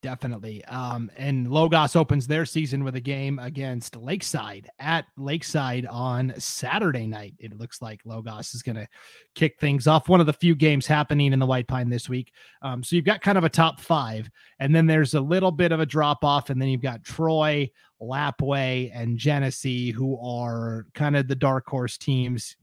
Definitely. 0.00 0.64
Um, 0.66 1.10
and 1.16 1.50
Logos 1.50 1.96
opens 1.96 2.28
their 2.28 2.46
season 2.46 2.84
with 2.84 2.94
a 2.94 3.00
game 3.00 3.40
against 3.40 3.96
Lakeside 3.96 4.70
at 4.78 5.06
Lakeside 5.16 5.86
on 5.86 6.34
Saturday 6.38 7.08
night. 7.08 7.34
It 7.40 7.58
looks 7.58 7.82
like 7.82 8.02
Logos 8.04 8.54
is 8.54 8.62
going 8.62 8.76
to 8.76 8.86
kick 9.34 9.58
things 9.58 9.88
off. 9.88 10.08
One 10.08 10.20
of 10.20 10.26
the 10.26 10.32
few 10.32 10.54
games 10.54 10.86
happening 10.86 11.32
in 11.32 11.40
the 11.40 11.46
White 11.46 11.66
Pine 11.66 11.88
this 11.88 12.08
week. 12.08 12.32
Um, 12.62 12.84
so 12.84 12.94
you've 12.94 13.04
got 13.04 13.22
kind 13.22 13.36
of 13.36 13.42
a 13.42 13.48
top 13.48 13.80
five, 13.80 14.30
and 14.60 14.72
then 14.72 14.86
there's 14.86 15.14
a 15.14 15.20
little 15.20 15.50
bit 15.50 15.72
of 15.72 15.80
a 15.80 15.86
drop 15.86 16.24
off, 16.24 16.48
and 16.50 16.62
then 16.62 16.68
you've 16.68 16.80
got 16.80 17.02
Troy, 17.02 17.68
Lapwai, 18.00 18.92
and 18.94 19.18
Genesee, 19.18 19.90
who 19.90 20.16
are 20.24 20.86
kind 20.94 21.16
of 21.16 21.26
the 21.26 21.34
dark 21.34 21.66
horse 21.66 21.98
teams, 21.98 22.56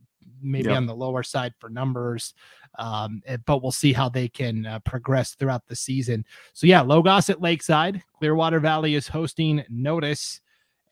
maybe 0.45 0.69
Yeah. 0.69 0.77
on 0.77 0.85
the 0.85 0.95
lower 0.95 1.23
side 1.23 1.53
for 1.59 1.69
numbers. 1.69 2.33
Um, 2.77 3.21
eh, 3.25 3.37
but 3.45 3.61
we'll 3.61 3.71
see 3.71 3.93
how 3.93 4.09
they 4.09 4.27
can 4.27 4.65
uh, 4.65 4.79
progress 4.79 5.35
throughout 5.35 5.65
the 5.67 5.75
season. 5.75 6.25
So 6.53 6.67
yeah, 6.67 6.81
Logos 6.81 7.29
at 7.29 7.41
Lakeside, 7.41 8.03
Clearwater 8.17 8.59
Valley 8.59 8.95
is 8.95 9.07
hosting 9.07 9.63
Notus, 9.69 10.41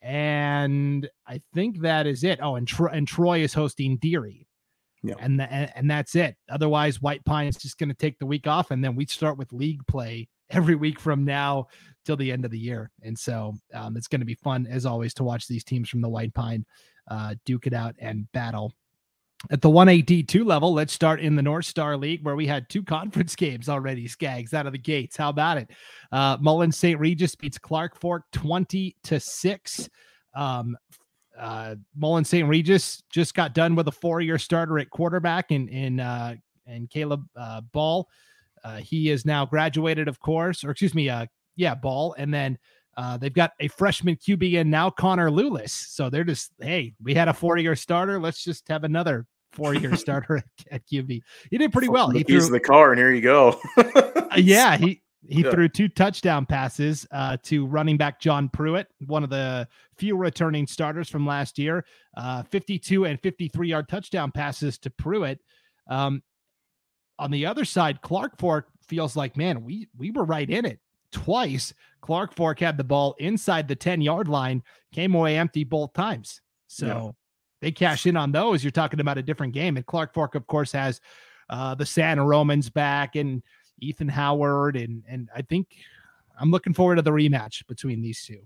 and 0.02 1.10
I 1.28 1.42
think 1.54 1.80
that 1.82 2.08
is 2.08 2.24
it. 2.24 2.40
Oh, 2.42 2.56
and 2.56 2.68
Tro- 2.68 2.92
and 2.92 3.08
Troy 3.08 3.40
is 3.40 3.54
hosting 3.54 3.98
Deary. 3.98 4.48
Yeah. 5.06 5.16
And, 5.20 5.38
the, 5.40 5.52
and 5.52 5.72
and 5.76 5.92
that's 5.92 6.16
it. 6.16 6.38
Otherwise, 6.50 7.02
White 7.02 7.26
Pine 7.26 7.48
is 7.48 7.58
just 7.58 7.78
going 7.78 7.90
to 7.90 7.96
take 7.96 8.20
the 8.20 8.26
week 8.26 8.48
off, 8.48 8.72
and 8.72 8.84
then 8.84 8.96
we 8.96 9.06
start 9.06 9.38
with 9.38 9.52
league 9.52 9.86
play 9.88 10.28
every 10.50 10.76
week 10.76 11.00
from 11.00 11.26
now 11.26 11.68
till 12.06 12.16
the 12.16 12.32
end 12.32 12.46
of 12.46 12.52
the 12.52 12.60
year. 12.60 12.92
And 13.02 13.18
so 13.18 13.54
um, 13.74 13.98
it's 13.98 14.08
going 14.08 14.22
to 14.22 14.26
be 14.26 14.36
fun 14.36 14.68
as 14.70 14.86
always 14.86 15.14
to 15.16 15.24
watch 15.24 15.48
these 15.48 15.64
teams 15.64 15.90
from 15.90 16.02
the 16.02 16.10
White 16.10 16.34
Pine 16.34 16.66
uh, 17.10 17.36
duke 17.46 17.68
it 17.68 17.74
out 17.74 17.96
and 18.00 18.32
battle. 18.34 18.74
At 19.52 19.62
the 19.62 19.70
1AD2 19.70 20.46
level, 20.46 20.74
let's 20.74 20.94
start 20.94 21.20
in 21.20 21.36
the 21.36 21.42
North 21.42 21.66
Star 21.66 21.98
League 21.98 22.24
where 22.24 22.36
we 22.36 22.48
had 22.48 22.70
two 22.70 22.84
conference 22.84 23.36
games 23.36 23.68
already, 23.68 24.08
Scaggs, 24.08 24.54
out 24.54 24.66
of 24.66 24.72
the 24.72 24.78
gates. 24.78 25.18
How 25.18 25.30
about 25.30 25.58
it? 25.58 25.70
Uh, 26.12 26.38
Mullins 26.40 26.78
St. 26.78 27.00
Regis 27.00 27.36
beats 27.36 27.58
Clark 27.58 28.00
Fork 28.00 28.24
20 28.32 28.96
to 29.04 29.20
6. 29.20 29.90
Um, 30.36 30.78
uh, 31.38 31.76
Mullins 31.96 32.30
St. 32.30 32.48
Regis 32.48 33.04
just 33.10 33.34
got 33.34 33.54
done 33.54 33.76
with 33.76 33.88
a 33.88 33.92
four 33.92 34.22
year 34.22 34.38
starter 34.38 34.80
at 34.80 34.90
quarterback 34.90 35.52
in, 35.52 35.68
in, 35.68 36.00
uh, 36.00 36.36
and 36.66 36.90
Caleb 36.90 37.26
uh, 37.36 37.62
Ball. 37.74 38.08
Uh, 38.64 38.78
he 38.78 39.10
is 39.10 39.26
now 39.26 39.46
graduated, 39.46 40.08
of 40.08 40.20
course, 40.20 40.64
or 40.64 40.72
excuse 40.72 40.96
me, 40.96 41.10
uh, 41.10 41.26
yeah, 41.58 41.76
Ball. 41.76 42.16
And 42.18 42.34
then 42.34 42.58
uh, 42.96 43.18
they've 43.18 43.34
got 43.34 43.52
a 43.60 43.68
freshman 43.68 44.16
QB 44.16 44.54
in 44.54 44.70
now, 44.70 44.90
Connor 44.90 45.30
Lewis. 45.30 45.74
So 45.74 46.10
they're 46.10 46.24
just, 46.24 46.52
hey, 46.62 46.94
we 47.04 47.14
had 47.14 47.28
a 47.28 47.34
four 47.34 47.58
year 47.58 47.76
starter. 47.76 48.20
Let's 48.20 48.44
just 48.44 48.68
have 48.70 48.84
another 48.84 49.26
four 49.54 49.74
year 49.74 49.96
starter 49.98 50.38
at, 50.38 50.46
at 50.72 50.88
QB. 50.88 51.22
He 51.52 51.58
did 51.58 51.72
pretty 51.72 51.90
well. 51.90 52.10
He 52.10 52.24
threw, 52.24 52.42
the 52.50 52.60
car, 52.60 52.92
and 52.92 53.00
here 53.00 53.12
you 53.12 53.22
go. 53.22 53.60
uh, 53.78 54.22
yeah, 54.38 54.78
he 54.78 55.02
he 55.26 55.42
Yeah. 55.44 55.52
threw 55.52 55.70
two 55.70 55.88
touchdown 55.88 56.46
passes 56.46 57.08
uh, 57.12 57.38
to 57.44 57.66
running 57.66 57.96
back 57.98 58.20
John 58.20 58.50
Pruitt, 58.50 58.88
one 59.06 59.24
of 59.24 59.30
the 59.30 59.68
few 59.98 60.18
returning 60.18 60.68
starters 60.68 61.10
from 61.10 61.26
last 61.26 61.58
year. 61.58 61.86
Uh, 62.18 62.44
52 62.44 63.06
and 63.06 63.20
53 63.22 63.70
yard 63.70 63.88
touchdown 63.88 64.32
passes 64.32 64.78
to 64.80 64.90
Pruitt. 64.90 65.40
Um, 65.88 66.22
on 67.20 67.32
the 67.32 67.46
other 67.46 67.64
side, 67.64 68.02
Clark 68.02 68.38
Fork 68.38 68.68
feels 68.86 69.16
like, 69.16 69.38
man, 69.38 69.64
we 69.64 69.88
we 69.98 70.12
were 70.12 70.26
right 70.26 70.50
in 70.50 70.66
it 70.66 70.80
twice. 71.12 71.74
Clark 72.02 72.36
Fork 72.36 72.60
had 72.60 72.76
the 72.76 72.84
ball 72.84 73.16
inside 73.20 73.68
the 73.68 73.76
10 73.76 74.02
yard 74.02 74.28
line, 74.28 74.62
came 74.92 75.16
away 75.16 75.38
empty 75.38 75.64
both 75.64 75.94
times. 75.94 76.42
So. 76.68 77.16
They 77.64 77.72
cash 77.72 78.06
in 78.06 78.18
on 78.18 78.32
those. 78.32 78.64
You're 78.64 78.72
talking 78.72 79.00
about 79.00 79.18
a 79.18 79.24
different 79.24 79.54
game. 79.54 79.78
And 79.78 79.86
Clark 79.86 80.14
Fork, 80.14 80.36
of 80.36 80.46
course, 80.48 80.72
has 80.74 81.00
uh, 81.50 81.74
the 81.74 81.86
Santa 81.86 82.24
Romans 82.24 82.70
back 82.70 83.16
and 83.16 83.42
Ethan 83.80 84.10
Howard. 84.10 84.76
And 84.76 85.04
and 85.08 85.30
I 85.34 85.42
think 85.42 85.78
I'm 86.40 86.52
looking 86.52 86.74
forward 86.74 86.98
to 86.98 87.02
the 87.02 87.12
rematch 87.12 87.66
between 87.68 88.02
these 88.02 88.24
two. 88.26 88.42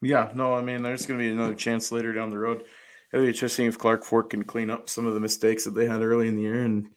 Yeah, 0.00 0.30
no, 0.34 0.54
I 0.54 0.62
mean, 0.62 0.82
there's 0.82 1.06
going 1.06 1.18
to 1.18 1.24
be 1.24 1.30
another 1.30 1.54
chance 1.54 1.92
later 1.92 2.12
down 2.12 2.30
the 2.30 2.38
road. 2.38 2.64
It'll 3.12 3.24
be 3.24 3.28
interesting 3.28 3.66
if 3.66 3.78
Clark 3.78 4.04
Fork 4.04 4.30
can 4.30 4.44
clean 4.44 4.70
up 4.70 4.88
some 4.88 5.06
of 5.06 5.14
the 5.14 5.20
mistakes 5.20 5.64
that 5.64 5.74
they 5.74 5.86
had 5.86 6.02
early 6.02 6.28
in 6.28 6.36
the 6.36 6.42
year. 6.42 6.64
And 6.64 6.88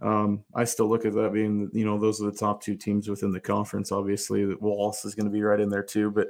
um, 0.00 0.44
I 0.54 0.64
still 0.64 0.88
look 0.88 1.04
at 1.04 1.12
that 1.14 1.32
being, 1.32 1.70
you 1.72 1.84
know, 1.84 1.98
those 1.98 2.20
are 2.20 2.30
the 2.30 2.36
top 2.36 2.62
two 2.62 2.74
teams 2.74 3.08
within 3.08 3.30
the 3.30 3.40
conference. 3.40 3.92
Obviously, 3.92 4.52
Wallace 4.54 5.04
is 5.04 5.14
going 5.14 5.26
to 5.26 5.32
be 5.32 5.42
right 5.42 5.60
in 5.60 5.68
there 5.68 5.82
too. 5.82 6.10
But 6.10 6.28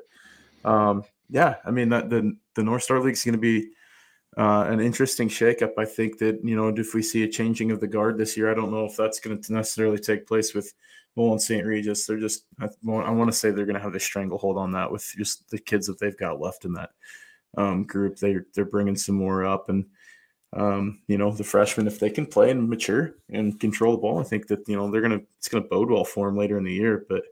um, 0.64 1.04
yeah, 1.28 1.56
I 1.64 1.70
mean, 1.70 1.88
that 1.90 2.10
the 2.10 2.36
the 2.54 2.64
North 2.64 2.82
Star 2.82 3.00
League 3.00 3.14
is 3.14 3.24
going 3.24 3.34
to 3.34 3.38
be 3.38 3.70
uh, 4.38 4.64
an 4.68 4.80
interesting 4.80 5.28
shakeup. 5.28 5.72
I 5.76 5.84
think 5.84 6.18
that 6.18 6.40
you 6.44 6.56
know, 6.56 6.68
if 6.68 6.94
we 6.94 7.02
see 7.02 7.24
a 7.24 7.28
changing 7.28 7.70
of 7.70 7.80
the 7.80 7.88
guard 7.88 8.16
this 8.16 8.36
year, 8.36 8.50
I 8.50 8.54
don't 8.54 8.72
know 8.72 8.84
if 8.84 8.96
that's 8.96 9.20
going 9.20 9.40
to 9.40 9.52
necessarily 9.52 9.98
take 9.98 10.26
place 10.26 10.54
with 10.54 10.72
Mullan 11.16 11.40
St. 11.40 11.66
Regis. 11.66 12.06
They're 12.06 12.18
just, 12.18 12.44
I, 12.60 12.66
I 12.86 13.10
want 13.10 13.30
to 13.30 13.36
say 13.36 13.50
they're 13.50 13.66
going 13.66 13.76
to 13.76 13.82
have 13.82 13.92
the 13.92 14.00
stranglehold 14.00 14.56
on 14.56 14.72
that 14.72 14.90
with 14.90 15.04
just 15.16 15.50
the 15.50 15.58
kids 15.58 15.86
that 15.88 15.98
they've 15.98 16.16
got 16.16 16.40
left 16.40 16.64
in 16.64 16.72
that 16.74 16.90
um, 17.56 17.84
group. 17.84 18.16
They 18.16 18.36
they're 18.54 18.64
bringing 18.64 18.96
some 18.96 19.16
more 19.16 19.44
up, 19.44 19.68
and 19.68 19.86
um, 20.52 21.00
you 21.08 21.18
know, 21.18 21.30
the 21.32 21.44
freshmen 21.44 21.86
if 21.86 21.98
they 21.98 22.10
can 22.10 22.26
play 22.26 22.50
and 22.50 22.68
mature 22.68 23.14
and 23.30 23.58
control 23.58 23.92
the 23.92 23.98
ball, 23.98 24.20
I 24.20 24.24
think 24.24 24.46
that 24.48 24.68
you 24.68 24.76
know 24.76 24.90
they're 24.90 25.00
gonna 25.00 25.20
it's 25.38 25.48
gonna 25.48 25.64
bode 25.64 25.90
well 25.90 26.04
for 26.04 26.28
them 26.28 26.36
later 26.36 26.58
in 26.58 26.64
the 26.64 26.72
year. 26.72 27.04
But 27.08 27.24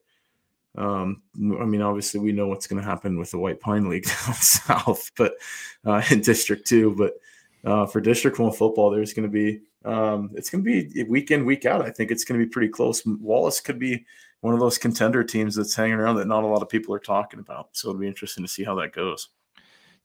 um, 0.78 1.22
I 1.36 1.64
mean, 1.64 1.82
obviously, 1.82 2.20
we 2.20 2.32
know 2.32 2.46
what's 2.46 2.66
going 2.66 2.80
to 2.80 2.88
happen 2.88 3.18
with 3.18 3.32
the 3.32 3.38
White 3.38 3.60
Pine 3.60 3.88
League 3.88 4.04
down 4.26 4.34
south, 4.34 5.10
but 5.16 5.34
uh, 5.84 6.02
in 6.10 6.20
District 6.20 6.66
Two. 6.66 6.94
But 6.94 7.14
uh, 7.68 7.86
for 7.86 8.00
District 8.00 8.38
One 8.38 8.52
football, 8.52 8.90
there's 8.90 9.12
going 9.12 9.28
to 9.28 9.32
be 9.32 9.60
um, 9.84 10.30
it's 10.34 10.50
going 10.50 10.64
to 10.64 10.90
be 10.90 11.02
week 11.04 11.30
in 11.30 11.44
week 11.44 11.66
out. 11.66 11.82
I 11.82 11.90
think 11.90 12.10
it's 12.10 12.24
going 12.24 12.40
to 12.40 12.46
be 12.46 12.50
pretty 12.50 12.68
close. 12.68 13.04
Wallace 13.04 13.60
could 13.60 13.78
be 13.78 14.06
one 14.40 14.54
of 14.54 14.60
those 14.60 14.78
contender 14.78 15.24
teams 15.24 15.56
that's 15.56 15.74
hanging 15.74 15.94
around 15.94 16.16
that 16.16 16.28
not 16.28 16.44
a 16.44 16.46
lot 16.46 16.62
of 16.62 16.68
people 16.68 16.94
are 16.94 17.00
talking 17.00 17.40
about. 17.40 17.70
So 17.72 17.88
it'll 17.88 18.00
be 18.00 18.06
interesting 18.06 18.44
to 18.44 18.48
see 18.48 18.62
how 18.62 18.76
that 18.76 18.92
goes. 18.92 19.28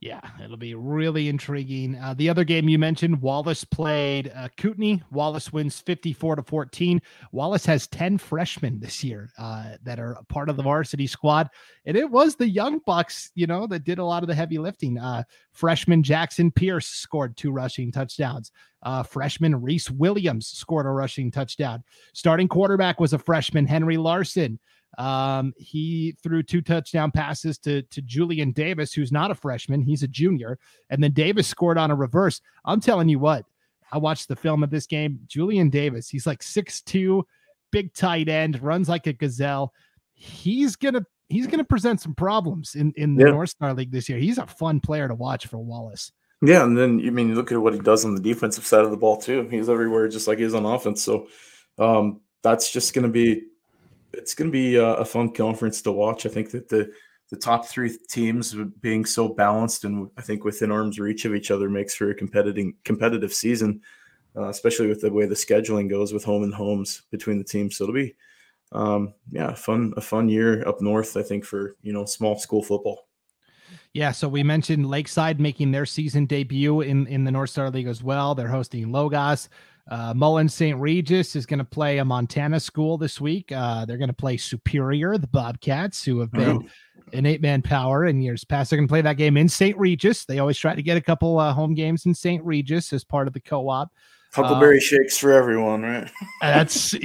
Yeah, 0.04 0.20
it'll 0.44 0.58
be 0.58 0.76
really 0.76 1.30
intriguing. 1.30 1.96
Uh, 1.96 2.14
the 2.14 2.28
other 2.28 2.44
game 2.44 2.68
you 2.68 2.78
mentioned, 2.78 3.22
Wallace 3.22 3.64
played 3.64 4.34
uh, 4.36 4.50
Kootenai. 4.58 4.98
Wallace 5.12 5.54
wins 5.54 5.80
54 5.80 6.36
to 6.36 6.44
14. 6.44 7.02
Wallace 7.32 7.66
has 7.68 7.88
10 7.88 8.18
freshmen 8.18 8.82
this 8.82 9.02
year 9.02 9.32
uh, 9.38 9.78
that 9.84 10.02
are 10.02 10.18
part 10.28 10.50
of 10.50 10.58
the 10.58 10.64
varsity 10.64 11.08
squad. 11.08 11.50
And 11.86 11.96
it 11.96 12.12
was 12.12 12.36
the 12.36 12.50
young 12.50 12.82
bucks, 12.86 13.32
you 13.34 13.48
know, 13.48 13.66
that 13.68 13.86
did 13.86 13.98
a 13.98 14.04
lot 14.04 14.24
of 14.24 14.28
the 14.28 14.36
heavy 14.36 14.58
lifting. 14.58 15.00
Uh, 15.00 15.24
freshman 15.54 16.04
Jackson 16.04 16.52
Pierce 16.52 16.88
scored 16.88 17.38
two 17.38 17.54
rushing 17.54 17.90
touchdowns. 17.90 18.52
Uh, 18.82 19.04
freshman 19.04 19.62
Reese 19.62 19.90
Williams 19.90 20.48
scored 20.48 20.86
a 20.86 20.90
rushing 20.90 21.32
touchdown. 21.32 21.82
Starting 22.14 22.50
quarterback 22.50 23.00
was 23.00 23.14
a 23.14 23.18
freshman, 23.18 23.66
Henry 23.66 23.96
Larson. 23.96 24.60
Um, 24.98 25.54
he 25.58 26.16
threw 26.22 26.44
two 26.44 26.62
touchdown 26.62 27.12
passes 27.12 27.58
to 27.60 27.82
to 27.84 28.02
Julian 28.02 28.52
Davis, 28.52 28.94
who's 28.94 29.12
not 29.12 29.32
a 29.32 29.36
freshman, 29.36 29.82
he's 29.82 30.04
a 30.04 30.08
junior, 30.08 30.60
and 30.90 31.04
then 31.04 31.12
Davis 31.14 31.48
scored 31.48 31.78
on 31.78 31.92
a 31.92 31.96
reverse. 31.96 32.42
I'm 32.66 32.80
telling 32.80 33.10
you 33.10 33.20
what, 33.20 33.46
I 33.92 33.98
watched 33.98 34.28
the 34.28 34.36
film 34.36 34.64
of 34.64 34.70
this 34.70 34.86
game. 34.86 35.20
Julian 35.28 35.70
Davis, 35.70 36.10
he's 36.10 36.28
like 36.28 36.44
six 36.44 36.82
two, 36.82 37.26
big 37.72 37.94
tight 37.94 38.30
end, 38.30 38.62
runs 38.62 38.88
like 38.90 39.08
a 39.08 39.14
gazelle. 39.14 39.74
He's 40.14 40.76
gonna 40.76 41.06
he's 41.30 41.48
gonna 41.48 41.64
present 41.64 42.02
some 42.02 42.14
problems 42.14 42.76
in 42.76 42.94
in 42.96 43.16
the 43.16 43.26
Yeah. 43.26 43.32
North 43.32 43.50
Star 43.50 43.74
League 43.74 43.92
this 43.92 44.08
year. 44.08 44.20
He's 44.20 44.38
a 44.38 44.46
fun 44.46 44.80
player 44.80 45.08
to 45.08 45.16
watch 45.16 45.48
for 45.48 45.58
Wallace. 45.58 46.12
Yeah, 46.46 46.66
and 46.66 46.78
then 46.78 47.00
you 47.00 47.12
mean 47.12 47.30
you 47.30 47.36
look 47.36 47.52
at 47.52 47.58
what 47.62 47.74
he 47.74 47.80
does 47.80 48.04
on 48.04 48.16
the 48.16 48.22
defensive 48.22 48.66
side 48.66 48.84
of 48.84 48.92
the 48.92 48.98
ball 48.98 49.18
too. 49.18 49.48
He's 49.50 49.70
everywhere, 49.70 50.08
just 50.10 50.28
like 50.28 50.40
he 50.40 50.44
is 50.44 50.54
on 50.54 50.66
offense. 50.66 51.02
So 51.02 51.28
um, 51.80 52.20
that's 52.42 52.70
just 52.70 52.94
going 52.94 53.04
to 53.04 53.10
be 53.10 53.44
it's 54.14 54.36
going 54.36 54.50
to 54.50 54.52
be 54.52 54.76
a, 54.76 55.06
fun 55.06 55.32
conference 55.32 55.82
to 55.82 55.92
watch. 55.92 56.26
I 56.26 56.30
think 56.30 56.52
that 56.52 56.70
the 56.70 56.92
the 57.30 57.38
top 57.38 57.66
three 57.66 57.98
teams 58.10 58.54
being 58.80 59.06
so 59.06 59.28
balanced 59.28 59.86
and 59.86 60.08
I 60.18 60.22
think 60.22 60.44
within 60.44 60.72
arm's 60.72 61.00
reach 61.00 61.26
of 61.26 61.34
each 61.34 61.50
other 61.50 61.68
makes 61.68 61.96
for 61.96 62.12
a 62.12 62.16
competitive 62.16 62.74
competitive 62.84 63.34
season, 63.34 63.82
uh, 64.38 64.50
especially 64.50 64.88
with 64.88 65.02
the 65.02 65.12
way 65.12 65.26
the 65.26 65.34
scheduling 65.34 65.90
goes 65.90 66.14
with 66.14 66.24
home 66.24 66.44
and 66.44 66.54
homes 66.54 67.02
between 67.10 67.40
the 67.40 67.44
teams. 67.44 67.78
So 67.78 67.86
it'll 67.86 67.96
be 67.96 68.16
um, 68.72 69.14
yeah, 69.30 69.54
fun 69.54 69.94
a 69.98 70.02
fun 70.02 70.30
year 70.30 70.68
up 70.68 70.82
north. 70.82 71.16
I 71.16 71.24
think 71.24 71.46
for 71.46 71.76
you 71.82 71.94
know 71.94 72.06
small 72.06 72.38
school 72.38 72.64
football. 72.64 73.08
Yeah, 73.94 74.12
so 74.12 74.28
we 74.28 74.44
mentioned 74.44 74.88
Lakeside 74.88 75.40
making 75.40 75.72
their 75.72 75.86
season 75.86 76.26
debut 76.26 76.82
in 76.82 77.08
in 77.08 77.24
the 77.24 77.32
North 77.32 77.52
Star 77.52 77.70
League 77.70 77.88
as 77.88 78.04
well. 78.04 78.36
They're 78.36 78.48
hosting 78.48 78.92
Logos. 78.92 79.50
Uh, 79.90 80.14
Mullan 80.14 80.50
St. 80.50 80.80
Regis 80.80 81.36
is 81.36 81.46
going 81.46 81.60
to 81.60 81.66
play 81.66 81.98
a 81.98 82.06
Montana 82.06 82.60
school 82.60 82.98
this 82.98 83.20
week. 83.20 83.52
Uh, 83.52 83.86
they're 83.86 83.98
going 83.98 84.08
to 84.08 84.14
play 84.14 84.38
Superior, 84.38 85.18
the 85.18 85.28
Bobcats, 85.28 86.04
who 86.04 86.20
have 86.20 86.32
been 86.32 86.70
an 87.12 87.26
eight 87.26 87.42
man 87.42 87.62
power 87.62 88.06
in 88.06 88.22
years 88.22 88.46
past. 88.46 88.70
They're 88.70 88.78
going 88.78 88.88
to 88.88 88.92
play 88.92 89.02
that 89.02 89.18
game 89.18 89.36
in 89.36 89.50
St. 89.50 89.78
Regis. 89.78 90.26
They 90.26 90.40
always 90.40 90.58
try 90.58 90.74
to 90.74 90.82
get 90.82 90.96
a 90.96 91.02
couple 91.02 91.38
uh, 91.38 91.54
home 91.54 91.74
games 91.74 92.06
in 92.06 92.16
St. 92.16 92.44
Regis 92.46 92.94
as 92.94 93.04
part 93.04 93.28
of 93.28 93.34
the 93.34 93.42
co 93.42 93.68
op. 93.70 93.92
Huckleberry 94.34 94.78
uh, 94.78 94.82
shakes 94.82 95.18
for 95.18 95.32
everyone, 95.32 95.84
right? 95.84 96.10
that's 96.42 96.96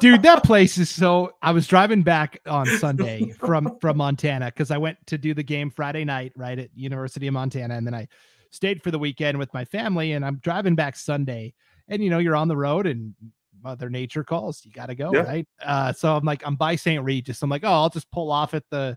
dude. 0.00 0.22
That 0.22 0.42
place 0.42 0.76
is 0.76 0.90
so. 0.90 1.32
I 1.40 1.52
was 1.52 1.68
driving 1.68 2.02
back 2.02 2.40
on 2.46 2.66
Sunday 2.66 3.30
from 3.38 3.78
from 3.80 3.96
Montana 3.96 4.46
because 4.46 4.72
I 4.72 4.78
went 4.78 4.98
to 5.06 5.18
do 5.18 5.34
the 5.34 5.42
game 5.44 5.70
Friday 5.70 6.04
night, 6.04 6.32
right 6.36 6.58
at 6.58 6.70
University 6.74 7.28
of 7.28 7.34
Montana, 7.34 7.74
and 7.74 7.86
then 7.86 7.94
I 7.94 8.08
stayed 8.50 8.82
for 8.82 8.90
the 8.90 8.98
weekend 8.98 9.38
with 9.38 9.54
my 9.54 9.64
family. 9.64 10.12
And 10.12 10.24
I'm 10.24 10.36
driving 10.36 10.74
back 10.74 10.96
Sunday, 10.96 11.54
and 11.88 12.02
you 12.02 12.10
know 12.10 12.18
you're 12.18 12.36
on 12.36 12.48
the 12.48 12.56
road, 12.56 12.86
and 12.86 13.14
Mother 13.62 13.90
Nature 13.90 14.24
calls. 14.24 14.62
You 14.64 14.72
got 14.72 14.86
to 14.86 14.94
go, 14.94 15.10
yeah. 15.12 15.20
right? 15.20 15.48
Uh, 15.62 15.92
so 15.92 16.16
I'm 16.16 16.24
like, 16.24 16.42
I'm 16.44 16.56
by 16.56 16.76
St. 16.76 17.02
Regis. 17.02 17.42
I'm 17.42 17.50
like, 17.50 17.64
oh, 17.64 17.72
I'll 17.72 17.90
just 17.90 18.10
pull 18.10 18.30
off 18.30 18.54
at 18.54 18.64
the, 18.70 18.96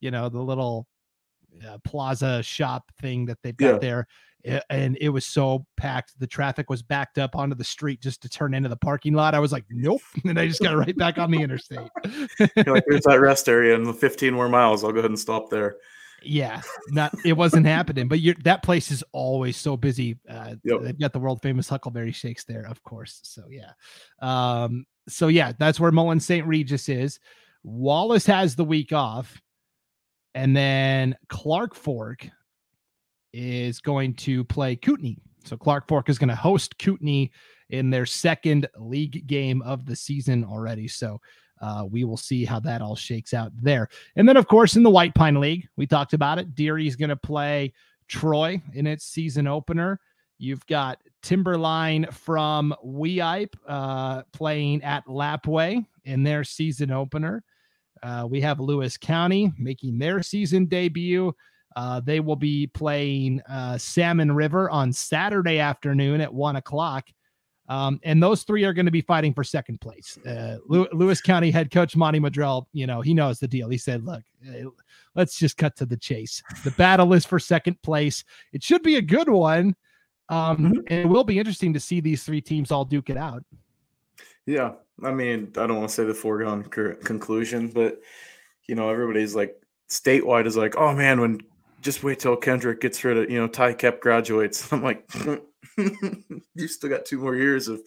you 0.00 0.10
know, 0.10 0.28
the 0.28 0.40
little 0.40 0.86
uh, 1.66 1.78
plaza 1.84 2.42
shop 2.42 2.84
thing 3.00 3.26
that 3.26 3.38
they've 3.42 3.56
got 3.56 3.74
yeah. 3.74 3.78
there 3.78 4.08
and 4.70 4.96
it 5.00 5.08
was 5.08 5.26
so 5.26 5.66
packed. 5.76 6.18
The 6.18 6.26
traffic 6.26 6.70
was 6.70 6.82
backed 6.82 7.18
up 7.18 7.36
onto 7.36 7.54
the 7.54 7.64
street 7.64 8.00
just 8.00 8.22
to 8.22 8.28
turn 8.28 8.54
into 8.54 8.68
the 8.68 8.76
parking 8.76 9.14
lot. 9.14 9.34
I 9.34 9.40
was 9.40 9.52
like, 9.52 9.64
nope. 9.70 10.00
And 10.24 10.38
I 10.38 10.46
just 10.46 10.62
got 10.62 10.76
right 10.76 10.96
back 10.96 11.18
on 11.18 11.30
the 11.30 11.40
interstate. 11.40 11.88
like, 12.38 12.84
there's 12.86 13.04
that 13.04 13.20
rest 13.20 13.48
area 13.48 13.74
and 13.74 13.86
the 13.86 13.94
15 13.94 14.34
more 14.34 14.48
miles. 14.48 14.84
I'll 14.84 14.92
go 14.92 14.98
ahead 14.98 15.10
and 15.10 15.18
stop 15.18 15.50
there. 15.50 15.76
Yeah, 16.22 16.60
not 16.88 17.14
it 17.24 17.34
wasn't 17.34 17.66
happening, 17.78 18.08
but 18.08 18.18
that 18.44 18.62
place 18.62 18.90
is 18.90 19.04
always 19.12 19.56
so 19.56 19.76
busy. 19.76 20.18
Uh, 20.28 20.56
yep. 20.64 20.80
They've 20.82 20.98
got 20.98 21.12
the 21.12 21.18
world 21.18 21.40
famous 21.42 21.68
Huckleberry 21.68 22.12
Shakes 22.12 22.44
there, 22.44 22.66
of 22.66 22.82
course. 22.82 23.20
So 23.22 23.44
yeah, 23.50 23.72
um, 24.20 24.84
so 25.08 25.28
yeah, 25.28 25.52
that's 25.58 25.78
where 25.80 25.92
Mullan 25.92 26.20
St. 26.20 26.46
Regis 26.46 26.88
is. 26.88 27.18
Wallace 27.62 28.26
has 28.26 28.56
the 28.56 28.64
week 28.64 28.92
off, 28.92 29.40
and 30.34 30.56
then 30.56 31.16
Clark 31.28 31.74
Fork 31.74 32.28
is 33.32 33.80
going 33.80 34.14
to 34.14 34.44
play 34.44 34.76
Kootenai. 34.76 35.14
So 35.44 35.56
Clark 35.56 35.88
Fork 35.88 36.08
is 36.08 36.18
going 36.18 36.28
to 36.28 36.34
host 36.34 36.78
Kootenai 36.78 37.26
in 37.70 37.90
their 37.90 38.06
second 38.06 38.68
league 38.76 39.26
game 39.26 39.62
of 39.62 39.86
the 39.86 39.96
season 39.96 40.44
already. 40.44 40.88
So 40.88 41.20
uh, 41.60 41.84
we 41.90 42.04
will 42.04 42.16
see 42.16 42.44
how 42.44 42.60
that 42.60 42.82
all 42.82 42.96
shakes 42.96 43.34
out 43.34 43.52
there. 43.60 43.88
And 44.16 44.28
then, 44.28 44.36
of 44.36 44.48
course, 44.48 44.76
in 44.76 44.82
the 44.82 44.90
White 44.90 45.14
Pine 45.14 45.40
League, 45.40 45.68
we 45.76 45.86
talked 45.86 46.12
about 46.12 46.38
it. 46.38 46.54
Deary's 46.54 46.96
going 46.96 47.08
to 47.08 47.16
play 47.16 47.72
Troy 48.08 48.60
in 48.74 48.86
its 48.86 49.04
season 49.04 49.46
opener. 49.46 50.00
You've 50.38 50.66
got 50.66 51.00
Timberline 51.22 52.06
from 52.12 52.74
Weippe 52.84 53.54
uh, 53.66 54.22
playing 54.32 54.82
at 54.84 55.06
Lapwai 55.06 55.84
in 56.04 56.22
their 56.22 56.44
season 56.44 56.90
opener. 56.90 57.42
Uh, 58.02 58.26
we 58.30 58.40
have 58.40 58.60
Lewis 58.60 58.96
County 58.96 59.52
making 59.58 59.98
their 59.98 60.22
season 60.22 60.66
debut 60.66 61.34
uh, 61.78 62.00
they 62.00 62.18
will 62.18 62.34
be 62.34 62.66
playing 62.66 63.40
uh, 63.48 63.78
Salmon 63.78 64.32
River 64.32 64.68
on 64.68 64.92
Saturday 64.92 65.60
afternoon 65.60 66.20
at 66.20 66.34
one 66.34 66.56
o'clock. 66.56 67.08
Um, 67.68 68.00
and 68.02 68.22
those 68.22 68.44
three 68.44 68.64
are 68.64 68.72
going 68.72 68.86
to 68.86 68.92
be 68.92 69.02
fighting 69.02 69.34
for 69.34 69.44
second 69.44 69.80
place. 69.80 70.18
Uh, 70.26 70.58
Lewis 70.66 71.20
County 71.20 71.50
head 71.50 71.70
coach 71.70 71.94
Monty 71.96 72.18
Madrell, 72.18 72.66
you 72.72 72.86
know, 72.86 73.02
he 73.02 73.12
knows 73.12 73.38
the 73.38 73.48
deal. 73.48 73.68
He 73.68 73.76
said, 73.76 74.04
look, 74.04 74.22
eh, 74.48 74.64
let's 75.14 75.38
just 75.38 75.56
cut 75.58 75.76
to 75.76 75.86
the 75.86 75.96
chase. 75.96 76.42
The 76.64 76.70
battle 76.72 77.12
is 77.12 77.26
for 77.26 77.38
second 77.38 77.80
place. 77.82 78.24
It 78.52 78.62
should 78.62 78.82
be 78.82 78.96
a 78.96 79.02
good 79.02 79.28
one. 79.28 79.76
Um, 80.30 80.58
mm-hmm. 80.58 80.80
and 80.88 81.00
it 81.00 81.06
will 81.06 81.24
be 81.24 81.38
interesting 81.38 81.72
to 81.72 81.80
see 81.80 82.00
these 82.00 82.22
three 82.22 82.40
teams 82.40 82.70
all 82.70 82.84
duke 82.84 83.10
it 83.10 83.16
out. 83.16 83.44
Yeah. 84.46 84.72
I 85.02 85.12
mean, 85.12 85.52
I 85.56 85.66
don't 85.66 85.76
want 85.76 85.88
to 85.90 85.94
say 85.94 86.04
the 86.04 86.14
foregone 86.14 86.64
conclusion, 86.64 87.68
but, 87.68 88.00
you 88.66 88.74
know, 88.74 88.90
everybody's 88.90 89.34
like, 89.34 89.54
statewide 89.90 90.46
is 90.46 90.56
like, 90.56 90.76
oh 90.76 90.94
man, 90.94 91.20
when 91.20 91.40
just 91.80 92.02
wait 92.02 92.18
till 92.20 92.36
Kendrick 92.36 92.80
gets 92.80 93.02
rid 93.04 93.16
of, 93.16 93.30
you 93.30 93.38
know, 93.38 93.48
Ty 93.48 93.74
Kep 93.74 94.00
graduates. 94.00 94.72
I'm 94.72 94.82
like, 94.82 95.08
you 95.76 96.68
still 96.68 96.90
got 96.90 97.04
two 97.04 97.18
more 97.18 97.36
years 97.36 97.68
of 97.68 97.80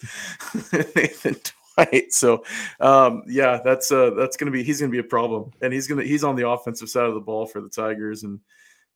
Nathan 0.95 1.35
Dwight. 1.75 2.13
So, 2.13 2.43
um, 2.79 3.23
yeah, 3.27 3.59
that's 3.63 3.91
uh, 3.91 4.11
that's 4.11 4.37
gonna 4.37 4.51
be 4.51 4.63
he's 4.63 4.79
gonna 4.79 4.91
be 4.91 4.99
a 4.99 5.03
problem, 5.03 5.51
and 5.61 5.73
he's 5.73 5.87
gonna 5.87 6.03
he's 6.03 6.23
on 6.23 6.35
the 6.35 6.47
offensive 6.47 6.89
side 6.89 7.05
of 7.05 7.13
the 7.13 7.19
ball 7.19 7.45
for 7.45 7.61
the 7.61 7.69
Tigers. 7.69 8.23
And 8.23 8.39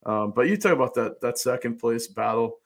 um, 0.05 0.33
but 0.35 0.47
you 0.47 0.57
talk 0.57 0.73
about 0.73 0.93
that 0.95 1.21
that 1.21 1.37
second 1.37 1.77
place 1.77 2.07
battle. 2.07 2.57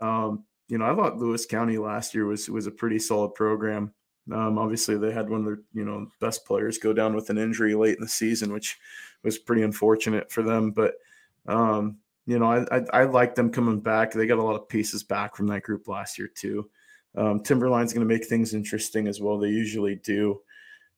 Um, 0.00 0.44
you 0.68 0.78
know, 0.78 0.84
I 0.84 0.94
thought 0.94 1.18
Lewis 1.18 1.46
County 1.46 1.78
last 1.78 2.14
year 2.14 2.26
was 2.26 2.48
was 2.48 2.66
a 2.66 2.72
pretty 2.72 2.98
solid 2.98 3.34
program. 3.34 3.94
Um, 4.30 4.58
obviously, 4.58 4.98
they 4.98 5.12
had 5.12 5.30
one 5.30 5.40
of 5.40 5.46
their 5.46 5.60
you 5.72 5.84
know 5.84 6.06
best 6.20 6.44
players 6.44 6.76
go 6.78 6.92
down 6.92 7.14
with 7.14 7.30
an 7.30 7.38
injury 7.38 7.74
late 7.74 7.96
in 7.96 8.02
the 8.02 8.08
season, 8.08 8.52
which 8.52 8.76
was 9.24 9.38
pretty 9.38 9.62
unfortunate 9.62 10.30
for 10.30 10.42
them. 10.42 10.70
But 10.70 10.94
um, 11.48 11.98
you 12.26 12.38
know, 12.38 12.52
I, 12.52 12.76
I, 12.76 12.84
I 12.92 13.04
like 13.04 13.34
them 13.34 13.50
coming 13.50 13.80
back. 13.80 14.12
They 14.12 14.26
got 14.26 14.38
a 14.38 14.42
lot 14.42 14.54
of 14.54 14.68
pieces 14.68 15.02
back 15.02 15.34
from 15.34 15.46
that 15.48 15.62
group 15.62 15.88
last 15.88 16.18
year 16.18 16.28
too. 16.32 16.68
Um, 17.16 17.40
Timberline's 17.40 17.92
going 17.92 18.06
to 18.06 18.14
make 18.14 18.26
things 18.26 18.54
interesting 18.54 19.08
as 19.08 19.20
well. 19.20 19.38
They 19.38 19.48
usually 19.48 19.96
do. 19.96 20.40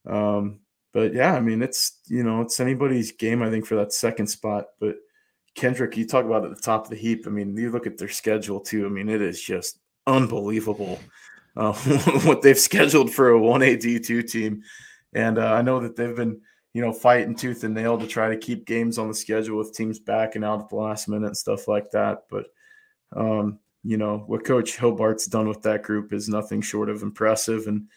Um, 0.06 0.60
but 0.92 1.14
yeah, 1.14 1.34
I 1.34 1.40
mean, 1.40 1.62
it's 1.62 2.00
you 2.08 2.24
know, 2.24 2.40
it's 2.40 2.58
anybody's 2.58 3.12
game. 3.12 3.42
I 3.42 3.50
think 3.50 3.64
for 3.64 3.76
that 3.76 3.92
second 3.92 4.26
spot. 4.26 4.66
But 4.80 4.96
Kendrick, 5.54 5.96
you 5.96 6.06
talk 6.06 6.24
about 6.24 6.44
at 6.44 6.54
the 6.54 6.60
top 6.60 6.84
of 6.84 6.90
the 6.90 6.96
heap. 6.96 7.26
I 7.26 7.30
mean, 7.30 7.56
you 7.56 7.70
look 7.70 7.86
at 7.86 7.96
their 7.96 8.08
schedule 8.08 8.60
too. 8.60 8.86
I 8.86 8.88
mean, 8.88 9.08
it 9.08 9.22
is 9.22 9.40
just 9.40 9.78
unbelievable 10.06 10.98
uh, 11.56 11.72
what 12.24 12.42
they've 12.42 12.58
scheduled 12.58 13.12
for 13.12 13.28
a 13.28 13.38
one 13.38 13.62
A 13.62 13.76
D 13.76 14.00
two 14.00 14.22
team. 14.22 14.62
And 15.12 15.38
uh, 15.38 15.52
I 15.52 15.62
know 15.62 15.80
that 15.80 15.96
they've 15.96 16.14
been 16.14 16.40
you 16.72 16.82
know, 16.82 16.92
fighting 16.92 17.34
tooth 17.34 17.64
and 17.64 17.74
nail 17.74 17.98
to 17.98 18.06
try 18.06 18.28
to 18.28 18.36
keep 18.36 18.64
games 18.64 18.98
on 18.98 19.08
the 19.08 19.14
schedule 19.14 19.58
with 19.58 19.74
teams 19.74 19.98
backing 19.98 20.44
out 20.44 20.60
at 20.60 20.68
the 20.68 20.76
last 20.76 21.08
minute 21.08 21.26
and 21.26 21.36
stuff 21.36 21.66
like 21.66 21.90
that. 21.90 22.24
But, 22.30 22.46
um, 23.16 23.58
you 23.82 23.96
know, 23.96 24.24
what 24.26 24.44
Coach 24.44 24.76
Hobart's 24.76 25.26
done 25.26 25.48
with 25.48 25.62
that 25.62 25.82
group 25.82 26.12
is 26.12 26.28
nothing 26.28 26.60
short 26.60 26.88
of 26.88 27.02
impressive 27.02 27.66
and 27.66 27.88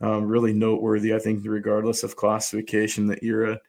um, 0.00 0.26
really 0.26 0.52
noteworthy. 0.52 1.14
I 1.14 1.18
think, 1.18 1.44
regardless 1.44 2.04
of 2.04 2.16
classification, 2.16 3.06
that 3.08 3.22
you're 3.22 3.52
a, 3.52 3.60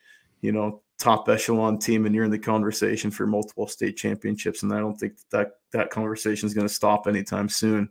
you 0.42 0.52
know, 0.52 0.82
top 1.00 1.28
echelon 1.28 1.80
team 1.80 2.06
and 2.06 2.14
you're 2.14 2.26
in 2.26 2.32
the 2.32 2.38
conversation 2.38 3.10
for 3.10 3.26
multiple 3.26 3.68
state 3.68 3.98
championships. 3.98 4.62
And 4.62 4.72
I 4.72 4.80
don't 4.80 4.98
think 4.98 5.14
that 5.32 5.54
that 5.72 5.90
conversation 5.90 6.46
is 6.46 6.54
going 6.54 6.68
to 6.68 6.74
stop 6.74 7.08
anytime 7.08 7.50
soon. 7.50 7.90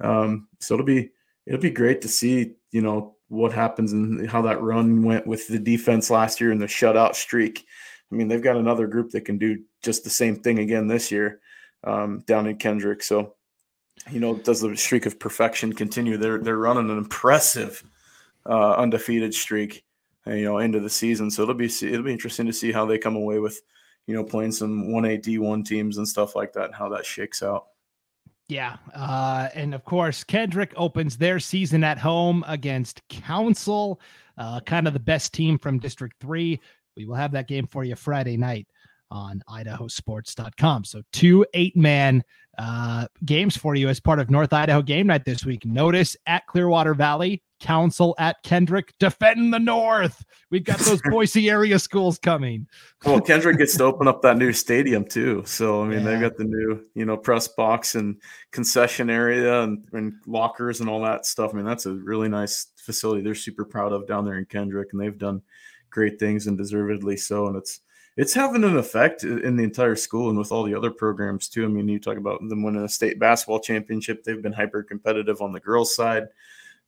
Um, 0.00 0.46
so 0.60 0.74
it'll 0.74 0.86
be 0.86 1.10
it'll 1.46 1.60
be 1.60 1.70
great 1.70 2.00
to 2.02 2.08
see, 2.08 2.54
you 2.70 2.82
know, 2.82 3.16
what 3.28 3.52
happens 3.52 3.92
and 3.92 4.28
how 4.28 4.42
that 4.42 4.62
run 4.62 5.02
went 5.02 5.26
with 5.26 5.46
the 5.48 5.58
defense 5.58 6.10
last 6.10 6.40
year 6.40 6.50
and 6.50 6.60
the 6.60 6.66
shutout 6.66 7.14
streak. 7.14 7.66
I 8.10 8.14
mean, 8.14 8.28
they've 8.28 8.42
got 8.42 8.56
another 8.56 8.86
group 8.86 9.10
that 9.10 9.26
can 9.26 9.36
do 9.36 9.62
just 9.82 10.02
the 10.02 10.10
same 10.10 10.36
thing 10.36 10.58
again 10.60 10.88
this 10.88 11.12
year 11.12 11.40
um, 11.84 12.20
down 12.26 12.46
in 12.46 12.56
Kendrick. 12.56 13.02
So, 13.02 13.34
you 14.10 14.20
know, 14.20 14.34
does 14.34 14.60
the 14.60 14.74
streak 14.76 15.04
of 15.04 15.18
perfection 15.18 15.74
continue? 15.74 16.16
They're 16.16 16.38
they're 16.38 16.56
running 16.56 16.90
an 16.90 16.96
impressive 16.96 17.84
uh, 18.46 18.72
undefeated 18.74 19.34
streak, 19.34 19.84
uh, 20.26 20.32
you 20.32 20.44
know, 20.46 20.58
into 20.58 20.80
the 20.80 20.88
season. 20.88 21.30
So 21.30 21.42
it'll 21.42 21.54
be 21.54 21.66
it'll 21.66 22.02
be 22.02 22.12
interesting 22.12 22.46
to 22.46 22.52
see 22.52 22.72
how 22.72 22.86
they 22.86 22.96
come 22.96 23.16
away 23.16 23.40
with, 23.40 23.60
you 24.06 24.14
know, 24.14 24.24
playing 24.24 24.52
some 24.52 24.90
one 24.90 25.04
A 25.04 25.18
D 25.18 25.38
one 25.38 25.62
teams 25.62 25.98
and 25.98 26.08
stuff 26.08 26.34
like 26.34 26.54
that, 26.54 26.66
and 26.66 26.74
how 26.74 26.88
that 26.90 27.04
shakes 27.04 27.42
out. 27.42 27.66
Yeah. 28.48 28.76
Uh, 28.94 29.48
and 29.54 29.74
of 29.74 29.84
course, 29.84 30.24
Kendrick 30.24 30.72
opens 30.76 31.16
their 31.18 31.38
season 31.38 31.84
at 31.84 31.98
home 31.98 32.44
against 32.46 33.06
Council, 33.08 34.00
uh, 34.38 34.60
kind 34.60 34.86
of 34.86 34.94
the 34.94 35.00
best 35.00 35.34
team 35.34 35.58
from 35.58 35.78
District 35.78 36.16
3. 36.20 36.58
We 36.96 37.04
will 37.04 37.14
have 37.14 37.32
that 37.32 37.46
game 37.46 37.66
for 37.66 37.84
you 37.84 37.94
Friday 37.94 38.36
night 38.36 38.66
on 39.10 39.42
idahosports.com. 39.48 40.84
So, 40.84 41.02
two 41.12 41.46
eight 41.54 41.76
man 41.76 42.22
uh, 42.58 43.06
games 43.24 43.56
for 43.56 43.76
you 43.76 43.88
as 43.88 44.00
part 44.00 44.18
of 44.18 44.30
North 44.30 44.52
Idaho 44.52 44.82
game 44.82 45.06
night 45.06 45.24
this 45.24 45.44
week. 45.44 45.64
Notus 45.64 46.16
at 46.26 46.44
Clearwater 46.48 46.92
Valley, 46.92 47.40
Council 47.60 48.16
at 48.18 48.42
Kendrick, 48.42 48.92
defend 48.98 49.54
the 49.54 49.60
North. 49.60 50.24
We've 50.50 50.64
got 50.64 50.78
those 50.80 51.00
Boise 51.10 51.48
area 51.48 51.78
schools 51.78 52.18
coming. 52.18 52.66
well, 53.04 53.20
Kendrick 53.20 53.58
gets 53.58 53.76
to 53.76 53.84
open 53.84 54.08
up 54.08 54.22
that 54.22 54.38
new 54.38 54.52
stadium 54.52 55.04
too. 55.04 55.44
So, 55.46 55.82
I 55.82 55.86
mean, 55.86 56.00
yeah. 56.00 56.04
they've 56.04 56.20
got 56.20 56.36
the 56.36 56.44
new, 56.44 56.84
you 56.94 57.04
know, 57.04 57.16
press 57.16 57.46
box 57.46 57.94
and 57.94 58.20
concession 58.50 59.08
area 59.08 59.62
and, 59.62 59.84
and 59.92 60.14
lockers 60.26 60.80
and 60.80 60.90
all 60.90 61.02
that 61.02 61.26
stuff. 61.26 61.52
I 61.52 61.56
mean, 61.56 61.66
that's 61.66 61.86
a 61.86 61.94
really 61.94 62.28
nice 62.28 62.72
facility. 62.76 63.22
They're 63.22 63.36
super 63.36 63.64
proud 63.64 63.92
of 63.92 64.08
down 64.08 64.24
there 64.24 64.38
in 64.38 64.46
Kendrick, 64.46 64.88
and 64.92 65.00
they've 65.00 65.18
done 65.18 65.42
great 65.90 66.18
things 66.18 66.48
and 66.48 66.58
deservedly 66.58 67.16
so. 67.16 67.46
And 67.46 67.56
it's, 67.56 67.80
it's 68.18 68.34
having 68.34 68.64
an 68.64 68.76
effect 68.76 69.22
in 69.22 69.54
the 69.54 69.62
entire 69.62 69.94
school 69.94 70.28
and 70.28 70.36
with 70.36 70.50
all 70.50 70.64
the 70.64 70.74
other 70.74 70.90
programs 70.90 71.48
too. 71.48 71.64
I 71.64 71.68
mean, 71.68 71.88
you 71.88 72.00
talk 72.00 72.16
about 72.16 72.40
them 72.48 72.64
winning 72.64 72.82
a 72.82 72.88
state 72.88 73.20
basketball 73.20 73.60
championship. 73.60 74.24
They've 74.24 74.42
been 74.42 74.52
hyper 74.52 74.82
competitive 74.82 75.40
on 75.40 75.52
the 75.52 75.60
girls' 75.60 75.94
side. 75.94 76.26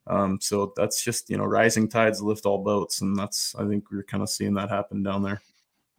Um, 0.08 0.40
so 0.40 0.72
that's 0.76 1.04
just 1.04 1.30
you 1.30 1.38
know 1.38 1.44
rising 1.44 1.88
tides 1.88 2.20
lift 2.20 2.46
all 2.46 2.64
boats, 2.64 3.00
and 3.00 3.16
that's 3.16 3.54
I 3.54 3.64
think 3.68 3.92
we're 3.92 4.02
kind 4.02 4.24
of 4.24 4.28
seeing 4.28 4.54
that 4.54 4.70
happen 4.70 5.04
down 5.04 5.22
there. 5.22 5.40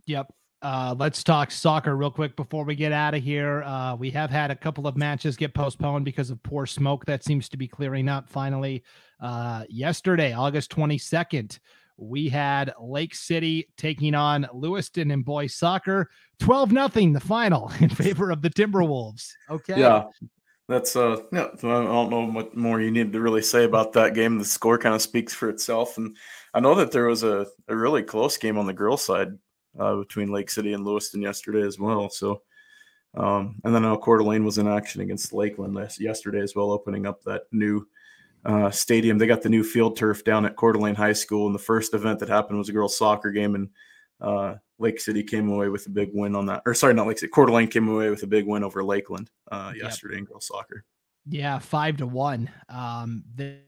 Yep. 0.06 0.34
Uh, 0.62 0.94
let's 1.00 1.24
talk 1.24 1.50
soccer 1.50 1.96
real 1.96 2.12
quick 2.12 2.36
before 2.36 2.66
we 2.66 2.76
get 2.76 2.92
out 2.92 3.16
of 3.16 3.24
here. 3.24 3.64
Uh, 3.64 3.96
we 3.96 4.12
have 4.12 4.30
had 4.30 4.52
a 4.52 4.56
couple 4.56 4.86
of 4.86 4.98
matches 4.98 5.38
get 5.38 5.54
postponed 5.54 6.04
because 6.04 6.30
of 6.30 6.44
poor 6.44 6.66
smoke 6.66 7.06
that 7.06 7.24
seems 7.24 7.48
to 7.48 7.58
be 7.58 7.70
clearing 7.70 8.10
up 8.10 8.30
finally. 8.30 8.84
Uh, 9.22 9.64
yesterday, 9.70 10.34
August 10.34 10.76
22nd, 10.76 11.58
we 11.98 12.30
had 12.30 12.74
Lake 12.80 13.16
City 13.16 13.68
taking 13.78 14.16
on 14.16 14.48
Lewiston 14.54 15.12
in 15.12 15.22
boys 15.22 15.56
soccer. 15.56 16.10
12 16.40 16.72
nothing 16.72 17.14
the 17.14 17.20
final 17.20 17.72
in 17.80 17.90
favor 17.90 18.32
of 18.32 18.42
the 18.42 18.50
Timberwolves. 18.50 19.32
Okay. 19.50 19.80
Yeah. 19.80 20.06
That's 20.68 20.96
uh 20.96 21.18
yeah, 21.34 21.48
I 21.54 21.68
don't 21.68 22.10
know 22.10 22.26
what 22.28 22.56
more 22.56 22.80
you 22.80 22.92
need 22.92 23.12
to 23.12 23.20
really 23.20 23.42
say 23.42 23.66
about 23.66 23.92
that 23.94 24.14
game. 24.14 24.40
The 24.40 24.46
score 24.46 24.78
kind 24.78 24.96
of 24.96 25.02
speaks 25.02 25.34
for 25.34 25.50
itself. 25.50 25.98
And 25.98 26.16
I 26.54 26.62
know 26.62 26.76
that 26.76 26.92
there 26.92 27.08
was 27.08 27.24
a, 27.24 27.46
a 27.68 27.76
really 27.76 28.04
close 28.04 28.38
game 28.38 28.58
on 28.58 28.68
the 28.68 28.74
girls' 28.74 29.04
side 29.04 29.38
uh, 29.78 29.96
between 29.96 30.32
Lake 30.32 30.50
City 30.50 30.72
and 30.74 30.86
Lewiston 30.86 31.22
yesterday 31.22 31.64
as 31.64 31.78
well. 31.78 32.10
So 32.10 32.42
um, 33.16 33.60
and 33.64 33.76
then 33.76 33.84
I 33.84 33.90
know 33.90 33.98
Coeur 33.98 34.20
d'Alene 34.20 34.46
was 34.46 34.58
in 34.58 34.68
action 34.68 35.02
against 35.02 35.34
Lakeland 35.34 35.78
yesterday 36.00 36.40
as 36.40 36.56
well, 36.56 36.72
opening 36.72 37.06
up 37.06 37.22
that 37.24 37.44
new 37.52 37.86
uh, 38.46 38.72
stadium. 38.72 39.18
They 39.18 39.28
got 39.28 39.42
the 39.42 39.50
new 39.50 39.64
field 39.64 39.98
turf 39.98 40.24
down 40.24 40.46
at 40.46 40.56
Coeur 40.56 40.74
d'Alene 40.74 40.96
High 40.96 41.14
School, 41.14 41.46
and 41.46 41.56
the 41.56 41.60
first 41.60 41.94
event 41.94 42.20
that 42.20 42.30
happened 42.30 42.58
was 42.58 42.70
a 42.70 42.74
girls' 42.74 42.98
soccer 42.98 43.32
game, 43.32 43.56
and 43.56 43.70
uh, 44.20 44.56
Lake 44.80 45.00
City 45.00 45.24
came 45.24 45.50
away 45.50 45.70
with 45.70 45.86
a 45.88 45.90
big 45.90 46.12
win 46.14 46.36
on 46.36 46.46
that. 46.48 46.62
Or 46.66 46.74
sorry, 46.74 46.94
not 46.94 47.08
Lake 47.08 47.20
City. 47.20 47.32
Coeur 47.32 47.46
d'Alene 47.46 47.68
came 47.68 47.88
away 47.90 48.10
with 48.10 48.24
a 48.24 48.28
big 48.28 48.48
win 48.48 48.64
over 48.64 48.84
Lakeland 48.84 49.30
uh, 49.52 49.74
yesterday 49.76 50.16
yep. 50.16 50.20
in 50.20 50.26
girls' 50.26 50.48
soccer. 50.48 50.84
Yeah, 51.28 51.60
five 51.60 51.98
to 51.98 52.08
one. 52.08 52.50
Um, 52.70 53.24
the- 53.36 53.60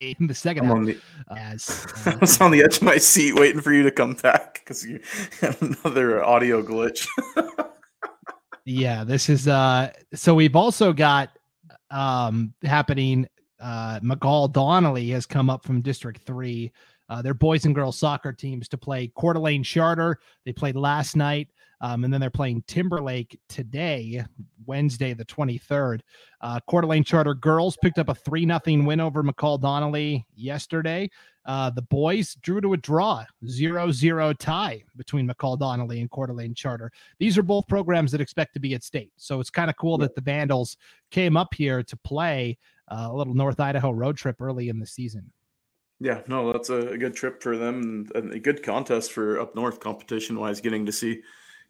in 0.00 0.26
the 0.26 0.34
2nd 0.34 0.64
half. 0.64 0.86
The, 0.86 0.98
as 1.36 1.86
uh, 2.06 2.12
I 2.12 2.16
was 2.16 2.40
on 2.40 2.50
the 2.50 2.62
edge 2.62 2.78
of 2.78 2.82
my 2.82 2.96
seat 2.96 3.34
waiting 3.34 3.60
for 3.60 3.72
you 3.72 3.82
to 3.82 3.90
come 3.90 4.14
back 4.14 4.54
because 4.54 4.84
you 4.84 5.00
had 5.40 5.60
another 5.60 6.24
audio 6.24 6.62
glitch. 6.62 7.06
yeah, 8.64 9.04
this 9.04 9.28
is 9.28 9.46
uh 9.46 9.92
so 10.14 10.34
we've 10.34 10.56
also 10.56 10.92
got 10.92 11.30
um 11.90 12.52
happening 12.62 13.28
uh 13.60 14.00
McCall 14.00 14.50
Donnelly 14.50 15.10
has 15.10 15.26
come 15.26 15.50
up 15.50 15.64
from 15.64 15.82
District 15.82 16.20
3. 16.22 16.72
Uh, 17.08 17.20
their 17.20 17.34
boys 17.34 17.64
and 17.64 17.74
girls 17.74 17.98
soccer 17.98 18.32
teams 18.32 18.68
to 18.68 18.78
play 18.78 19.10
Coeur 19.16 19.34
d'Alene 19.34 19.64
Charter. 19.64 20.20
They 20.44 20.52
played 20.52 20.76
last 20.76 21.16
night. 21.16 21.48
Um, 21.80 22.04
and 22.04 22.12
then 22.12 22.20
they're 22.20 22.30
playing 22.30 22.62
Timberlake 22.66 23.38
today, 23.48 24.24
Wednesday, 24.66 25.14
the 25.14 25.24
23rd. 25.24 26.00
Uh, 26.40 26.60
Coeur 26.68 26.82
d'Alene 26.82 27.04
Charter 27.04 27.34
girls 27.34 27.76
picked 27.82 27.98
up 27.98 28.08
a 28.08 28.14
3 28.14 28.46
0 28.46 28.60
win 28.84 29.00
over 29.00 29.22
McCall 29.22 29.60
Donnelly 29.60 30.26
yesterday. 30.34 31.08
Uh, 31.46 31.70
the 31.70 31.82
boys 31.82 32.34
drew 32.42 32.60
to 32.60 32.74
a 32.74 32.76
draw, 32.76 33.24
0 33.46 33.90
0 33.90 34.32
tie 34.34 34.82
between 34.96 35.26
McCall 35.26 35.58
Donnelly 35.58 36.00
and 36.00 36.10
Coeur 36.10 36.26
d'Alene 36.26 36.54
Charter. 36.54 36.92
These 37.18 37.38
are 37.38 37.42
both 37.42 37.66
programs 37.66 38.12
that 38.12 38.20
expect 38.20 38.54
to 38.54 38.60
be 38.60 38.74
at 38.74 38.84
state. 38.84 39.10
So 39.16 39.40
it's 39.40 39.50
kind 39.50 39.70
of 39.70 39.76
cool 39.76 39.96
that 39.98 40.14
the 40.14 40.20
Vandals 40.20 40.76
came 41.10 41.36
up 41.36 41.54
here 41.54 41.82
to 41.82 41.96
play 41.98 42.58
uh, 42.88 43.08
a 43.10 43.16
little 43.16 43.34
North 43.34 43.58
Idaho 43.58 43.90
road 43.90 44.16
trip 44.16 44.36
early 44.40 44.68
in 44.68 44.78
the 44.78 44.86
season. 44.86 45.32
Yeah, 45.98 46.22
no, 46.26 46.52
that's 46.52 46.70
a 46.70 46.96
good 46.96 47.14
trip 47.14 47.42
for 47.42 47.58
them 47.58 48.08
and 48.14 48.32
a 48.32 48.38
good 48.38 48.62
contest 48.62 49.12
for 49.12 49.38
up 49.38 49.54
north 49.54 49.80
competition 49.80 50.38
wise, 50.38 50.60
getting 50.60 50.86
to 50.86 50.92
see 50.92 51.20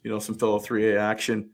you 0.03 0.11
know, 0.11 0.19
some 0.19 0.37
fellow 0.37 0.59
3A 0.59 0.99
action, 0.99 1.51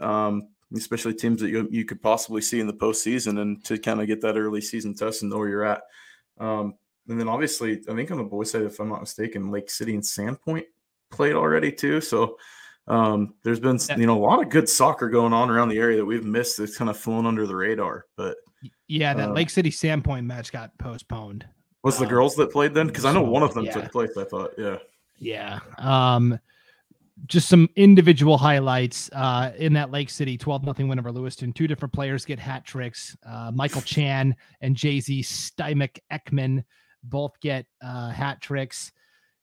um, 0.00 0.48
especially 0.74 1.14
teams 1.14 1.40
that 1.40 1.50
you, 1.50 1.68
you 1.70 1.84
could 1.84 2.02
possibly 2.02 2.40
see 2.40 2.60
in 2.60 2.66
the 2.66 2.72
postseason 2.72 3.40
and 3.40 3.64
to 3.64 3.78
kind 3.78 4.00
of 4.00 4.06
get 4.06 4.20
that 4.22 4.36
early 4.36 4.60
season 4.60 4.94
test 4.94 5.22
and 5.22 5.30
know 5.30 5.38
where 5.38 5.48
you're 5.48 5.64
at. 5.64 5.82
Um, 6.38 6.74
and 7.08 7.18
then 7.18 7.28
obviously, 7.28 7.80
I 7.88 7.94
think 7.94 8.10
on 8.10 8.18
the 8.18 8.24
boys' 8.24 8.50
side, 8.50 8.62
if 8.62 8.78
I'm 8.78 8.88
not 8.88 9.00
mistaken, 9.00 9.50
Lake 9.50 9.70
City 9.70 9.94
and 9.94 10.02
Sandpoint 10.02 10.64
played 11.10 11.34
already 11.34 11.72
too. 11.72 12.00
So 12.00 12.36
um, 12.86 13.34
there's 13.42 13.60
been 13.60 13.78
you 13.96 14.06
know 14.06 14.16
a 14.16 14.24
lot 14.24 14.42
of 14.42 14.48
good 14.48 14.68
soccer 14.68 15.08
going 15.08 15.32
on 15.32 15.50
around 15.50 15.68
the 15.68 15.78
area 15.78 15.96
that 15.96 16.04
we've 16.04 16.24
missed 16.24 16.58
that's 16.58 16.76
kind 16.76 16.90
of 16.90 16.96
flown 16.96 17.26
under 17.26 17.46
the 17.46 17.56
radar. 17.56 18.06
But 18.16 18.36
yeah, 18.88 19.14
that 19.14 19.30
uh, 19.30 19.32
Lake 19.32 19.50
City 19.50 19.70
Sandpoint 19.70 20.24
match 20.24 20.52
got 20.52 20.76
postponed. 20.78 21.46
Was 21.82 21.98
the 21.98 22.04
um, 22.04 22.10
girls 22.10 22.36
that 22.36 22.52
played 22.52 22.74
then? 22.74 22.86
Because 22.86 23.04
I 23.04 23.12
know 23.12 23.22
one 23.22 23.42
of 23.42 23.54
them 23.54 23.64
yeah. 23.64 23.72
took 23.72 23.92
place. 23.92 24.16
I 24.16 24.24
thought, 24.24 24.52
yeah, 24.58 24.76
yeah. 25.18 25.60
Um, 25.78 26.38
just 27.26 27.48
some 27.48 27.68
individual 27.76 28.38
highlights 28.38 29.10
uh, 29.12 29.52
in 29.56 29.72
that 29.74 29.90
Lake 29.90 30.10
City 30.10 30.36
12 30.36 30.64
nothing 30.64 30.88
win 30.88 30.98
over 30.98 31.12
Lewiston. 31.12 31.52
Two 31.52 31.66
different 31.66 31.92
players 31.92 32.24
get 32.24 32.38
hat 32.38 32.64
tricks. 32.64 33.16
Uh, 33.26 33.50
Michael 33.54 33.82
Chan 33.82 34.34
and 34.60 34.76
Jay 34.76 35.00
Z 35.00 35.22
Stymic 35.22 36.02
Ekman 36.12 36.64
both 37.04 37.38
get 37.40 37.66
uh, 37.82 38.10
hat 38.10 38.40
tricks. 38.40 38.92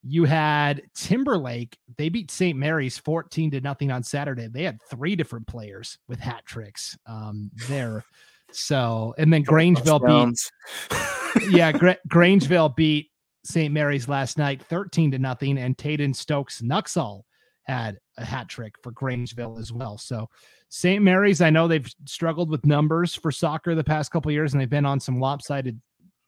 You 0.03 0.25
had 0.25 0.83
Timberlake. 0.95 1.77
They 1.97 2.09
beat 2.09 2.31
St. 2.31 2.57
Maries 2.57 2.97
14 2.97 3.51
to 3.51 3.61
nothing 3.61 3.91
on 3.91 4.03
Saturday. 4.03 4.47
They 4.47 4.63
had 4.63 4.79
three 4.89 5.15
different 5.15 5.47
players 5.47 5.97
with 6.07 6.19
hat 6.19 6.45
tricks 6.45 6.97
um, 7.07 7.51
there. 7.67 8.05
So, 8.51 9.13
and 9.17 9.33
then 9.33 9.43
Grangeville 9.43 10.29
beat, 10.29 11.49
yeah, 11.51 11.71
Gra- 11.73 11.97
Grangeville 12.07 12.75
beat 12.75 13.11
St. 13.43 13.73
Maries 13.73 14.07
last 14.07 14.37
night 14.37 14.61
13 14.63 15.11
to 15.11 15.19
nothing. 15.19 15.57
And 15.57 15.77
Taden 15.77 16.15
Stokes 16.15 16.61
Nuxall 16.61 17.23
had 17.67 17.97
a 18.17 18.25
hat 18.25 18.47
trick 18.47 18.75
for 18.81 18.91
Grangeville 18.91 19.59
as 19.59 19.71
well. 19.71 19.97
So 19.97 20.29
St. 20.69 21.03
Maries, 21.03 21.41
I 21.41 21.49
know 21.49 21.67
they've 21.67 21.89
struggled 22.05 22.49
with 22.49 22.65
numbers 22.65 23.13
for 23.13 23.31
soccer 23.31 23.75
the 23.75 23.83
past 23.83 24.11
couple 24.11 24.31
years, 24.31 24.53
and 24.53 24.61
they've 24.61 24.69
been 24.69 24.85
on 24.85 24.99
some 24.99 25.19
lopsided 25.19 25.79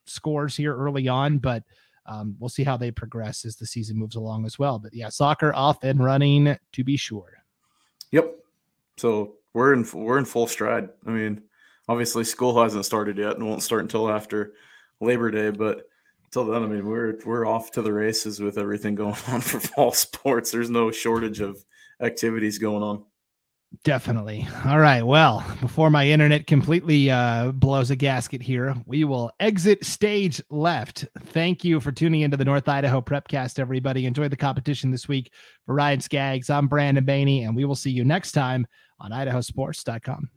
scores 0.06 0.56
here 0.56 0.76
early 0.76 1.08
on, 1.08 1.38
but 1.38 1.64
um, 2.06 2.36
we'll 2.40 2.50
see 2.50 2.64
how 2.64 2.76
they 2.76 2.92
progress 2.92 3.46
as 3.46 3.56
the 3.56 3.66
season 3.66 3.98
moves 3.98 4.16
along 4.16 4.46
as 4.46 4.58
well. 4.58 4.80
But 4.80 4.94
yeah, 4.94 5.10
soccer 5.10 5.54
off 5.54 5.84
and 5.84 6.04
running 6.04 6.58
to 6.74 6.84
be 6.84 6.98
sure. 6.98 7.44
Yep. 8.12 8.36
So 8.98 9.36
we're 9.54 9.74
in 9.74 9.88
we're 9.94 10.18
in 10.18 10.26
full 10.26 10.48
stride. 10.48 10.90
I 11.06 11.12
mean, 11.12 11.44
obviously 11.88 12.24
school 12.24 12.62
hasn't 12.62 12.86
started 12.86 13.18
yet 13.18 13.36
and 13.36 13.48
won't 13.48 13.64
start 13.64 13.82
until 13.82 14.10
after 14.10 14.54
Labor 15.00 15.32
Day, 15.32 15.52
but 15.52 15.84
Till 16.32 16.46
then, 16.46 16.64
I 16.64 16.68
mean, 16.68 16.86
we're 16.86 17.18
we're 17.26 17.46
off 17.46 17.72
to 17.72 17.82
the 17.82 17.94
races 17.94 18.40
with 18.40 18.58
everything 18.58 18.96
going 18.96 19.16
on 19.28 19.42
for 19.42 19.60
fall 19.60 19.92
sports. 19.92 20.52
There's 20.52 20.70
no 20.70 20.92
shortage 20.92 21.40
of 21.40 21.64
activities 22.02 22.58
going 22.58 22.84
on. 22.84 23.04
Definitely. 23.84 24.48
All 24.66 24.80
right. 24.80 25.04
Well, 25.04 25.46
before 25.62 25.92
my 25.92 26.08
internet 26.08 26.48
completely 26.48 27.12
uh, 27.12 27.52
blows 27.52 27.92
a 27.92 27.96
gasket 27.96 28.42
here, 28.42 28.76
we 28.88 29.04
will 29.04 29.32
exit 29.40 29.86
stage 29.86 30.42
left. 30.50 31.06
Thank 31.28 31.64
you 31.64 31.80
for 31.80 31.92
tuning 31.92 32.22
into 32.22 32.36
the 32.36 32.46
North 32.46 32.68
Idaho 32.68 33.00
Prepcast, 33.00 33.60
everybody. 33.60 34.08
Enjoy 34.08 34.28
the 34.28 34.36
competition 34.36 34.90
this 34.90 35.08
week. 35.08 35.32
For 35.68 35.76
Ryan 35.76 36.02
Scaggs, 36.02 36.50
I'm 36.50 36.68
Brandon 36.68 37.06
Baney, 37.06 37.46
and 37.46 37.56
we 37.56 37.64
will 37.64 37.76
see 37.76 37.92
you 37.92 38.04
next 38.04 38.32
time 38.32 38.66
on 39.00 39.12
idahosports.com. 39.12 40.30